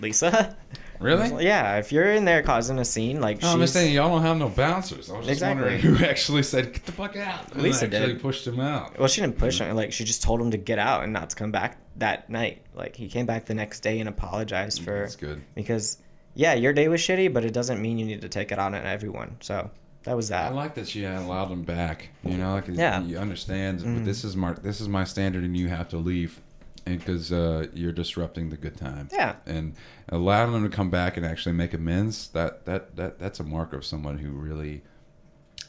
[0.00, 0.56] Lisa.
[0.98, 1.44] Really?
[1.44, 4.22] Yeah, if you're in there causing a scene, like No, I'm just saying y'all don't
[4.22, 5.10] have no bouncers.
[5.10, 5.62] I was just Exactly.
[5.74, 8.22] wondering who actually said "get the fuck out." and Lisa actually did.
[8.22, 8.98] pushed him out.
[8.98, 9.76] Well, she didn't push him.
[9.76, 12.62] Like she just told him to get out and not to come back that night.
[12.74, 15.42] Like he came back the next day and apologized for That's good.
[15.54, 15.98] because
[16.34, 18.72] yeah, your day was shitty, but it doesn't mean you need to take it out
[18.74, 19.36] on everyone.
[19.40, 19.70] So
[20.04, 20.50] that was that.
[20.50, 22.08] I like that she allowed him back.
[22.24, 23.02] You know, like Yeah.
[23.02, 23.80] you understand.
[23.80, 23.96] Mm.
[23.96, 26.40] But this is my this is my standard, and you have to leave,
[26.86, 29.08] because uh, you're disrupting the good time.
[29.12, 29.36] Yeah.
[29.44, 29.74] And
[30.08, 32.28] allowing them to come back and actually make amends.
[32.28, 34.82] That that that that's a mark of someone who really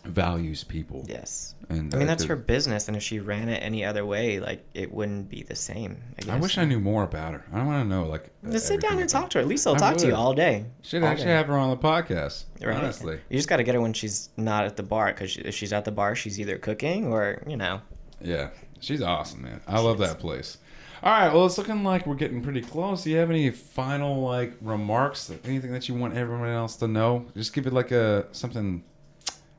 [0.06, 1.06] values people.
[1.08, 1.56] Yes.
[1.70, 4.40] And I mean uh, that's her business, and if she ran it any other way,
[4.40, 6.02] like it wouldn't be the same.
[6.18, 6.30] I, guess.
[6.30, 7.46] I wish I knew more about her.
[7.52, 8.30] I want to know like.
[8.50, 9.46] Just sit down and talk to her.
[9.46, 10.66] Lisa will I talk to you all day.
[10.82, 11.32] Should All actually day.
[11.32, 12.46] have her on the podcast.
[12.62, 12.78] Right?
[12.78, 13.20] Honestly.
[13.30, 15.74] You just got to get her when she's not at the bar, because if she's
[15.74, 17.82] at the bar, she's either cooking or you know.
[18.22, 18.50] Yeah,
[18.80, 19.62] she's awesome, man.
[19.68, 20.08] I love is.
[20.08, 20.58] that place.
[21.04, 23.04] All right, well, it's looking like we're getting pretty close.
[23.04, 25.32] Do you have any final like remarks?
[25.46, 27.26] Anything that you want everyone else to know?
[27.36, 28.84] Just give it like a something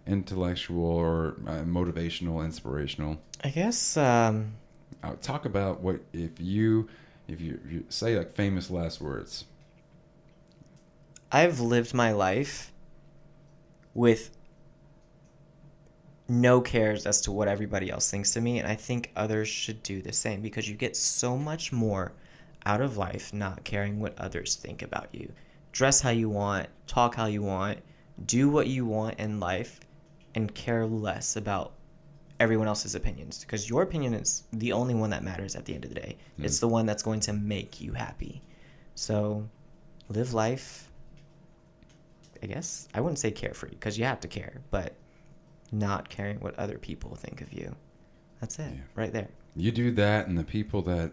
[0.07, 3.19] intellectual or uh, motivational, inspirational.
[3.45, 4.55] I guess um,
[5.03, 6.89] Uh, talk about what if you
[7.29, 9.45] if you, if you say like famous last words.
[11.31, 12.73] I've lived my life
[13.95, 14.31] with
[16.29, 19.83] no cares as to what everybody else thinks of me, and I think others should
[19.83, 22.13] do the same because you get so much more
[22.67, 25.33] out of life not caring what others think about you.
[25.73, 27.79] Dress how you want, talk how you want,
[28.27, 29.81] do what you want in life
[30.35, 31.73] and care less about
[32.41, 35.85] everyone else's opinions because your opinion is the only one that matters at the end
[35.85, 36.17] of the day.
[36.39, 36.45] Mm.
[36.45, 38.43] It's the one that's going to make you happy.
[38.95, 39.49] So
[40.09, 40.91] live life.
[42.43, 44.95] I guess I wouldn't say carefree because you have to care, but
[45.73, 47.75] not caring what other people think of you.
[48.41, 48.81] That's it, Yeah.
[48.95, 49.29] right there.
[49.57, 51.13] You do that, and the people that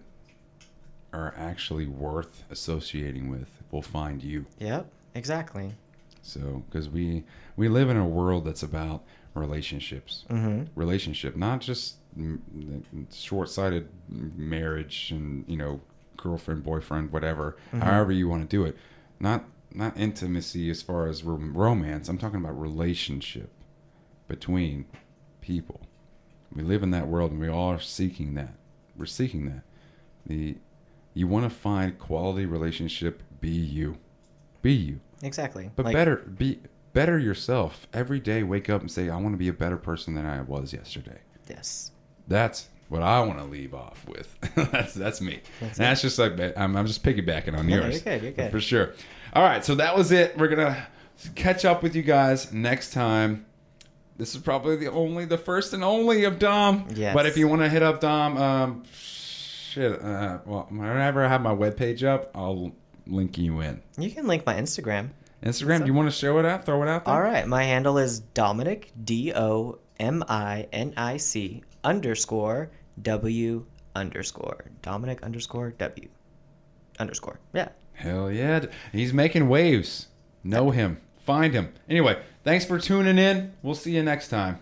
[1.13, 4.45] are actually worth associating with will find you.
[4.59, 5.73] Yep, exactly.
[6.21, 7.23] So, because we
[7.55, 9.03] we live in a world that's about
[9.33, 10.63] relationships, Mm-hmm.
[10.79, 11.95] relationship, not just
[13.11, 15.81] short-sighted marriage and you know
[16.17, 17.57] girlfriend, boyfriend, whatever.
[17.73, 17.81] Mhm.
[17.83, 18.77] However you want to do it,
[19.19, 22.07] not not intimacy as far as rom- romance.
[22.07, 23.49] I'm talking about relationship
[24.27, 24.85] between
[25.41, 25.81] people.
[26.53, 28.53] We live in that world, and we all are seeking that.
[28.97, 29.63] We're seeking that.
[30.25, 30.57] The
[31.13, 33.21] you want to find quality relationship.
[33.41, 33.97] Be you.
[34.61, 34.99] Be you.
[35.21, 35.69] Exactly.
[35.75, 36.59] But Like, better be
[36.93, 38.43] better yourself every day.
[38.43, 41.19] Wake up and say, "I want to be a better person than I was yesterday."
[41.49, 41.91] Yes.
[42.27, 44.35] That's what I want to leave off with.
[44.71, 45.41] that's that's me.
[45.59, 47.93] That's That's, just like I'm, I'm just piggybacking on No, yours.
[48.05, 48.51] you're good, you're good.
[48.51, 48.93] for sure.
[49.33, 50.37] All right, so that was it.
[50.37, 50.87] We're gonna
[51.35, 53.45] catch up with you guys next time.
[54.17, 56.87] This is probably the only, the first and only of Dom.
[56.93, 57.13] Yes.
[57.13, 60.01] But if you want to hit up Dom, um, shit.
[60.01, 62.71] Uh, well, whenever I have my webpage up, I'll
[63.07, 63.81] link you in.
[63.97, 65.09] You can link my Instagram.
[65.43, 65.81] Instagram.
[65.81, 66.65] Do you want to show it out?
[66.65, 67.13] Throw it out there.
[67.13, 67.45] All right.
[67.45, 72.71] My handle is Dominic D O M I N I C underscore
[73.01, 73.65] W
[73.95, 76.09] underscore Dominic underscore W
[76.99, 77.39] underscore.
[77.53, 77.69] Yeah.
[77.93, 78.65] Hell yeah.
[78.91, 80.07] He's making waves.
[80.43, 81.01] Know him.
[81.25, 81.73] Find him.
[81.89, 83.53] Anyway, thanks for tuning in.
[83.63, 84.59] We'll see you next time.